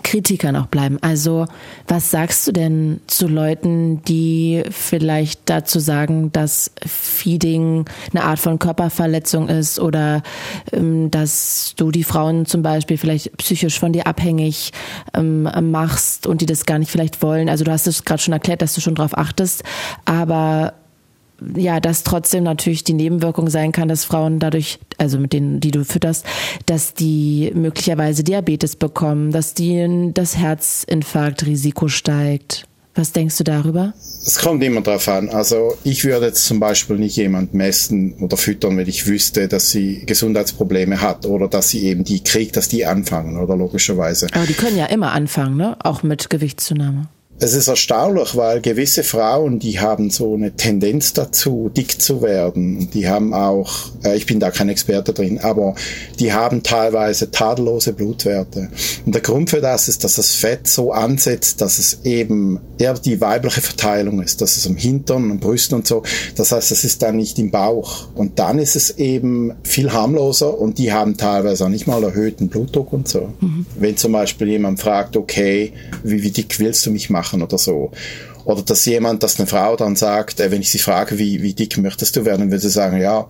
Kritikern 0.02 0.56
auch 0.56 0.66
bleiben. 0.66 0.98
Also, 1.00 1.46
was 1.88 2.10
sagst 2.10 2.46
du 2.46 2.52
denn 2.52 3.00
zu 3.06 3.28
Leuten, 3.28 4.02
die 4.04 4.62
vielleicht 4.70 5.42
dazu 5.46 5.78
sagen, 5.80 6.32
dass 6.32 6.72
Feeding 6.86 7.84
eine 8.12 8.24
Art 8.24 8.38
von 8.38 8.58
Körperverletzung 8.58 9.48
ist 9.48 9.80
oder 9.80 10.22
ähm, 10.72 11.10
dass 11.10 11.74
du 11.76 11.90
die 11.90 12.04
Frauen 12.04 12.46
zum 12.46 12.62
Beispiel 12.62 12.98
vielleicht 12.98 13.36
psychisch 13.36 13.78
von 13.78 13.92
dir 13.92 14.06
abhängig 14.06 14.72
ähm, 15.14 15.48
machst 15.70 16.26
und 16.26 16.40
die 16.40 16.46
das 16.46 16.66
gar 16.66 16.78
nicht 16.78 16.90
vielleicht 16.90 17.22
wollen? 17.22 17.48
Also, 17.48 17.64
du 17.64 17.72
hast 17.72 17.86
es 17.86 18.04
gerade 18.04 18.22
schon 18.22 18.32
erklärt, 18.32 18.62
dass 18.62 18.74
du 18.74 18.80
schon 18.80 18.94
drauf 18.94 19.16
achtest, 19.16 19.64
aber 20.04 20.74
ja, 21.56 21.80
dass 21.80 22.02
trotzdem 22.02 22.44
natürlich 22.44 22.84
die 22.84 22.92
Nebenwirkung 22.92 23.50
sein 23.50 23.72
kann, 23.72 23.88
dass 23.88 24.04
Frauen 24.04 24.38
dadurch, 24.38 24.78
also 24.98 25.18
mit 25.18 25.32
denen, 25.32 25.60
die 25.60 25.70
du 25.70 25.84
fütterst, 25.84 26.24
dass 26.66 26.94
die 26.94 27.52
möglicherweise 27.54 28.24
Diabetes 28.24 28.76
bekommen, 28.76 29.32
dass 29.32 29.54
die 29.54 30.10
das 30.14 30.36
Herzinfarktrisiko 30.36 31.88
steigt. 31.88 32.66
Was 32.94 33.12
denkst 33.12 33.38
du 33.38 33.44
darüber? 33.44 33.94
Es 34.26 34.38
kommt 34.38 34.62
immer 34.64 34.80
drauf 34.80 35.08
an. 35.08 35.28
Also 35.28 35.76
ich 35.84 36.04
würde 36.04 36.26
jetzt 36.26 36.44
zum 36.44 36.58
Beispiel 36.58 36.98
nicht 36.98 37.16
jemand 37.16 37.54
messen 37.54 38.14
oder 38.14 38.36
füttern, 38.36 38.76
wenn 38.76 38.88
ich 38.88 39.06
wüsste, 39.06 39.46
dass 39.46 39.70
sie 39.70 40.04
Gesundheitsprobleme 40.06 41.00
hat 41.00 41.24
oder 41.24 41.46
dass 41.46 41.70
sie 41.70 41.84
eben 41.84 42.02
die 42.02 42.22
kriegt, 42.22 42.56
dass 42.56 42.68
die 42.68 42.84
anfangen, 42.84 43.38
oder 43.38 43.56
logischerweise. 43.56 44.26
Aber 44.32 44.46
die 44.46 44.54
können 44.54 44.76
ja 44.76 44.86
immer 44.86 45.12
anfangen, 45.12 45.56
ne? 45.56 45.76
Auch 45.82 46.02
mit 46.02 46.30
Gewichtszunahme. 46.30 47.06
Es 47.42 47.54
ist 47.54 47.68
erstaunlich, 47.68 48.36
weil 48.36 48.60
gewisse 48.60 49.02
Frauen, 49.02 49.58
die 49.58 49.80
haben 49.80 50.10
so 50.10 50.34
eine 50.34 50.52
Tendenz 50.52 51.14
dazu, 51.14 51.70
dick 51.74 52.00
zu 52.00 52.20
werden. 52.20 52.90
Die 52.90 53.08
haben 53.08 53.32
auch, 53.32 53.70
äh, 54.04 54.14
ich 54.14 54.26
bin 54.26 54.40
da 54.40 54.50
kein 54.50 54.68
Experte 54.68 55.14
drin, 55.14 55.38
aber 55.38 55.74
die 56.18 56.34
haben 56.34 56.62
teilweise 56.62 57.30
tadellose 57.30 57.94
Blutwerte. 57.94 58.68
Und 59.06 59.14
der 59.14 59.22
Grund 59.22 59.48
für 59.48 59.62
das 59.62 59.88
ist, 59.88 60.04
dass 60.04 60.16
das 60.16 60.32
Fett 60.32 60.68
so 60.68 60.92
ansetzt, 60.92 61.62
dass 61.62 61.78
es 61.78 62.00
eben 62.04 62.60
eher 62.78 62.92
die 62.92 63.22
weibliche 63.22 63.62
Verteilung 63.62 64.20
ist, 64.22 64.42
dass 64.42 64.58
es 64.58 64.66
am 64.66 64.76
Hintern, 64.76 65.30
am 65.30 65.40
Brüsten 65.40 65.76
und 65.76 65.86
so. 65.86 66.02
Das 66.36 66.52
heißt, 66.52 66.70
es 66.72 66.84
ist 66.84 67.00
dann 67.00 67.16
nicht 67.16 67.38
im 67.38 67.50
Bauch. 67.50 68.08
Und 68.14 68.38
dann 68.38 68.58
ist 68.58 68.76
es 68.76 68.98
eben 68.98 69.54
viel 69.62 69.92
harmloser 69.92 70.58
und 70.58 70.76
die 70.76 70.92
haben 70.92 71.16
teilweise 71.16 71.64
auch 71.64 71.70
nicht 71.70 71.86
mal 71.86 72.04
erhöhten 72.04 72.48
Blutdruck 72.48 72.92
und 72.92 73.08
so. 73.08 73.32
Mhm. 73.40 73.64
Wenn 73.78 73.96
zum 73.96 74.12
Beispiel 74.12 74.48
jemand 74.48 74.80
fragt, 74.80 75.16
okay, 75.16 75.72
wie, 76.02 76.22
wie 76.22 76.30
dick 76.30 76.58
willst 76.58 76.84
du 76.84 76.90
mich 76.90 77.08
machen? 77.08 77.29
Machen 77.30 77.42
oder 77.42 77.58
so. 77.58 77.92
Oder 78.44 78.62
dass 78.62 78.84
jemand, 78.86 79.22
dass 79.22 79.38
eine 79.38 79.46
Frau 79.46 79.76
dann 79.76 79.96
sagt, 79.96 80.40
äh, 80.40 80.50
wenn 80.50 80.60
ich 80.60 80.70
sie 80.70 80.78
frage, 80.78 81.18
wie, 81.18 81.42
wie 81.42 81.54
dick 81.54 81.78
möchtest 81.78 82.16
du 82.16 82.24
werden, 82.24 82.50
würde 82.50 82.62
sie 82.62 82.70
sagen, 82.70 83.00
ja, 83.00 83.28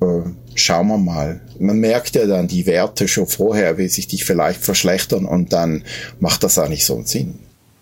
äh, 0.00 0.30
schauen 0.54 0.88
wir 0.88 0.98
mal. 0.98 1.40
Man 1.58 1.78
merkt 1.78 2.14
ja 2.14 2.26
dann 2.26 2.48
die 2.48 2.66
Werte 2.66 3.08
schon 3.08 3.26
vorher, 3.26 3.78
wie 3.78 3.88
sich 3.88 4.06
die 4.06 4.18
vielleicht 4.20 4.60
verschlechtern 4.60 5.24
und 5.24 5.52
dann 5.52 5.84
macht 6.20 6.44
das 6.44 6.58
auch 6.58 6.68
nicht 6.68 6.84
so 6.84 6.96
einen 6.96 7.06
Sinn. 7.06 7.38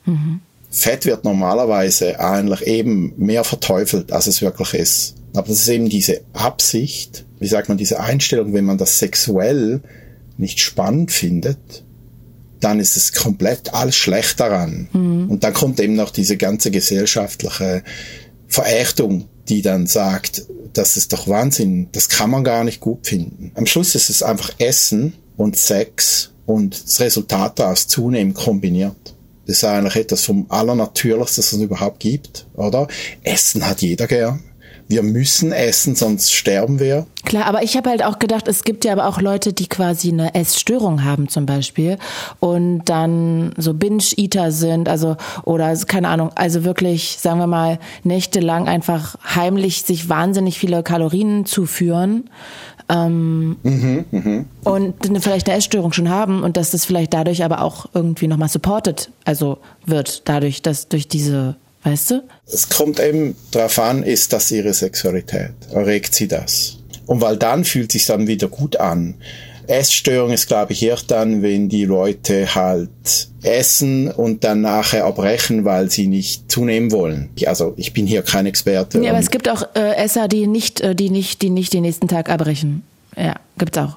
Mhm. 0.07 0.41
Fett 0.71 1.05
wird 1.05 1.25
normalerweise 1.25 2.21
eigentlich 2.21 2.65
eben 2.67 3.13
mehr 3.17 3.43
verteufelt, 3.43 4.13
als 4.13 4.29
es 4.29 4.41
wirklich 4.41 4.75
ist. 4.75 5.15
Aber 5.35 5.49
das 5.49 5.61
ist 5.61 5.69
eben 5.69 5.89
diese 5.89 6.21
Absicht, 6.33 7.25
wie 7.41 7.49
sagt 7.49 7.69
man, 7.69 7.79
diese 7.79 7.99
Einstellung, 8.01 8.53
wenn 8.53 8.65
man 8.65 8.79
das 8.79 9.01
sexuell 9.01 9.81
nicht 10.37 10.61
spannend 10.61 11.11
findet, 11.11 11.85
dann 12.61 12.81
ist 12.81 12.97
es 12.97 13.13
komplett 13.13 13.75
alles 13.75 13.97
schlecht 13.97 14.41
daran. 14.41 14.89
Mhm. 14.93 15.31
Und 15.31 15.45
dann 15.45 15.53
kommt 15.53 15.81
eben 15.81 15.95
noch 15.95 16.11
diese 16.11 16.37
ganze 16.37 16.71
gesellschaftliche 16.71 17.83
Verächtung, 18.47 19.29
die 19.49 19.63
dann 19.63 19.87
sagt, 19.87 20.47
das 20.73 20.97
ist 20.97 21.13
doch 21.13 21.27
Wahnsinn, 21.27 21.89
das 21.93 22.09
kann 22.09 22.31
man 22.31 22.45
gar 22.45 22.65
nicht 22.65 22.81
gut 22.81 23.07
finden. 23.07 23.53
Am 23.55 23.67
Schluss 23.67 23.95
ist 23.95 24.11
es 24.11 24.23
einfach 24.23 24.53
Essen 24.59 25.15
und 25.37 25.57
Sex 25.57 26.31
und 26.47 26.85
das 26.85 27.01
Resultat 27.01 27.59
daraus 27.59 27.89
zunehmend 27.89 28.37
kombiniert. 28.37 29.15
Das 29.47 29.57
ist 29.57 29.65
eigentlich 29.65 29.97
etwas 29.97 30.25
vom 30.25 30.47
Allernatürlichsten, 30.49 31.43
das 31.43 31.53
es 31.53 31.61
überhaupt 31.61 31.99
gibt, 31.99 32.47
oder? 32.55 32.87
Essen 33.23 33.67
hat 33.67 33.83
jeder 33.83 34.07
gern 34.07 34.50
wir 34.91 35.05
müssen 35.05 35.53
essen, 35.53 35.95
sonst 35.95 36.33
sterben 36.33 36.81
wir. 36.81 37.07
Klar, 37.25 37.47
aber 37.47 37.63
ich 37.63 37.77
habe 37.77 37.89
halt 37.91 38.03
auch 38.03 38.19
gedacht, 38.19 38.49
es 38.49 38.65
gibt 38.65 38.85
ja 38.85 38.93
aber 38.93 39.07
auch 39.07 39.21
Leute, 39.21 39.53
die 39.53 39.69
quasi 39.69 40.11
eine 40.11 40.35
Essstörung 40.35 41.05
haben 41.05 41.29
zum 41.29 41.47
Beispiel 41.47 41.97
und 42.41 42.83
dann 42.87 43.53
so 43.57 43.73
Binge-Eater 43.73 44.51
sind, 44.51 44.89
also 44.89 45.17
oder 45.45 45.75
keine 45.87 46.09
Ahnung, 46.09 46.31
also 46.35 46.65
wirklich, 46.65 47.19
sagen 47.21 47.39
wir 47.39 47.47
mal, 47.47 47.79
nächtelang 48.03 48.67
einfach 48.67 49.15
heimlich 49.25 49.83
sich 49.83 50.09
wahnsinnig 50.09 50.59
viele 50.59 50.83
Kalorien 50.83 51.47
zuführen. 51.47 52.29
Ähm, 52.89 53.59
mhm, 53.63 54.05
mh. 54.11 54.45
und 54.65 54.95
vielleicht 55.21 55.49
eine 55.49 55.57
Essstörung 55.57 55.93
schon 55.93 56.09
haben 56.09 56.43
und 56.43 56.57
dass 56.57 56.73
das 56.73 56.85
vielleicht 56.85 57.15
dadurch 57.15 57.45
aber 57.45 57.63
auch 57.63 57.87
irgendwie 57.95 58.27
nochmal 58.27 58.49
supported, 58.49 59.13
also 59.25 59.59
wird 59.87 60.29
dadurch, 60.29 60.63
dass 60.63 60.89
durch 60.89 61.07
diese 61.07 61.55
Weißt 61.83 62.11
du? 62.11 62.23
Es 62.47 62.69
kommt 62.69 63.01
eben 63.01 63.37
darauf 63.53 63.79
an, 63.79 64.03
ist 64.03 64.33
das 64.33 64.51
ihre 64.51 64.75
Sexualität? 64.75 65.53
Erregt 65.73 66.15
sie 66.15 66.29
das? 66.29 66.77
Und 67.07 67.21
weil 67.21 67.37
dann 67.37 67.65
fühlt 67.65 67.93
sich 67.93 68.07
dann 68.07 68.27
wieder 68.27 68.49
gut 68.49 68.77
an. 68.77 69.15
Essstörung 69.67 70.33
ist, 70.33 70.49
glaube 70.49 70.73
ich, 70.73 70.83
erst 70.83 71.11
dann, 71.11 71.43
wenn 71.43 71.69
die 71.69 71.85
Leute 71.85 72.55
halt 72.55 73.29
essen 73.43 74.11
und 74.11 74.43
dann 74.43 74.61
nachher 74.61 75.05
abbrechen, 75.05 75.65
weil 75.65 75.91
sie 75.91 76.09
nicht 76.09 76.51
zunehmen 76.51 76.91
wollen. 76.91 77.31
Also 77.47 77.75
ich 77.77 77.93
bin 77.93 78.07
hier 78.07 78.23
kein 78.23 78.47
Experte. 78.47 79.01
Ja, 79.01 79.11
aber 79.11 79.21
es 79.21 79.31
gibt 79.31 79.49
auch 79.49 79.63
äh, 79.75 79.95
Esser, 79.95 80.29
die 80.29 80.47
nicht, 80.47 80.81
äh, 80.81 80.95
die 80.95 81.09
nicht, 81.09 81.41
die 81.43 81.51
nicht 81.51 81.73
den 81.73 81.83
nächsten 81.83 82.09
Tag 82.09 82.29
abbrechen. 82.31 82.83
Ja, 83.17 83.37
gibt's 83.59 83.79
auch. 83.79 83.97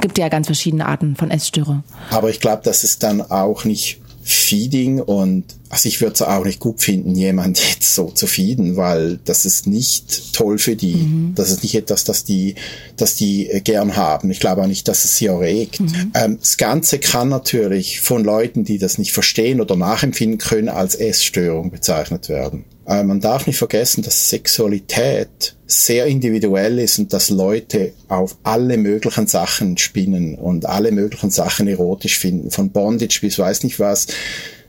Gibt 0.00 0.18
ja 0.18 0.28
ganz 0.28 0.46
verschiedene 0.46 0.86
Arten 0.86 1.16
von 1.16 1.30
Essstörungen. 1.30 1.84
Aber 2.10 2.28
ich 2.28 2.40
glaube, 2.40 2.62
das 2.64 2.84
ist 2.84 3.02
dann 3.02 3.22
auch 3.22 3.64
nicht 3.64 4.00
Feeding 4.28 5.00
und 5.00 5.44
also 5.68 5.88
ich 5.88 6.00
würde 6.00 6.14
es 6.14 6.22
auch 6.22 6.44
nicht 6.44 6.58
gut 6.58 6.80
finden, 6.80 7.14
jemand 7.14 7.58
jetzt 7.58 7.94
so 7.94 8.10
zu 8.10 8.26
feeden, 8.26 8.76
weil 8.76 9.18
das 9.24 9.44
ist 9.44 9.66
nicht 9.68 10.32
toll 10.32 10.58
für 10.58 10.74
die. 10.74 10.96
Mhm. 10.96 11.32
Das 11.36 11.50
ist 11.50 11.62
nicht 11.62 11.76
etwas, 11.76 12.02
das 12.02 12.24
die, 12.24 12.56
das 12.96 13.14
die 13.14 13.48
gern 13.62 13.96
haben. 13.96 14.30
Ich 14.30 14.40
glaube 14.40 14.62
auch 14.62 14.66
nicht, 14.66 14.88
dass 14.88 15.04
es 15.04 15.16
sie 15.16 15.26
erregt. 15.26 15.80
Mhm. 15.80 16.12
Ähm, 16.14 16.38
das 16.40 16.56
Ganze 16.56 16.98
kann 16.98 17.28
natürlich 17.28 18.00
von 18.00 18.24
Leuten, 18.24 18.64
die 18.64 18.78
das 18.78 18.98
nicht 18.98 19.12
verstehen 19.12 19.60
oder 19.60 19.76
nachempfinden 19.76 20.38
können, 20.38 20.68
als 20.68 20.96
Essstörung 20.96 21.70
bezeichnet 21.70 22.28
werden. 22.28 22.64
Äh, 22.86 23.02
man 23.02 23.20
darf 23.20 23.46
nicht 23.46 23.58
vergessen, 23.58 24.02
dass 24.02 24.30
Sexualität 24.30 25.56
sehr 25.66 26.06
individuell 26.06 26.78
ist 26.78 26.98
und 26.98 27.12
dass 27.12 27.30
Leute 27.30 27.92
auf 28.08 28.36
alle 28.44 28.76
möglichen 28.76 29.26
Sachen 29.26 29.76
spinnen 29.76 30.36
und 30.36 30.66
alle 30.66 30.92
möglichen 30.92 31.30
Sachen 31.30 31.66
erotisch 31.66 32.18
finden, 32.18 32.50
von 32.50 32.70
Bondage 32.70 33.18
bis 33.20 33.38
weiß 33.38 33.64
nicht 33.64 33.80
was. 33.80 34.06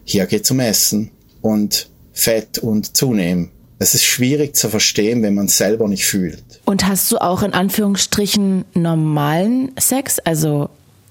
Hier 0.03 0.25
geht's 0.25 0.49
um 0.49 0.60
Essen 0.60 1.12
und 1.41 1.89
Fett 2.13 2.58
und 2.58 2.97
Zunehmen. 2.97 3.51
Es 3.80 3.93
ist 3.93 4.06
schwierig 4.06 4.56
zu 4.56 4.69
verstehen, 4.69 5.21
wenn 5.21 5.36
man 5.36 5.45
es 5.45 5.58
selber 5.58 5.88
nicht 5.88 6.06
fühlt. 6.06 6.43
Und 6.65 6.88
hast 6.88 7.12
du 7.12 7.19
auch 7.19 7.43
in 7.43 7.53
Anführungsstrichen 7.53 8.65
normalen 8.73 9.71
Sex, 9.80 10.17
also 10.17 10.69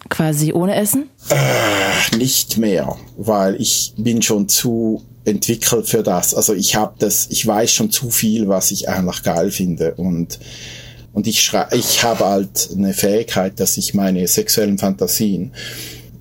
quasi 0.08 0.52
ohne 0.52 0.74
Essen? 0.74 1.08
Äh, 1.30 2.16
nicht 2.16 2.58
mehr, 2.58 2.96
weil 3.16 3.60
ich 3.60 3.94
bin 3.96 4.20
schon 4.22 4.48
zu 4.48 5.04
entwickelt 5.26 5.88
für 5.88 6.02
das. 6.02 6.34
Also 6.34 6.54
ich 6.54 6.76
habe 6.76 6.94
das, 6.98 7.26
ich 7.30 7.46
weiß 7.46 7.72
schon 7.72 7.90
zu 7.90 8.10
viel, 8.10 8.48
was 8.48 8.70
ich 8.70 8.88
eigentlich 8.88 9.22
geil 9.22 9.50
finde 9.50 9.94
und 9.94 10.38
und 11.12 11.26
ich 11.26 11.42
schrei 11.42 11.66
ich 11.72 12.02
habe 12.02 12.24
halt 12.24 12.70
eine 12.74 12.92
Fähigkeit, 12.92 13.58
dass 13.58 13.76
ich 13.76 13.94
meine 13.94 14.26
sexuellen 14.28 14.78
Fantasien, 14.78 15.52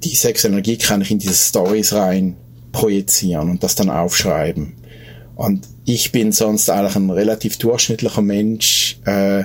die 0.04 0.16
sexuelle 0.16 0.56
Energie 0.56 0.78
kann 0.78 1.02
ich 1.02 1.12
in 1.12 1.20
diese 1.20 1.34
Stories 1.34 1.94
rein 1.94 2.36
projizieren 2.72 3.50
und 3.50 3.64
das 3.64 3.76
dann 3.76 3.90
aufschreiben. 3.90 4.74
Und 5.36 5.68
ich 5.86 6.12
bin 6.12 6.32
sonst 6.32 6.70
eigentlich 6.70 6.96
ein 6.96 7.10
relativ 7.10 7.58
durchschnittlicher 7.58 8.22
Mensch, 8.22 9.00
äh, 9.06 9.44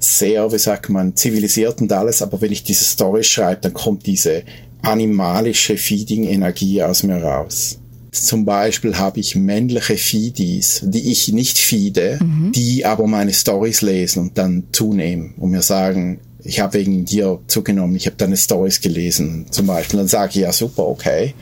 sehr, 0.00 0.50
wie 0.52 0.58
sagt 0.58 0.88
man, 0.88 1.14
zivilisiert 1.14 1.80
und 1.80 1.92
alles, 1.92 2.22
aber 2.22 2.40
wenn 2.40 2.52
ich 2.52 2.64
diese 2.64 2.84
Story 2.84 3.22
schreibe, 3.22 3.60
dann 3.62 3.74
kommt 3.74 4.06
diese 4.06 4.42
animalische 4.82 5.76
Feeding-Energie 5.76 6.82
aus 6.82 7.02
mir 7.02 7.22
raus. 7.22 7.79
Zum 8.12 8.44
Beispiel 8.44 8.98
habe 8.98 9.20
ich 9.20 9.36
männliche 9.36 9.96
Feedies, 9.96 10.80
die 10.84 11.10
ich 11.12 11.28
nicht 11.28 11.58
feede, 11.58 12.18
mhm. 12.20 12.52
die 12.52 12.84
aber 12.84 13.06
meine 13.06 13.32
Stories 13.32 13.82
lesen 13.82 14.20
und 14.20 14.38
dann 14.38 14.64
zunehmen 14.72 15.34
und 15.36 15.50
mir 15.50 15.62
sagen, 15.62 16.20
ich 16.42 16.60
habe 16.60 16.74
wegen 16.74 17.04
dir 17.04 17.40
zugenommen, 17.46 17.94
ich 17.96 18.06
habe 18.06 18.16
deine 18.16 18.36
Stories 18.36 18.80
gelesen 18.80 19.46
zum 19.50 19.66
Beispiel. 19.66 19.98
Dann 19.98 20.08
sage 20.08 20.30
ich, 20.30 20.36
ja 20.36 20.52
super, 20.52 20.86
okay, 20.86 21.34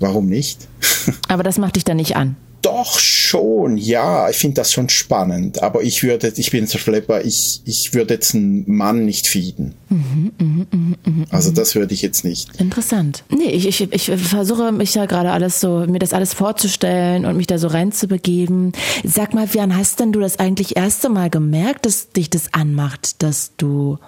warum 0.00 0.26
nicht? 0.26 0.68
aber 1.28 1.42
das 1.42 1.58
macht 1.58 1.76
dich 1.76 1.84
dann 1.84 1.96
nicht 1.96 2.16
an. 2.16 2.36
Doch 2.60 2.98
schon, 3.32 3.78
ja, 3.78 4.28
ich 4.28 4.36
finde 4.36 4.56
das 4.56 4.72
schon 4.72 4.90
spannend. 4.90 5.62
Aber 5.62 5.82
ich 5.82 6.02
würde, 6.02 6.32
ich 6.36 6.50
bin 6.50 6.66
so 6.66 6.76
Schlepper, 6.76 7.24
ich, 7.24 7.62
ich 7.64 7.94
würde 7.94 8.14
jetzt 8.14 8.34
einen 8.34 8.64
Mann 8.70 9.06
nicht 9.06 9.26
fieden. 9.26 9.74
Mhm, 9.88 10.32
mh, 10.38 10.66
mh, 10.70 10.96
mh, 11.04 11.24
also 11.30 11.50
das 11.50 11.74
würde 11.74 11.94
ich 11.94 12.02
jetzt 12.02 12.24
nicht. 12.24 12.60
Interessant. 12.60 13.24
Nee, 13.30 13.50
ich, 13.50 13.66
ich, 13.66 13.92
ich 13.92 14.10
versuche 14.20 14.70
mich 14.70 14.94
ja 14.94 15.06
gerade 15.06 15.30
alles 15.30 15.60
so, 15.60 15.86
mir 15.86 15.98
das 15.98 16.12
alles 16.12 16.34
vorzustellen 16.34 17.24
und 17.24 17.38
mich 17.38 17.46
da 17.46 17.56
so 17.56 17.68
reinzubegeben. 17.68 18.72
Sag 19.02 19.32
mal, 19.32 19.48
wann 19.54 19.76
hast 19.76 20.00
denn 20.00 20.12
du 20.12 20.20
das 20.20 20.38
eigentlich 20.38 20.76
erste 20.76 21.08
Mal 21.08 21.30
gemerkt, 21.30 21.86
dass 21.86 22.10
dich 22.10 22.28
das 22.28 22.52
anmacht, 22.52 23.22
dass 23.22 23.52
du, 23.56 23.98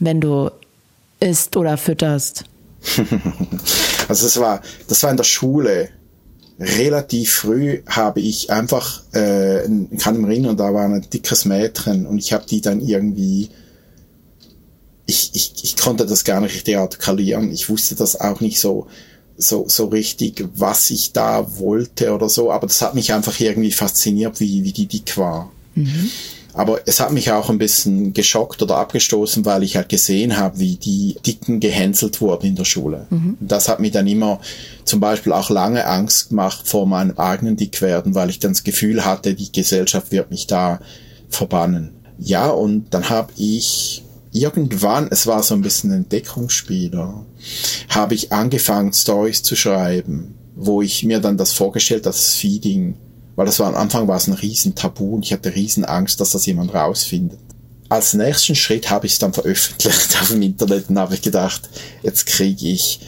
wenn 0.00 0.20
du 0.20 0.50
isst 1.20 1.56
oder 1.56 1.76
fütterst? 1.76 2.44
also 4.08 4.24
das 4.24 4.40
war, 4.40 4.60
das 4.88 5.02
war 5.04 5.10
in 5.12 5.16
der 5.16 5.24
Schule 5.24 5.90
relativ 6.60 7.32
früh 7.32 7.82
habe 7.86 8.20
ich 8.20 8.50
einfach, 8.50 9.02
äh, 9.12 9.62
kann 9.98 10.20
mich 10.20 10.30
erinnern, 10.30 10.56
da 10.56 10.74
war 10.74 10.84
ein 10.84 11.06
dickes 11.10 11.46
Mädchen 11.46 12.06
und 12.06 12.18
ich 12.18 12.32
habe 12.34 12.44
die 12.46 12.60
dann 12.60 12.80
irgendwie, 12.80 13.48
ich, 15.06 15.30
ich, 15.32 15.54
ich 15.62 15.76
konnte 15.76 16.04
das 16.06 16.24
gar 16.24 16.40
nicht 16.40 16.54
richtig 16.54 16.76
artikulieren. 16.76 17.50
Ich 17.50 17.68
wusste 17.70 17.94
das 17.94 18.20
auch 18.20 18.40
nicht 18.40 18.60
so, 18.60 18.86
so, 19.38 19.64
so 19.68 19.86
richtig, 19.86 20.44
was 20.54 20.90
ich 20.90 21.12
da 21.12 21.58
wollte 21.58 22.12
oder 22.12 22.28
so, 22.28 22.52
aber 22.52 22.66
das 22.66 22.82
hat 22.82 22.94
mich 22.94 23.12
einfach 23.12 23.40
irgendwie 23.40 23.72
fasziniert, 23.72 24.38
wie, 24.38 24.62
wie 24.62 24.72
die 24.72 24.86
dick 24.86 25.16
war. 25.16 25.50
Mhm. 25.74 26.10
Aber 26.54 26.80
es 26.86 27.00
hat 27.00 27.12
mich 27.12 27.30
auch 27.32 27.50
ein 27.50 27.58
bisschen 27.58 28.12
geschockt 28.12 28.62
oder 28.62 28.78
abgestoßen, 28.78 29.44
weil 29.44 29.62
ich 29.62 29.76
halt 29.76 29.88
gesehen 29.88 30.36
habe, 30.36 30.58
wie 30.58 30.76
die 30.76 31.16
Dicken 31.26 31.60
gehänselt 31.60 32.20
wurden 32.20 32.46
in 32.46 32.56
der 32.56 32.64
Schule. 32.64 33.06
Mhm. 33.10 33.36
Das 33.40 33.68
hat 33.68 33.80
mir 33.80 33.90
dann 33.90 34.06
immer 34.06 34.40
zum 34.84 35.00
Beispiel 35.00 35.32
auch 35.32 35.50
lange 35.50 35.86
Angst 35.86 36.30
gemacht 36.30 36.66
vor 36.66 36.86
meinem 36.86 37.16
eigenen 37.18 37.56
Dickwerden, 37.56 38.14
weil 38.14 38.30
ich 38.30 38.38
dann 38.38 38.52
das 38.52 38.64
Gefühl 38.64 39.04
hatte, 39.04 39.34
die 39.34 39.52
Gesellschaft 39.52 40.12
wird 40.12 40.30
mich 40.30 40.46
da 40.46 40.80
verbannen. 41.28 41.92
Ja, 42.18 42.48
und 42.48 42.92
dann 42.92 43.08
habe 43.08 43.32
ich 43.36 44.04
irgendwann, 44.32 45.08
es 45.10 45.26
war 45.26 45.42
so 45.42 45.54
ein 45.54 45.62
bisschen 45.62 45.90
ein 45.90 46.02
Entdeckungsspieler, 46.02 47.24
habe 47.88 48.14
ich 48.14 48.32
angefangen, 48.32 48.92
Stories 48.92 49.42
zu 49.42 49.56
schreiben 49.56 50.34
wo 50.60 50.82
ich 50.82 51.04
mir 51.04 51.20
dann 51.20 51.38
das 51.38 51.52
vorgestellt, 51.54 52.04
das 52.04 52.34
Feeding, 52.34 52.94
weil 53.40 53.46
das 53.46 53.58
war 53.58 53.68
am 53.68 53.74
Anfang 53.74 54.06
war 54.06 54.18
es 54.18 54.26
ein 54.26 54.34
riesen 54.34 54.74
Tabu 54.74 55.14
und 55.14 55.24
ich 55.24 55.32
hatte 55.32 55.54
riesen 55.54 55.86
Angst, 55.86 56.20
dass 56.20 56.32
das 56.32 56.44
jemand 56.44 56.74
rausfindet. 56.74 57.38
Als 57.88 58.12
nächsten 58.12 58.54
Schritt 58.54 58.90
habe 58.90 59.06
ich 59.06 59.14
es 59.14 59.18
dann 59.18 59.32
veröffentlicht 59.32 60.14
auf 60.20 60.28
dem 60.28 60.42
Internet 60.42 60.90
und 60.90 60.98
habe 60.98 61.16
gedacht, 61.16 61.70
jetzt 62.02 62.26
kriege 62.26 62.68
ich 62.68 63.00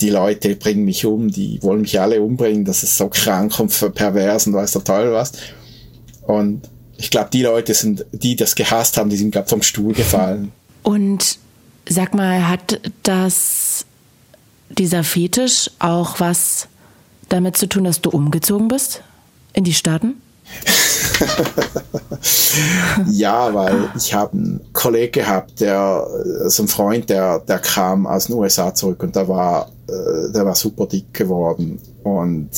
die 0.00 0.10
Leute 0.10 0.54
bringen 0.54 0.84
mich 0.84 1.04
um, 1.06 1.32
die 1.32 1.60
wollen 1.64 1.80
mich 1.80 1.98
alle 2.00 2.22
umbringen, 2.22 2.64
das 2.64 2.84
ist 2.84 2.98
so 2.98 3.08
krank 3.08 3.58
und 3.58 3.76
pervers 3.96 4.46
und 4.46 4.54
weiß 4.54 4.70
der 4.70 4.84
Teufel 4.84 5.12
was. 5.12 5.32
Und 6.22 6.68
ich 6.96 7.10
glaube, 7.10 7.30
die 7.32 7.42
Leute 7.42 7.74
sind, 7.74 8.06
die 8.12 8.36
das 8.36 8.54
gehasst 8.54 8.96
haben, 8.96 9.10
die 9.10 9.16
sind 9.16 9.32
gerade 9.32 9.48
vom 9.48 9.62
Stuhl 9.62 9.92
gefallen. 9.92 10.52
Und 10.84 11.36
sag 11.88 12.14
mal, 12.14 12.46
hat 12.46 12.80
das 13.02 13.86
dieser 14.68 15.02
Fetisch 15.02 15.68
auch 15.80 16.20
was 16.20 16.68
damit 17.28 17.56
zu 17.56 17.68
tun, 17.68 17.82
dass 17.82 18.00
du 18.00 18.10
umgezogen 18.10 18.68
bist 18.68 19.02
in 19.52 19.64
die 19.64 19.74
Staaten? 19.74 20.22
ja, 23.10 23.54
weil 23.54 23.90
ich 23.96 24.14
habe 24.14 24.32
einen 24.32 24.60
Kollegen 24.72 25.12
gehabt, 25.12 25.60
der, 25.60 26.06
so 26.46 26.64
ein 26.64 26.68
Freund, 26.68 27.10
der, 27.10 27.40
der 27.40 27.58
kam 27.58 28.06
aus 28.06 28.26
den 28.26 28.36
USA 28.36 28.74
zurück 28.74 29.02
und 29.02 29.16
der 29.16 29.28
war, 29.28 29.70
äh, 29.88 30.32
der 30.32 30.44
war 30.44 30.54
super 30.54 30.86
dick 30.86 31.14
geworden 31.14 31.78
und 32.02 32.50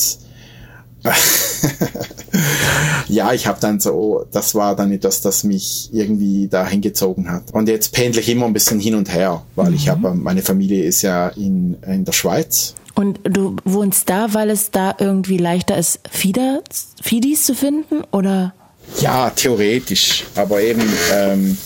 ja, 3.07 3.33
ich 3.33 3.45
habe 3.45 3.59
dann 3.59 3.79
so, 3.79 4.25
das 4.31 4.55
war 4.55 4.75
dann 4.75 4.91
etwas, 4.91 5.21
das 5.21 5.43
mich 5.43 5.89
irgendwie 5.91 6.47
dahin 6.47 6.81
gezogen 6.81 7.29
hat. 7.29 7.51
Und 7.51 7.67
jetzt 7.67 7.91
pendle 7.91 8.21
ich 8.21 8.29
immer 8.29 8.45
ein 8.45 8.53
bisschen 8.53 8.79
hin 8.79 8.95
und 8.95 9.13
her, 9.13 9.43
weil 9.55 9.71
mhm. 9.71 9.75
ich 9.75 9.89
habe, 9.89 10.13
meine 10.13 10.41
Familie 10.41 10.85
ist 10.85 11.01
ja 11.01 11.27
in, 11.29 11.75
in 11.85 12.05
der 12.05 12.13
Schweiz. 12.13 12.75
Und 12.95 13.19
du 13.23 13.55
wohnst 13.65 14.09
da, 14.09 14.33
weil 14.33 14.49
es 14.49 14.71
da 14.71 14.95
irgendwie 14.99 15.37
leichter 15.37 15.77
ist, 15.77 15.99
Fieder, 16.09 16.61
Fidis 17.01 17.45
zu 17.45 17.55
finden, 17.55 18.03
oder? 18.11 18.53
Ja, 18.99 19.29
theoretisch, 19.31 20.25
aber 20.35 20.61
eben, 20.61 20.83
ähm, 21.11 21.57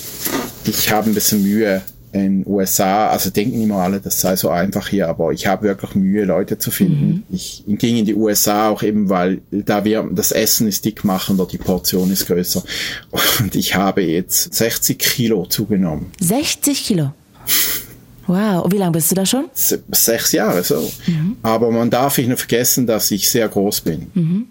ich 0.66 0.92
habe 0.92 1.10
ein 1.10 1.14
bisschen 1.14 1.44
Mühe, 1.44 1.82
in 2.14 2.46
USA, 2.48 3.10
also 3.10 3.30
denken 3.30 3.62
immer 3.62 3.78
alle, 3.78 4.00
das 4.00 4.22
sei 4.22 4.36
so 4.36 4.50
einfach 4.50 4.88
hier, 4.88 5.08
aber 5.08 5.32
ich 5.32 5.48
habe 5.48 5.68
wirklich 5.68 5.96
Mühe, 5.96 6.26
Leute 6.26 6.58
zu 6.58 6.72
finden. 6.72 7.26
Mhm. 7.30 7.36
Ich 7.36 7.64
ging 7.68 7.98
in 7.98 8.06
die 8.06 8.16
USA 8.16 8.70
auch 8.70 8.84
eben, 8.84 9.10
weil 9.10 9.42
da 9.52 9.84
wir, 9.84 10.10
das 10.12 10.32
Essen 10.32 10.68
ist 10.68 10.86
dickmachender, 10.86 11.46
die 11.46 11.58
Portion 11.58 12.12
ist 12.12 12.28
größer. 12.28 12.64
Und 13.40 13.56
ich 13.56 13.76
habe 13.76 14.02
jetzt 14.02 14.54
60 14.54 14.98
Kilo 14.98 15.46
zugenommen. 15.46 16.12
60 16.22 16.86
Kilo? 16.86 17.12
Wow, 18.28 18.66
und 18.66 18.74
wie 18.74 18.78
lange 18.78 18.92
bist 18.92 19.10
du 19.12 19.16
da 19.16 19.26
schon? 19.26 19.46
Sechs 19.54 20.32
Jahre 20.34 20.64
so. 20.64 20.92
Mhm. 21.08 21.38
Aber 21.42 21.72
man 21.72 21.90
darf 21.90 22.18
nicht 22.18 22.38
vergessen, 22.38 22.86
dass 22.86 23.10
ich 23.12 23.30
sehr 23.30 23.48
groß 23.48 23.82
bin. 23.82 24.12
Mhm. 24.14 24.48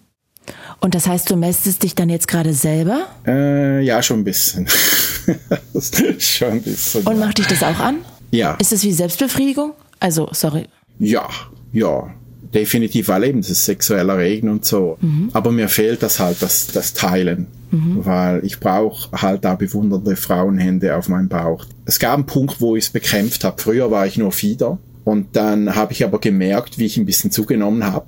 Und 0.80 0.94
das 0.94 1.06
heißt, 1.06 1.30
du 1.30 1.36
messest 1.36 1.82
dich 1.82 1.94
dann 1.94 2.08
jetzt 2.08 2.28
gerade 2.28 2.52
selber? 2.52 3.06
Äh, 3.26 3.82
ja, 3.82 4.02
schon 4.02 4.20
ein 4.20 4.24
bisschen. 4.24 4.66
schon 6.18 6.48
ein 6.48 6.62
bisschen. 6.62 7.02
Und 7.06 7.18
macht 7.18 7.38
dich 7.38 7.46
das 7.46 7.62
auch 7.62 7.78
an? 7.78 7.98
Ja. 8.30 8.54
Ist 8.60 8.72
es 8.72 8.82
wie 8.84 8.92
Selbstbefriedigung? 8.92 9.72
Also, 10.00 10.28
sorry. 10.32 10.66
Ja, 10.98 11.28
ja. 11.72 12.14
Definitiv, 12.54 13.08
weil 13.08 13.24
eben 13.24 13.40
das 13.40 13.50
ist 13.50 13.64
sexueller 13.64 14.18
Regen 14.18 14.48
und 14.48 14.64
so. 14.64 14.98
Mhm. 15.00 15.30
Aber 15.32 15.50
mir 15.50 15.68
fehlt 15.68 16.02
das 16.02 16.20
halt, 16.20 16.40
das, 16.40 16.68
das 16.68 16.94
Teilen. 16.94 17.48
Mhm. 17.70 18.04
Weil 18.04 18.44
ich 18.44 18.60
brauche 18.60 19.10
halt 19.20 19.44
da 19.44 19.54
bewundernde 19.54 20.16
Frauenhände 20.16 20.96
auf 20.96 21.08
meinem 21.08 21.28
Bauch. 21.28 21.66
Es 21.84 21.98
gab 21.98 22.14
einen 22.14 22.26
Punkt, 22.26 22.60
wo 22.60 22.76
ich 22.76 22.84
es 22.84 22.90
bekämpft 22.90 23.44
habe. 23.44 23.60
Früher 23.60 23.90
war 23.90 24.06
ich 24.06 24.18
nur 24.18 24.32
Fieder. 24.32 24.78
Und 25.04 25.36
dann 25.36 25.74
habe 25.76 25.92
ich 25.92 26.04
aber 26.04 26.18
gemerkt, 26.18 26.78
wie 26.78 26.86
ich 26.86 26.96
ein 26.96 27.06
bisschen 27.06 27.30
zugenommen 27.30 27.84
habe. 27.84 28.06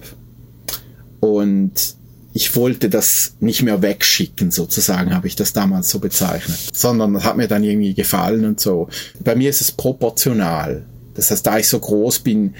Und 1.21 1.97
ich 2.33 2.55
wollte 2.57 2.89
das 2.89 3.35
nicht 3.41 3.63
mehr 3.63 3.83
wegschicken, 3.83 4.51
sozusagen, 4.51 5.15
habe 5.15 5.27
ich 5.27 5.37
das 5.37 5.53
damals 5.53 5.91
so 5.91 5.99
bezeichnet. 5.99 6.59
Sondern 6.73 7.15
das 7.15 7.25
hat 7.25 7.37
mir 7.37 7.49
dann 7.49 7.65
irgendwie 7.65 7.95
gefallen 7.95 8.45
und 8.45 8.61
so. 8.61 8.89
Bei 9.21 9.35
mir 9.35 9.51
ist 9.51 9.61
es 9.61 9.73
proportional. 9.73 10.85
Das 11.15 11.31
heißt, 11.31 11.47
da 11.47 11.59
ich 11.59 11.69
so 11.69 11.81
groß 11.81 12.21
bin, 12.21 12.55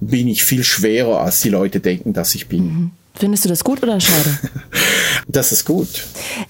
bin 0.00 0.28
ich 0.28 0.44
viel 0.44 0.64
schwerer, 0.64 1.20
als 1.20 1.40
die 1.40 1.48
Leute 1.48 1.80
denken, 1.80 2.12
dass 2.12 2.34
ich 2.34 2.48
bin. 2.48 2.64
Mhm. 2.64 2.90
Findest 3.14 3.44
du 3.44 3.48
das 3.48 3.62
gut 3.62 3.82
oder 3.82 4.00
schade? 4.00 4.38
das 5.28 5.52
ist 5.52 5.64
gut. 5.64 5.88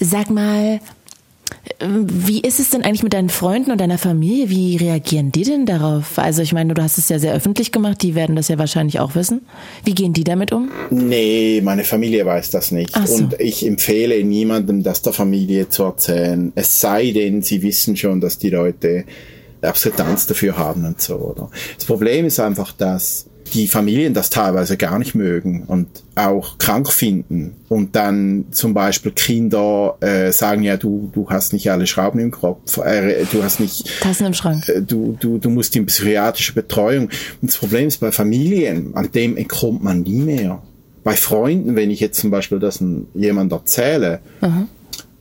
Sag 0.01 0.31
mal, 0.31 0.81
wie 1.81 2.41
ist 2.41 2.61
es 2.61 2.71
denn 2.71 2.83
eigentlich 2.83 3.03
mit 3.03 3.13
deinen 3.13 3.29
Freunden 3.29 3.71
und 3.71 3.81
deiner 3.81 3.99
Familie? 3.99 4.49
Wie 4.49 4.77
reagieren 4.77 5.33
die 5.33 5.45
denn 5.45 5.67
darauf? 5.67 6.19
Also 6.19 6.43
ich 6.43 6.53
meine, 6.53 6.75
du 6.75 6.83
hast 6.83 6.99
es 6.99 7.09
ja 7.09 7.19
sehr 7.19 7.35
öffentlich 7.35 7.73
gemacht, 7.73 8.03
die 8.03 8.15
werden 8.15 8.37
das 8.37 8.49
ja 8.49 8.59
wahrscheinlich 8.59 9.01
auch 9.01 9.15
wissen. 9.15 9.43
Wie 9.85 9.95
gehen 9.95 10.13
die 10.13 10.25
damit 10.25 10.53
um? 10.53 10.71
Nee, 10.91 11.61
meine 11.63 11.85
Familie 11.85 12.25
weiß 12.27 12.51
das 12.51 12.71
nicht. 12.71 12.95
So. 13.07 13.15
Und 13.15 13.41
ich 13.41 13.67
empfehle 13.67 14.23
niemandem, 14.25 14.83
das 14.83 15.03
der 15.03 15.13
Familie 15.13 15.69
zu 15.69 15.85
erzählen. 15.85 16.53
Es 16.55 16.81
sei 16.81 17.13
denn, 17.13 17.43
sie 17.43 17.63
wissen 17.63 17.97
schon, 17.97 18.21
dass 18.21 18.39
die 18.39 18.51
Leute 18.51 19.05
Akzeptanz 19.63 20.27
dafür 20.27 20.59
haben 20.59 20.85
und 20.85 21.01
so, 21.01 21.17
oder? 21.17 21.51
Das 21.77 21.87
Problem 21.87 22.27
ist 22.27 22.39
einfach, 22.39 22.73
dass 22.73 23.27
die 23.53 23.69
Familien 23.69 24.15
das 24.15 24.31
teilweise 24.31 24.77
gar 24.77 24.99
nicht 24.99 25.15
mögen 25.15 25.65
und 25.65 25.87
auch 26.15 26.59
krank 26.59 26.91
finden 26.91 27.57
und 27.69 27.95
dann 27.95 28.47
zum 28.53 28.73
Beispiel 28.73 29.13
Kinder 29.13 29.97
äh, 30.01 30.33
sagen 30.33 30.63
ja 30.63 30.77
du 30.77 31.11
du 31.13 31.29
hast 31.29 31.53
nicht 31.53 31.71
alle 31.71 31.87
Schrauben 31.87 32.21
im 32.21 32.31
Kopf 32.31 32.79
äh, 32.79 33.25
du 33.31 33.43
hast 33.43 33.61
nicht 33.61 34.01
Tassen 34.01 34.27
im 34.27 34.35
Schrank. 34.35 34.69
äh, 34.69 34.81
du 34.81 35.17
du 35.21 35.39
du 35.39 35.51
musst 35.51 35.77
in 35.77 35.87
psychiatrische 35.87 36.55
Betreuung. 36.55 37.05
Und 37.41 37.51
das 37.51 37.57
Problem 37.57 37.89
ist 37.89 38.01
bei 38.01 38.13
Familien 38.13 38.95
an 38.95 39.11
dem 39.13 39.37
entkommt 39.37 39.83
man 39.83 40.03
nie 40.03 40.21
mehr. 40.21 40.63
Bei 41.03 41.15
Freunden 41.15 41.77
wenn 41.77 41.91
ich 41.91 42.01
jetzt 42.01 42.21
zum 42.21 42.31
Beispiel 42.31 42.59
das 42.59 42.83
jemand 43.15 43.53
erzähle 43.53 44.21
Aha. 44.41 44.67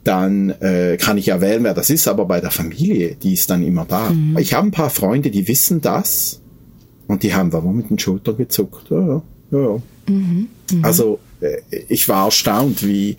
dann 0.03 0.49
äh, 0.61 0.97
kann 0.97 1.17
ich 1.17 1.26
ja 1.26 1.41
wählen, 1.41 1.63
wer 1.63 1.74
das 1.74 1.89
ist, 1.89 2.07
aber 2.07 2.26
bei 2.26 2.39
der 2.39 2.51
Familie, 2.51 3.15
die 3.15 3.34
ist 3.34 3.49
dann 3.49 3.63
immer 3.63 3.86
da. 3.86 4.09
Mhm. 4.09 4.38
Ich 4.38 4.53
habe 4.53 4.67
ein 4.67 4.71
paar 4.71 4.89
Freunde, 4.89 5.30
die 5.30 5.47
wissen 5.47 5.82
das 5.82 6.39
und 7.14 7.24
die 7.24 7.34
haben 7.34 7.51
da 7.51 7.61
mit 7.61 7.89
den 7.89 7.99
Schultern 7.99 8.38
gezuckt. 8.38 8.89
Ja, 8.89 8.99
ja, 8.99 9.22
ja. 9.51 9.82
Mhm, 10.07 10.47
mh. 10.72 10.88
Also 10.88 11.20
äh, 11.41 11.57
ich 11.88 12.09
war 12.09 12.26
erstaunt, 12.26 12.86
wie 12.86 13.18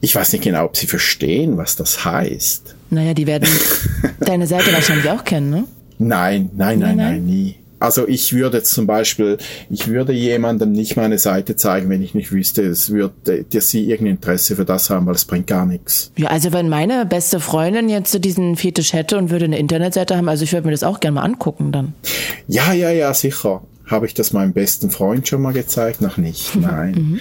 ich 0.00 0.14
weiß 0.14 0.32
nicht 0.32 0.44
genau, 0.44 0.66
ob 0.66 0.76
sie 0.76 0.86
verstehen, 0.86 1.56
was 1.56 1.76
das 1.76 2.04
heißt. 2.04 2.76
Naja, 2.90 3.14
die 3.14 3.26
werden 3.26 3.48
deine 4.20 4.46
Seite 4.46 4.72
wahrscheinlich 4.72 5.10
auch 5.10 5.24
kennen, 5.24 5.50
ne? 5.50 5.64
Nein, 5.98 6.50
nein, 6.54 6.78
nein, 6.78 6.96
nein, 6.96 6.96
nein, 6.96 7.24
nie. 7.26 7.56
Also 7.80 8.08
ich 8.08 8.32
würde 8.32 8.58
jetzt 8.58 8.72
zum 8.72 8.86
Beispiel, 8.86 9.38
ich 9.68 9.88
würde 9.88 10.12
jemandem 10.12 10.72
nicht 10.72 10.96
meine 10.96 11.18
Seite 11.18 11.56
zeigen, 11.56 11.90
wenn 11.90 12.02
ich 12.02 12.14
nicht 12.14 12.32
wüsste, 12.32 12.62
es 12.62 12.90
würde, 12.90 13.44
dass 13.44 13.68
sie 13.68 13.84
irgendein 13.88 14.16
Interesse 14.16 14.56
für 14.56 14.64
das 14.64 14.90
haben, 14.90 15.06
weil 15.06 15.14
es 15.14 15.24
bringt 15.24 15.46
gar 15.46 15.66
nichts. 15.66 16.10
Ja, 16.16 16.28
also 16.28 16.52
wenn 16.52 16.68
meine 16.68 17.04
beste 17.04 17.40
Freundin 17.40 17.88
jetzt 17.88 18.12
so 18.12 18.18
diesen 18.18 18.56
Fetisch 18.56 18.92
hätte 18.92 19.18
und 19.18 19.30
würde 19.30 19.44
eine 19.44 19.58
Internetseite 19.58 20.16
haben, 20.16 20.28
also 20.28 20.44
ich 20.44 20.52
würde 20.52 20.66
mir 20.66 20.72
das 20.72 20.82
auch 20.82 21.00
gerne 21.00 21.16
mal 21.16 21.22
angucken 21.22 21.72
dann. 21.72 21.94
Ja, 22.48 22.72
ja, 22.72 22.90
ja, 22.90 23.12
sicher. 23.12 23.62
Habe 23.86 24.06
ich 24.06 24.14
das 24.14 24.32
meinem 24.32 24.54
besten 24.54 24.90
Freund 24.90 25.28
schon 25.28 25.42
mal 25.42 25.52
gezeigt? 25.52 26.00
Noch 26.00 26.16
nicht, 26.16 26.56
nein. 26.56 26.94
Mhm. 26.94 27.20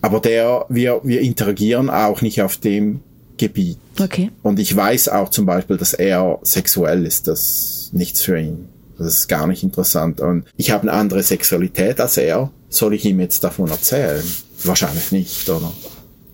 Aber 0.00 0.18
der, 0.18 0.66
wir, 0.68 1.00
wir 1.04 1.20
interagieren 1.20 1.88
auch 1.88 2.20
nicht 2.20 2.42
auf 2.42 2.56
dem 2.56 3.00
Gebiet. 3.36 3.78
Okay. 3.98 4.30
Und 4.42 4.58
ich 4.58 4.74
weiß 4.74 5.08
auch 5.08 5.28
zum 5.30 5.46
Beispiel, 5.46 5.76
dass 5.76 5.94
er 5.94 6.38
sexuell 6.42 7.06
ist, 7.06 7.28
das 7.28 7.40
ist 7.40 7.94
nichts 7.94 8.22
für 8.22 8.38
ihn. 8.38 8.68
Das 9.00 9.16
ist 9.16 9.28
gar 9.28 9.46
nicht 9.46 9.62
interessant. 9.62 10.20
Und 10.20 10.44
ich 10.58 10.70
habe 10.70 10.82
eine 10.82 10.92
andere 10.92 11.22
Sexualität 11.22 12.00
als 12.00 12.18
er. 12.18 12.50
Soll 12.68 12.94
ich 12.94 13.04
ihm 13.06 13.18
jetzt 13.18 13.42
davon 13.42 13.70
erzählen? 13.70 14.22
Wahrscheinlich 14.62 15.10
nicht, 15.10 15.48
oder? 15.48 15.72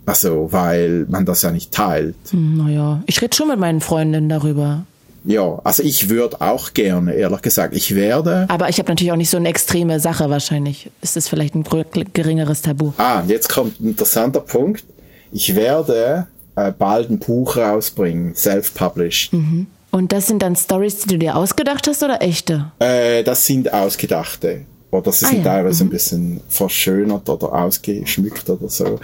Also, 0.04 0.48
weil 0.50 1.06
man 1.08 1.24
das 1.24 1.42
ja 1.42 1.52
nicht 1.52 1.72
teilt. 1.72 2.16
Hm, 2.30 2.56
naja, 2.56 3.02
ich 3.06 3.22
rede 3.22 3.36
schon 3.36 3.48
mit 3.48 3.60
meinen 3.60 3.80
Freundinnen 3.80 4.28
darüber. 4.28 4.84
Ja, 5.24 5.60
also 5.64 5.82
ich 5.82 6.08
würde 6.08 6.40
auch 6.40 6.74
gerne, 6.74 7.14
ehrlich 7.14 7.42
gesagt, 7.42 7.74
ich 7.74 7.94
werde. 7.94 8.46
Aber 8.48 8.68
ich 8.68 8.78
habe 8.78 8.88
natürlich 8.88 9.12
auch 9.12 9.16
nicht 9.16 9.30
so 9.30 9.36
eine 9.36 9.48
extreme 9.48 9.98
Sache 10.00 10.28
wahrscheinlich. 10.28 10.90
Ist 11.02 11.16
das 11.16 11.28
vielleicht 11.28 11.54
ein 11.54 11.64
geringeres 12.12 12.62
Tabu? 12.62 12.92
Ah, 12.98 13.22
jetzt 13.26 13.48
kommt 13.48 13.80
ein 13.80 13.88
interessanter 13.88 14.40
Punkt. 14.40 14.84
Ich 15.32 15.54
werde 15.54 16.26
äh, 16.56 16.72
bald 16.72 17.10
ein 17.10 17.18
Buch 17.18 17.56
rausbringen, 17.56 18.34
self-published. 18.34 19.32
Mhm. 19.32 19.66
Und 19.96 20.12
das 20.12 20.26
sind 20.26 20.42
dann 20.42 20.56
Stories, 20.56 20.98
die 20.98 21.08
du 21.08 21.18
dir 21.18 21.36
ausgedacht 21.36 21.88
hast 21.88 22.02
oder 22.02 22.20
echte? 22.20 22.70
Äh, 22.80 23.24
das 23.24 23.46
sind 23.46 23.72
ausgedachte. 23.72 24.66
Oder 24.90 25.10
sie 25.10 25.24
ah, 25.24 25.28
sind 25.30 25.38
ja. 25.38 25.44
teilweise 25.44 25.84
mhm. 25.84 25.88
ein 25.88 25.92
bisschen 25.92 26.40
verschönert 26.50 27.30
oder 27.30 27.54
ausgeschmückt 27.54 28.50
oder 28.50 28.68
so. 28.68 29.00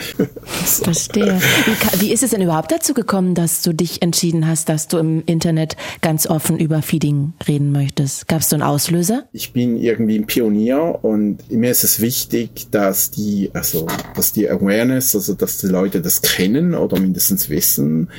so. 0.66 0.84
Verstehe. 0.84 1.40
Wie, 1.95 2.03
wie, 2.03 2.12
ist 2.12 2.22
es 2.22 2.32
denn 2.32 2.43
überhaupt 2.43 2.70
dazu 2.72 2.93
gekommen, 2.93 3.34
dass 3.34 3.62
du 3.62 3.72
dich 3.72 4.03
entschieden 4.03 4.47
hast, 4.47 4.68
dass 4.68 4.86
du 4.86 4.99
im 4.99 5.22
Internet 5.24 5.78
ganz 6.03 6.26
offen 6.26 6.59
über 6.59 6.82
Feeding 6.82 7.32
reden 7.49 7.72
möchtest? 7.72 8.28
Gab 8.28 8.43
es 8.43 8.51
so 8.51 8.57
einen 8.57 8.62
Auslöser? 8.62 9.24
Ich 9.32 9.55
bin 9.55 9.78
irgendwie 9.78 10.18
ein 10.18 10.26
Pionier 10.26 10.99
und 11.01 11.51
mir 11.51 11.70
ist 11.70 11.84
es 11.84 12.03
wichtig, 12.03 12.66
dass 12.70 13.11
die, 13.11 13.51
also, 13.55 13.86
dass 14.14 14.34
die 14.34 14.47
Awareness, 14.47 15.14
also, 15.14 15.32
dass 15.32 15.57
die 15.57 15.68
Leute 15.68 16.03
das 16.03 16.20
kennen 16.20 16.74
oder 16.74 17.01
mindestens 17.01 17.49
wissen 17.49 18.11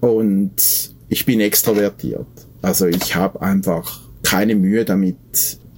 und 0.00 0.96
ich 1.08 1.24
bin 1.24 1.40
extrovertiert. 1.40 2.26
Also 2.62 2.86
ich 2.86 3.14
habe 3.14 3.40
einfach 3.40 4.00
keine 4.22 4.54
Mühe 4.54 4.84
damit, 4.84 5.16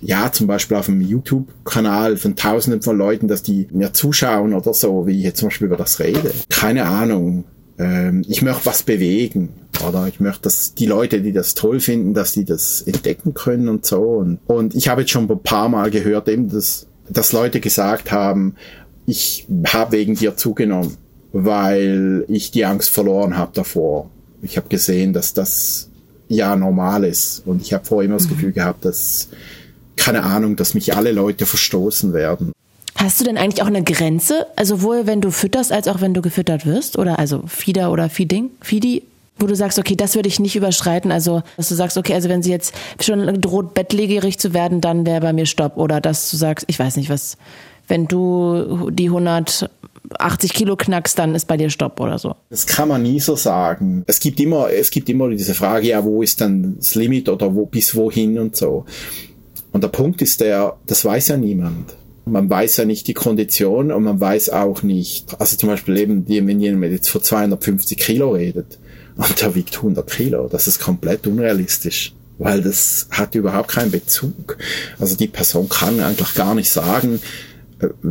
ja, 0.01 0.33
zum 0.33 0.47
Beispiel 0.47 0.77
auf 0.77 0.89
einem 0.89 1.03
YouTube-Kanal 1.03 2.17
von 2.17 2.37
tausenden 2.37 2.83
von 2.83 2.97
Leuten, 2.97 3.29
dass 3.29 3.43
die 3.43 3.69
mir 3.71 3.93
zuschauen 3.93 4.55
oder 4.55 4.73
so, 4.75 5.07
wie 5.07 5.19
ich 5.19 5.25
jetzt 5.25 5.39
zum 5.39 5.49
Beispiel 5.49 5.67
über 5.67 5.77
das 5.77 6.01
rede. 6.01 6.33
Keine 6.49 6.87
Ahnung. 6.87 7.45
Ähm, 7.79 8.25
ich 8.27 8.43
möchte 8.43 8.67
was 8.67 8.83
bewegen. 8.83 9.51
Oder 9.87 10.09
ich 10.09 10.21
möchte, 10.21 10.43
dass 10.43 10.75
die 10.75 10.87
Leute, 10.87 11.23
die 11.23 11.33
das 11.33 11.55
toll 11.55 11.81
finden, 11.81 12.13
dass 12.13 12.33
die 12.33 12.45
das 12.45 12.83
entdecken 12.83 13.35
können 13.35 13.69
und 13.69 13.87
so. 13.87 14.01
Und, 14.01 14.39
und 14.47 14.75
ich 14.75 14.89
habe 14.89 15.03
jetzt 15.03 15.11
schon 15.11 15.31
ein 15.31 15.43
paar 15.43 15.69
Mal 15.69 15.91
gehört, 15.91 16.29
eben, 16.29 16.51
dass, 16.51 16.87
dass 17.09 17.33
Leute 17.33 17.61
gesagt 17.61 18.13
haben, 18.13 18.57
ich 19.07 19.47
habe 19.67 19.93
wegen 19.93 20.15
dir 20.15 20.37
zugenommen, 20.37 20.97
weil 21.33 22.25
ich 22.29 22.51
die 22.51 22.65
Angst 22.65 22.91
verloren 22.91 23.39
habe 23.39 23.53
davor. 23.55 24.11
Ich 24.43 24.57
habe 24.57 24.69
gesehen, 24.69 25.13
dass 25.13 25.35
das 25.35 25.89
ja 26.29 26.57
normal 26.57 27.05
ist. 27.05 27.43
Und 27.45 27.61
ich 27.63 27.73
habe 27.73 27.85
vorher 27.85 28.07
immer 28.07 28.17
das 28.17 28.27
mhm. 28.27 28.31
Gefühl 28.31 28.53
gehabt, 28.53 28.85
dass, 28.85 29.29
keine 29.97 30.23
Ahnung, 30.23 30.57
dass 30.57 30.75
mich 30.75 30.95
alle 30.95 31.13
Leute 31.13 31.45
verstoßen 31.45 32.13
werden. 32.13 32.53
Hast 32.97 33.21
du 33.21 33.25
denn 33.25 33.39
eigentlich 33.39 33.63
auch 33.63 33.67
eine 33.67 33.83
Grenze? 33.83 34.47
Also 34.57 34.77
sowohl 34.77 35.07
wenn 35.07 35.21
du 35.21 35.31
fütterst, 35.31 35.73
als 35.73 35.89
auch 35.89 36.01
wenn 36.01 36.15
du 36.15 36.23
gefüttert 36.23 36.67
wirst? 36.67 36.99
Oder 36.99 37.19
also 37.19 37.43
Fieder 37.47 37.91
oder 37.93 38.09
Feeding? 38.09 38.51
Feedi? 38.61 39.03
Wo 39.39 39.47
du 39.47 39.57
sagst, 39.57 39.79
okay, 39.79 39.97
das 39.97 40.17
würde 40.17 40.29
ich 40.29 40.39
nicht 40.39 40.55
überschreiten. 40.55 41.11
Also, 41.11 41.43
dass 41.57 41.71
du 41.71 41.75
sagst, 41.75 41.97
okay, 41.97 42.13
also 42.13 42.29
wenn 42.29 42.43
sie 42.43 42.51
jetzt 42.51 42.75
schon 43.01 43.41
droht, 43.41 43.73
bettlägerig 43.73 44.39
zu 44.39 44.53
werden, 44.53 44.83
dann 44.83 45.07
wäre 45.07 45.23
bei 45.23 45.33
mir 45.33 45.47
Stopp. 45.47 45.79
Oder 45.79 46.03
dass 46.03 46.31
du 46.31 46.37
sagst, 46.37 46.67
ich 46.69 46.79
weiß 46.79 46.97
nicht, 46.97 47.09
was, 47.09 47.39
wenn 47.89 48.07
du 48.07 48.91
die 48.91 49.09
180 50.19 50.53
Kilo 50.53 50.77
knackst, 50.77 51.19
dann 51.19 51.35
ist 51.35 51.47
bei 51.47 51.57
dir 51.57 51.71
Stopp 51.71 52.01
oder 52.01 52.19
so. 52.19 52.35
Das 52.49 52.67
kann 52.67 52.89
man 52.89 53.03
nie 53.03 53.21
so 53.21 53.37
sagen. 53.37 54.03
Es 54.07 54.21
gibt 54.21 54.41
immer, 54.41 54.71
es 54.71 54.91
gibt 54.91 55.09
immer 55.09 55.29
diese 55.31 55.55
Frage, 55.55 55.89
ja, 55.89 56.05
wo 56.05 56.23
ist 56.23 56.41
dann 56.41 56.77
das 56.77 56.95
Limit 56.95 57.29
oder 57.29 57.55
wo, 57.55 57.67
bis 57.67 57.95
wohin 57.95 58.39
und 58.39 58.57
so. 58.57 58.85
Und 59.73 59.85
der 59.85 59.89
Punkt 59.89 60.21
ist 60.23 60.41
der, 60.41 60.77
das 60.87 61.05
weiß 61.05 61.29
ja 61.29 61.37
niemand. 61.37 61.95
Man 62.27 62.51
weiß 62.51 62.79
ja 62.79 62.85
nicht 62.85 63.07
die 63.09 63.15
Kondition 63.15 63.91
und 63.93 64.03
man 64.03 64.21
weiß 64.21 64.51
auch 64.51 64.83
nicht, 64.83 65.41
also 65.41 65.57
zum 65.57 65.69
Beispiel 65.69 65.97
eben, 65.97 66.29
wenn 66.29 66.61
jemand 66.61 66.93
jetzt 66.93 67.09
vor 67.09 67.23
250 67.23 67.99
Kilo 67.99 68.33
redet 68.33 68.79
und 69.17 69.41
der 69.41 69.55
wiegt 69.55 69.77
100 69.77 70.09
Kilo, 70.11 70.49
das 70.49 70.69
ist 70.69 70.81
komplett 70.81 71.27
unrealistisch, 71.27 72.13
weil 72.39 72.63
das 72.63 73.09
hat 73.11 73.35
überhaupt 73.35 73.69
keinen 73.69 73.91
Bezug. 73.91 74.59
Also 74.99 75.17
die 75.17 75.29
Person 75.29 75.69
kann 75.69 75.99
eigentlich 76.01 76.35
gar 76.35 76.55
nicht 76.55 76.71
sagen, 76.71 77.21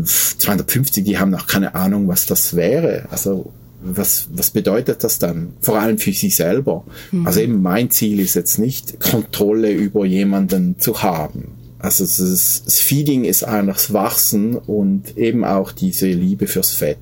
250, 0.04 1.02
äh, 1.02 1.06
die 1.06 1.18
haben 1.20 1.32
noch 1.32 1.48
keine 1.48 1.76
Ahnung, 1.76 2.08
was 2.08 2.26
das 2.26 2.56
wäre. 2.56 3.06
Also 3.12 3.52
was, 3.82 4.28
was 4.34 4.52
bedeutet 4.52 5.04
das 5.04 5.20
dann? 5.20 5.54
Vor 5.62 5.80
allem 5.80 5.98
für 5.98 6.12
sie 6.12 6.30
selber. 6.30 6.84
Mhm. 7.12 7.26
Also 7.26 7.40
eben 7.40 7.62
mein 7.62 7.92
Ziel 7.92 8.20
ist 8.20 8.36
jetzt 8.36 8.60
nicht, 8.60 9.00
Kontrolle 9.00 9.72
über 9.72 10.06
jemanden 10.06 10.80
zu 10.80 11.02
haben. 11.02 11.54
Also 11.80 12.04
das, 12.04 12.64
das 12.66 12.80
Feeding 12.80 13.24
ist 13.24 13.44
das 13.44 13.94
Wachsen 13.94 14.56
und 14.56 15.18
eben 15.18 15.46
auch 15.46 15.72
diese 15.72 16.08
Liebe 16.08 16.48
fürs 16.48 16.72
Fett. 16.72 16.98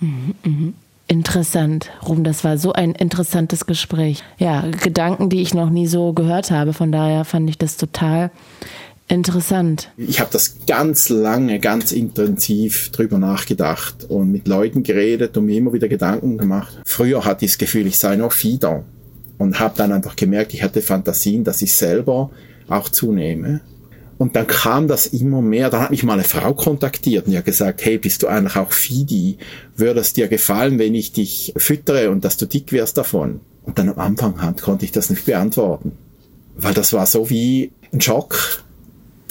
Mhm, 0.00 0.34
mh. 0.44 0.72
Interessant, 1.08 1.90
Ruben, 2.08 2.24
das 2.24 2.42
war 2.42 2.56
so 2.56 2.72
ein 2.72 2.92
interessantes 2.92 3.66
Gespräch. 3.66 4.22
Ja, 4.38 4.64
Gedanken, 4.82 5.28
die 5.28 5.42
ich 5.42 5.52
noch 5.52 5.68
nie 5.68 5.86
so 5.86 6.14
gehört 6.14 6.50
habe. 6.50 6.72
Von 6.72 6.90
daher 6.90 7.26
fand 7.26 7.50
ich 7.50 7.58
das 7.58 7.76
total 7.76 8.30
interessant. 9.12 9.90
Ich 9.96 10.20
habe 10.20 10.30
das 10.32 10.56
ganz 10.66 11.08
lange, 11.08 11.60
ganz 11.60 11.92
intensiv 11.92 12.90
drüber 12.90 13.18
nachgedacht 13.18 14.04
und 14.08 14.32
mit 14.32 14.48
Leuten 14.48 14.82
geredet 14.82 15.36
und 15.36 15.46
mir 15.46 15.58
immer 15.58 15.72
wieder 15.72 15.88
Gedanken 15.88 16.38
gemacht. 16.38 16.80
Früher 16.84 17.24
hatte 17.24 17.44
ich 17.44 17.52
das 17.52 17.58
Gefühl, 17.58 17.86
ich 17.86 17.98
sei 17.98 18.16
noch 18.16 18.32
Fieder 18.32 18.84
und 19.38 19.60
habe 19.60 19.74
dann 19.76 19.92
einfach 19.92 20.16
gemerkt, 20.16 20.54
ich 20.54 20.62
hatte 20.62 20.82
Fantasien, 20.82 21.44
dass 21.44 21.62
ich 21.62 21.74
selber 21.74 22.30
auch 22.68 22.88
zunehme 22.88 23.60
und 24.22 24.36
dann 24.36 24.46
kam 24.46 24.86
das 24.86 25.08
immer 25.08 25.42
mehr. 25.42 25.68
Dann 25.68 25.80
hat 25.80 25.90
mich 25.90 26.04
mal 26.04 26.12
eine 26.12 26.22
Frau 26.22 26.54
kontaktiert 26.54 27.26
und 27.26 27.32
ja 27.32 27.40
gesagt, 27.40 27.84
hey, 27.84 27.98
bist 27.98 28.22
du 28.22 28.28
eigentlich 28.28 28.54
auch 28.54 28.70
Fidi? 28.70 29.38
Würde 29.76 29.98
es 29.98 30.12
dir 30.12 30.28
gefallen, 30.28 30.78
wenn 30.78 30.94
ich 30.94 31.10
dich 31.10 31.52
füttere 31.56 32.08
und 32.08 32.24
dass 32.24 32.36
du 32.36 32.46
dick 32.46 32.70
wirst 32.70 32.96
davon? 32.96 33.40
Und 33.64 33.80
dann 33.80 33.88
am 33.88 33.98
Anfang 33.98 34.36
konnte 34.60 34.84
ich 34.84 34.92
das 34.92 35.10
nicht 35.10 35.24
beantworten. 35.24 35.98
Weil 36.54 36.72
das 36.72 36.92
war 36.92 37.06
so 37.06 37.30
wie 37.30 37.72
ein 37.92 38.00
Schock, 38.00 38.62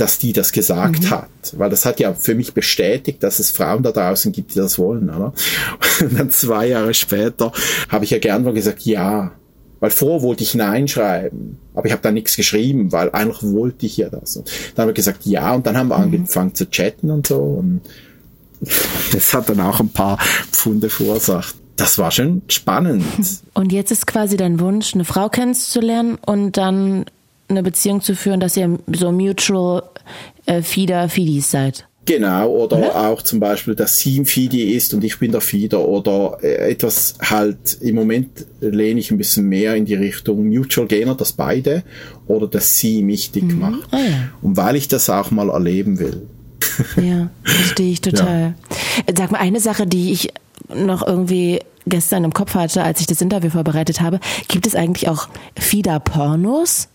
dass 0.01 0.17
die 0.17 0.33
das 0.33 0.51
gesagt 0.51 1.03
mhm. 1.03 1.09
hat. 1.11 1.29
Weil 1.53 1.69
das 1.69 1.85
hat 1.85 1.99
ja 1.99 2.15
für 2.15 2.33
mich 2.33 2.53
bestätigt, 2.53 3.21
dass 3.21 3.37
es 3.37 3.51
Frauen 3.51 3.83
da 3.83 3.91
draußen 3.91 4.31
gibt, 4.31 4.55
die 4.55 4.59
das 4.59 4.79
wollen, 4.79 5.09
oder? 5.09 5.33
Und 6.01 6.19
dann 6.19 6.31
zwei 6.31 6.67
Jahre 6.67 6.95
später 6.95 7.51
habe 7.87 8.05
ich 8.05 8.09
ja 8.09 8.17
gern 8.17 8.43
mal 8.43 8.53
gesagt, 8.53 8.81
ja, 8.81 9.31
weil 9.79 9.91
vor 9.91 10.23
wollte 10.23 10.43
ich 10.43 10.55
Nein 10.55 10.87
schreiben, 10.87 11.59
aber 11.75 11.85
ich 11.85 11.91
habe 11.91 12.01
da 12.01 12.11
nichts 12.11 12.35
geschrieben, 12.35 12.91
weil 12.91 13.11
eigentlich 13.11 13.43
wollte 13.43 13.85
ich 13.85 13.97
ja 13.97 14.09
das. 14.09 14.37
Und 14.37 14.49
dann 14.75 14.83
habe 14.83 14.91
ich 14.91 14.95
gesagt 14.95 15.25
ja 15.25 15.53
und 15.53 15.67
dann 15.67 15.77
haben 15.77 15.89
wir 15.89 15.97
mhm. 15.99 16.03
angefangen 16.03 16.55
zu 16.55 16.69
chatten 16.69 17.11
und 17.11 17.27
so. 17.27 17.37
Und 17.37 17.81
das 19.13 19.33
hat 19.35 19.49
dann 19.49 19.59
auch 19.59 19.79
ein 19.79 19.89
paar 19.89 20.17
Pfunde 20.51 20.89
verursacht. 20.89 21.55
Das 21.75 21.99
war 21.99 22.09
schon 22.11 22.41
spannend. 22.47 23.05
Und 23.53 23.71
jetzt 23.71 23.91
ist 23.91 24.07
quasi 24.07 24.35
dein 24.35 24.59
Wunsch, 24.59 24.93
eine 24.93 25.05
Frau 25.05 25.29
kennenzulernen 25.29 26.17
und 26.25 26.57
dann 26.57 27.05
eine 27.51 27.63
Beziehung 27.63 28.01
zu 28.01 28.15
führen, 28.15 28.39
dass 28.39 28.57
ihr 28.57 28.79
so 28.91 29.11
mutual 29.11 29.83
äh, 30.45 30.61
Feeder 30.61 31.09
Feedies 31.09 31.51
seid. 31.51 31.87
Genau, 32.05 32.49
oder 32.49 32.79
ja. 32.79 33.09
auch 33.09 33.21
zum 33.21 33.39
Beispiel, 33.39 33.75
dass 33.75 33.99
sie 33.99 34.19
ein 34.19 34.25
Fidi 34.25 34.73
ist 34.73 34.93
und 34.93 35.03
ich 35.03 35.19
bin 35.19 35.31
der 35.31 35.41
Fieder 35.41 35.87
oder 35.87 36.39
äh, 36.41 36.71
etwas 36.71 37.15
halt, 37.21 37.77
im 37.81 37.95
Moment 37.95 38.45
lehne 38.59 38.99
ich 38.99 39.11
ein 39.11 39.19
bisschen 39.19 39.47
mehr 39.47 39.75
in 39.75 39.85
die 39.85 39.93
Richtung 39.93 40.49
Mutual 40.49 40.87
Gainer, 40.87 41.13
dass 41.13 41.33
beide 41.33 41.83
oder 42.25 42.47
dass 42.47 42.79
sie 42.79 43.03
mich 43.03 43.31
dick 43.31 43.43
mhm. 43.43 43.59
macht. 43.59 43.87
Ah, 43.91 43.97
ja. 43.97 44.29
Und 44.41 44.57
weil 44.57 44.77
ich 44.77 44.87
das 44.87 45.11
auch 45.11 45.29
mal 45.29 45.49
erleben 45.49 45.99
will. 45.99 46.27
Ja, 46.99 47.29
verstehe 47.43 47.91
ich 47.91 48.01
total. 48.01 48.55
Ja. 49.07 49.13
Sag 49.15 49.31
mal, 49.31 49.39
eine 49.39 49.59
Sache, 49.59 49.85
die 49.85 50.11
ich 50.11 50.33
noch 50.73 51.05
irgendwie 51.05 51.59
gestern 51.85 52.23
im 52.23 52.33
Kopf 52.33 52.55
hatte, 52.55 52.83
als 52.83 52.99
ich 52.99 53.07
das 53.07 53.21
Interview 53.21 53.51
vorbereitet 53.51 54.01
habe, 54.01 54.19
gibt 54.47 54.65
es 54.65 54.75
eigentlich 54.75 55.07
auch 55.07 55.29
Fieder-Pornos? 55.59 56.87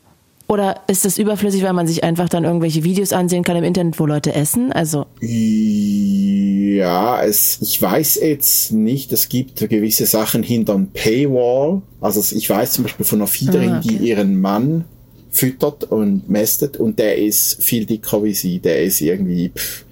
Oder 0.49 0.83
ist 0.87 1.05
das 1.05 1.19
überflüssig, 1.19 1.65
weil 1.65 1.73
man 1.73 1.89
sich 1.89 2.05
einfach 2.05 2.29
dann 2.29 2.45
irgendwelche 2.45 2.85
Videos 2.85 3.13
ansehen 3.13 3.43
kann 3.43 3.57
im 3.57 3.65
Internet, 3.65 3.99
wo 3.99 4.07
Leute 4.07 4.33
essen? 4.33 4.71
Also 4.71 5.07
ja, 5.21 7.23
es, 7.23 7.59
ich 7.63 7.83
weiß 7.83 8.21
jetzt 8.23 8.73
nicht. 8.73 9.13
Es 9.13 9.29
gibt 9.29 9.69
gewisse 9.69 10.07
Sachen 10.07 10.45
hinterm 10.45 10.89
Paywall. 10.93 11.83
Also 12.01 12.37
ich 12.37 12.49
weiß 12.49 12.73
zum 12.73 12.85
Beispiel 12.85 13.05
von 13.05 13.21
einer 13.21 13.27
Fiederin, 13.27 13.71
ah, 13.71 13.79
okay. 13.79 13.89
die 13.89 14.09
ihren 14.09 14.41
Mann 14.41 14.85
füttert 15.31 15.85
und 15.85 16.31
mästet 16.31 16.77
und 16.77 17.01
der 17.01 17.19
ist 17.19 17.63
viel 17.63 17.85
dicker 17.85 18.23
wie 18.23 18.35
sie. 18.35 18.61
Der 18.61 18.85
ist 18.85 19.01
irgendwie 19.01 19.49
pff, 19.49 19.85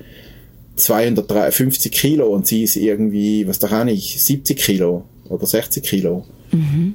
250 0.77 1.91
Kilo 1.91 2.29
und 2.29 2.47
sie 2.47 2.63
ist 2.63 2.77
irgendwie, 2.77 3.49
was 3.49 3.59
da 3.59 3.67
kann 3.67 3.89
ich, 3.89 4.23
70 4.23 4.57
Kilo 4.57 5.05
oder 5.29 5.47
60 5.47 5.83
Kilo. 5.83 6.25
Mhm 6.53 6.95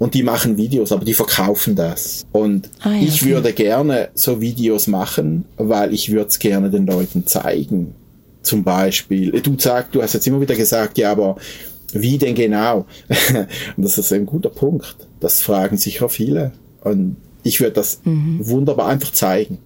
und 0.00 0.14
die 0.14 0.22
machen 0.22 0.56
Videos, 0.56 0.92
aber 0.92 1.04
die 1.04 1.12
verkaufen 1.12 1.76
das. 1.76 2.24
Und 2.32 2.70
ah, 2.80 2.90
ja, 2.90 3.02
ich 3.02 3.20
okay. 3.20 3.32
würde 3.32 3.52
gerne 3.52 4.08
so 4.14 4.40
Videos 4.40 4.86
machen, 4.86 5.44
weil 5.58 5.92
ich 5.92 6.10
würde 6.10 6.28
es 6.28 6.38
gerne 6.38 6.70
den 6.70 6.86
Leuten 6.86 7.26
zeigen. 7.26 7.94
Zum 8.40 8.64
Beispiel, 8.64 9.30
du 9.30 9.58
sagst, 9.58 9.94
du 9.94 10.02
hast 10.02 10.14
jetzt 10.14 10.26
immer 10.26 10.40
wieder 10.40 10.56
gesagt, 10.56 10.96
ja, 10.96 11.12
aber 11.12 11.36
wie 11.92 12.16
denn 12.16 12.34
genau? 12.34 12.86
und 13.76 13.82
das 13.84 13.98
ist 13.98 14.10
ein 14.14 14.24
guter 14.24 14.48
Punkt. 14.48 14.96
Das 15.20 15.42
fragen 15.42 15.76
sicher 15.76 16.08
viele. 16.08 16.52
Und 16.82 17.16
ich 17.42 17.60
würde 17.60 17.74
das 17.74 18.00
mhm. 18.04 18.38
wunderbar 18.40 18.88
einfach 18.88 19.12
zeigen. 19.12 19.58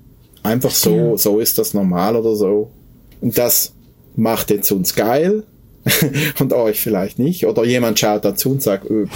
Einfach 0.42 0.72
so, 0.72 1.16
so 1.16 1.38
ist 1.38 1.58
das 1.58 1.74
normal 1.74 2.16
oder 2.16 2.34
so. 2.34 2.72
Und 3.20 3.38
das 3.38 3.72
macht 4.16 4.50
jetzt 4.50 4.72
uns 4.72 4.96
geil 4.96 5.44
und 6.38 6.52
euch 6.52 6.80
vielleicht 6.80 7.18
nicht. 7.18 7.46
Oder 7.46 7.64
jemand 7.64 7.98
schaut 7.98 8.24
dazu 8.24 8.52
und 8.52 8.62
sagt, 8.62 8.90
öh, 8.90 9.06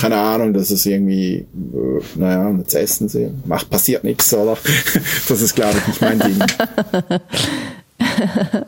keine 0.00 0.16
Ahnung, 0.16 0.52
das 0.52 0.70
ist 0.70 0.86
irgendwie, 0.86 1.46
öh, 1.74 2.00
naja, 2.14 2.54
jetzt 2.58 2.74
essen 2.74 3.08
sie, 3.08 3.30
macht, 3.44 3.70
passiert 3.70 4.04
nichts, 4.04 4.32
oder? 4.32 4.56
Das 5.28 5.40
ist, 5.40 5.54
glaube 5.54 5.76
ich, 5.78 5.86
nicht 5.88 6.00
mein 6.00 6.18
Ding. 6.18 6.38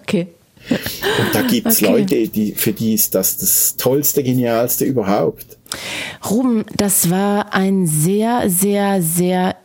okay. 0.00 0.28
Und 0.70 1.34
da 1.34 1.42
gibt's 1.42 1.82
okay. 1.82 1.92
Leute, 1.92 2.28
die, 2.28 2.52
für 2.52 2.72
die 2.72 2.94
ist 2.94 3.14
das 3.14 3.36
das 3.36 3.76
tollste, 3.76 4.22
genialste 4.22 4.84
überhaupt. 4.84 5.59
Ruben, 6.28 6.64
das 6.76 7.11
war 7.11 7.54
ein 7.54 7.86
sehr, 7.86 8.48
sehr, 8.48 9.02
sehr 9.02 9.57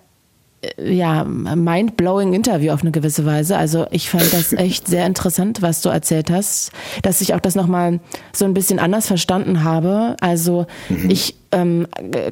ja, 0.77 1.23
mind-blowing 1.23 2.33
Interview 2.33 2.71
auf 2.71 2.81
eine 2.81 2.91
gewisse 2.91 3.25
Weise. 3.25 3.57
Also 3.57 3.87
ich 3.89 4.09
fand 4.09 4.31
das 4.31 4.53
echt 4.57 4.87
sehr 4.87 5.05
interessant, 5.05 5.61
was 5.61 5.81
du 5.81 5.89
erzählt 5.89 6.29
hast, 6.29 6.71
dass 7.01 7.21
ich 7.21 7.33
auch 7.33 7.39
das 7.39 7.55
nochmal 7.55 7.99
so 8.31 8.45
ein 8.45 8.53
bisschen 8.53 8.79
anders 8.79 9.07
verstanden 9.07 9.63
habe. 9.63 10.15
Also 10.21 10.67
mhm. 10.89 11.09
ich 11.09 11.35
ähm, 11.51 11.87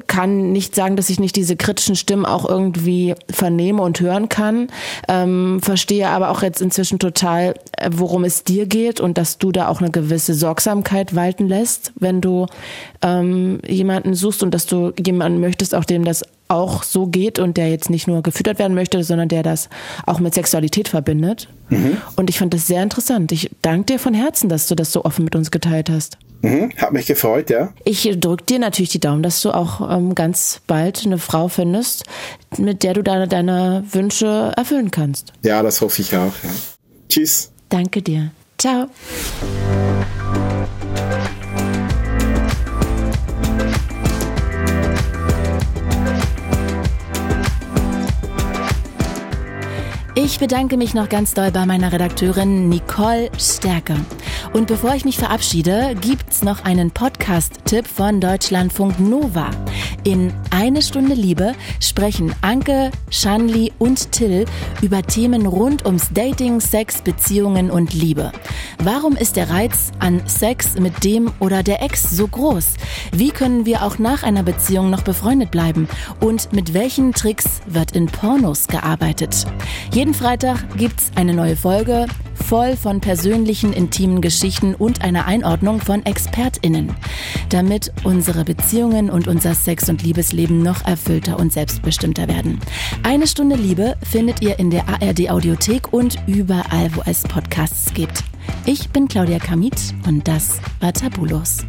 kann 0.06 0.52
nicht 0.52 0.74
sagen, 0.74 0.96
dass 0.96 1.10
ich 1.10 1.18
nicht 1.18 1.36
diese 1.36 1.56
kritischen 1.56 1.96
Stimmen 1.96 2.24
auch 2.24 2.48
irgendwie 2.48 3.14
vernehme 3.28 3.82
und 3.82 4.00
hören 4.00 4.28
kann. 4.28 4.68
Ähm, 5.08 5.60
verstehe 5.60 6.08
aber 6.08 6.30
auch 6.30 6.42
jetzt 6.42 6.62
inzwischen 6.62 7.00
total, 7.00 7.54
äh, 7.76 7.90
worum 7.92 8.24
es 8.24 8.44
dir 8.44 8.66
geht 8.66 9.00
und 9.00 9.18
dass 9.18 9.38
du 9.38 9.50
da 9.50 9.68
auch 9.68 9.80
eine 9.80 9.90
gewisse 9.90 10.34
Sorgsamkeit 10.34 11.14
walten 11.16 11.48
lässt, 11.48 11.92
wenn 11.96 12.20
du 12.20 12.46
ähm, 13.02 13.60
jemanden 13.66 14.14
suchst 14.14 14.42
und 14.42 14.52
dass 14.52 14.66
du 14.66 14.92
jemanden 15.04 15.40
möchtest, 15.40 15.74
auch 15.74 15.84
dem 15.84 16.04
das 16.04 16.22
auch 16.50 16.82
so 16.82 17.06
geht 17.06 17.38
und 17.38 17.56
der 17.56 17.70
jetzt 17.70 17.90
nicht 17.90 18.06
nur 18.06 18.22
gefüttert 18.22 18.58
werden 18.58 18.74
möchte, 18.74 19.02
sondern 19.04 19.28
der 19.28 19.42
das 19.42 19.68
auch 20.06 20.20
mit 20.20 20.34
Sexualität 20.34 20.88
verbindet. 20.88 21.48
Mhm. 21.68 21.98
Und 22.16 22.30
ich 22.30 22.38
fand 22.38 22.52
das 22.52 22.66
sehr 22.66 22.82
interessant. 22.82 23.32
Ich 23.32 23.50
danke 23.62 23.92
dir 23.92 23.98
von 23.98 24.14
Herzen, 24.14 24.48
dass 24.48 24.66
du 24.66 24.74
das 24.74 24.92
so 24.92 25.04
offen 25.04 25.24
mit 25.24 25.36
uns 25.36 25.50
geteilt 25.50 25.88
hast. 25.88 26.18
Mhm, 26.42 26.72
hat 26.78 26.92
mich 26.92 27.06
gefreut, 27.06 27.50
ja. 27.50 27.72
Ich 27.84 28.08
drücke 28.18 28.44
dir 28.44 28.58
natürlich 28.58 28.90
die 28.90 29.00
Daumen, 29.00 29.22
dass 29.22 29.42
du 29.42 29.50
auch 29.50 29.90
ähm, 29.94 30.14
ganz 30.14 30.62
bald 30.66 31.04
eine 31.04 31.18
Frau 31.18 31.48
findest, 31.48 32.04
mit 32.56 32.82
der 32.82 32.94
du 32.94 33.02
deine, 33.02 33.28
deine 33.28 33.84
Wünsche 33.90 34.52
erfüllen 34.56 34.90
kannst. 34.90 35.32
Ja, 35.42 35.62
das 35.62 35.80
hoffe 35.80 36.00
ich 36.00 36.16
auch. 36.16 36.32
Ja. 36.42 36.50
Tschüss. 37.08 37.52
Danke 37.68 38.02
dir. 38.02 38.30
Ciao. 38.58 38.88
Ich 50.30 50.38
bedanke 50.38 50.76
mich 50.76 50.94
noch 50.94 51.08
ganz 51.08 51.34
doll 51.34 51.50
bei 51.50 51.66
meiner 51.66 51.92
Redakteurin 51.92 52.68
Nicole 52.68 53.30
Stärke. 53.36 53.96
Und 54.52 54.68
bevor 54.68 54.94
ich 54.94 55.04
mich 55.04 55.18
verabschiede, 55.18 55.96
gibt's 56.00 56.44
noch 56.44 56.64
einen 56.64 56.92
Podcast-Tipp 56.92 57.84
von 57.84 58.20
Deutschlandfunk 58.20 59.00
Nova. 59.00 59.50
In 60.04 60.32
Eine 60.50 60.82
Stunde 60.82 61.14
Liebe 61.14 61.54
sprechen 61.80 62.32
Anke, 62.42 62.92
Shanli 63.10 63.72
und 63.78 64.12
Till 64.12 64.46
über 64.80 65.02
Themen 65.02 65.46
rund 65.46 65.84
ums 65.84 66.08
Dating, 66.14 66.60
Sex, 66.60 67.02
Beziehungen 67.02 67.70
und 67.70 67.92
Liebe. 67.92 68.30
Warum 68.82 69.16
ist 69.16 69.36
der 69.36 69.50
Reiz 69.50 69.90
an 69.98 70.22
Sex 70.26 70.78
mit 70.78 71.04
dem 71.04 71.30
oder 71.40 71.62
der 71.62 71.82
Ex 71.82 72.08
so 72.08 72.26
groß? 72.28 72.74
Wie 73.12 73.30
können 73.30 73.66
wir 73.66 73.82
auch 73.82 73.98
nach 73.98 74.22
einer 74.22 74.44
Beziehung 74.44 74.90
noch 74.90 75.02
befreundet 75.02 75.50
bleiben? 75.50 75.88
Und 76.20 76.52
mit 76.52 76.72
welchen 76.72 77.12
Tricks 77.12 77.60
wird 77.66 77.92
in 77.92 78.06
Pornos 78.06 78.68
gearbeitet? 78.68 79.44
Jeden 79.92 80.10
jeden 80.10 80.19
Freitag 80.20 80.76
gibt's 80.76 81.10
eine 81.14 81.32
neue 81.32 81.56
Folge, 81.56 82.04
voll 82.34 82.76
von 82.76 83.00
persönlichen, 83.00 83.72
intimen 83.72 84.20
Geschichten 84.20 84.74
und 84.74 85.00
einer 85.00 85.24
Einordnung 85.24 85.80
von 85.80 86.04
ExpertInnen, 86.04 86.94
damit 87.48 87.90
unsere 88.04 88.44
Beziehungen 88.44 89.08
und 89.08 89.28
unser 89.28 89.54
Sex- 89.54 89.88
und 89.88 90.02
Liebesleben 90.02 90.62
noch 90.62 90.84
erfüllter 90.84 91.38
und 91.38 91.54
selbstbestimmter 91.54 92.28
werden. 92.28 92.60
Eine 93.02 93.26
Stunde 93.26 93.56
Liebe 93.56 93.96
findet 94.02 94.42
ihr 94.42 94.58
in 94.58 94.68
der 94.68 94.86
ARD 94.90 95.30
Audiothek 95.30 95.90
und 95.90 96.18
überall, 96.26 96.94
wo 96.94 97.00
es 97.06 97.22
Podcasts 97.22 97.94
gibt. 97.94 98.22
Ich 98.66 98.90
bin 98.90 99.08
Claudia 99.08 99.38
Kamit 99.38 99.94
und 100.06 100.28
das 100.28 100.60
war 100.80 100.92
Tabulos. 100.92 101.64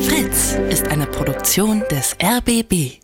Fritz 0.00 0.56
ist 0.70 0.88
eine 0.88 1.04
Produktion 1.04 1.82
des 1.90 2.16
RBB. 2.22 2.99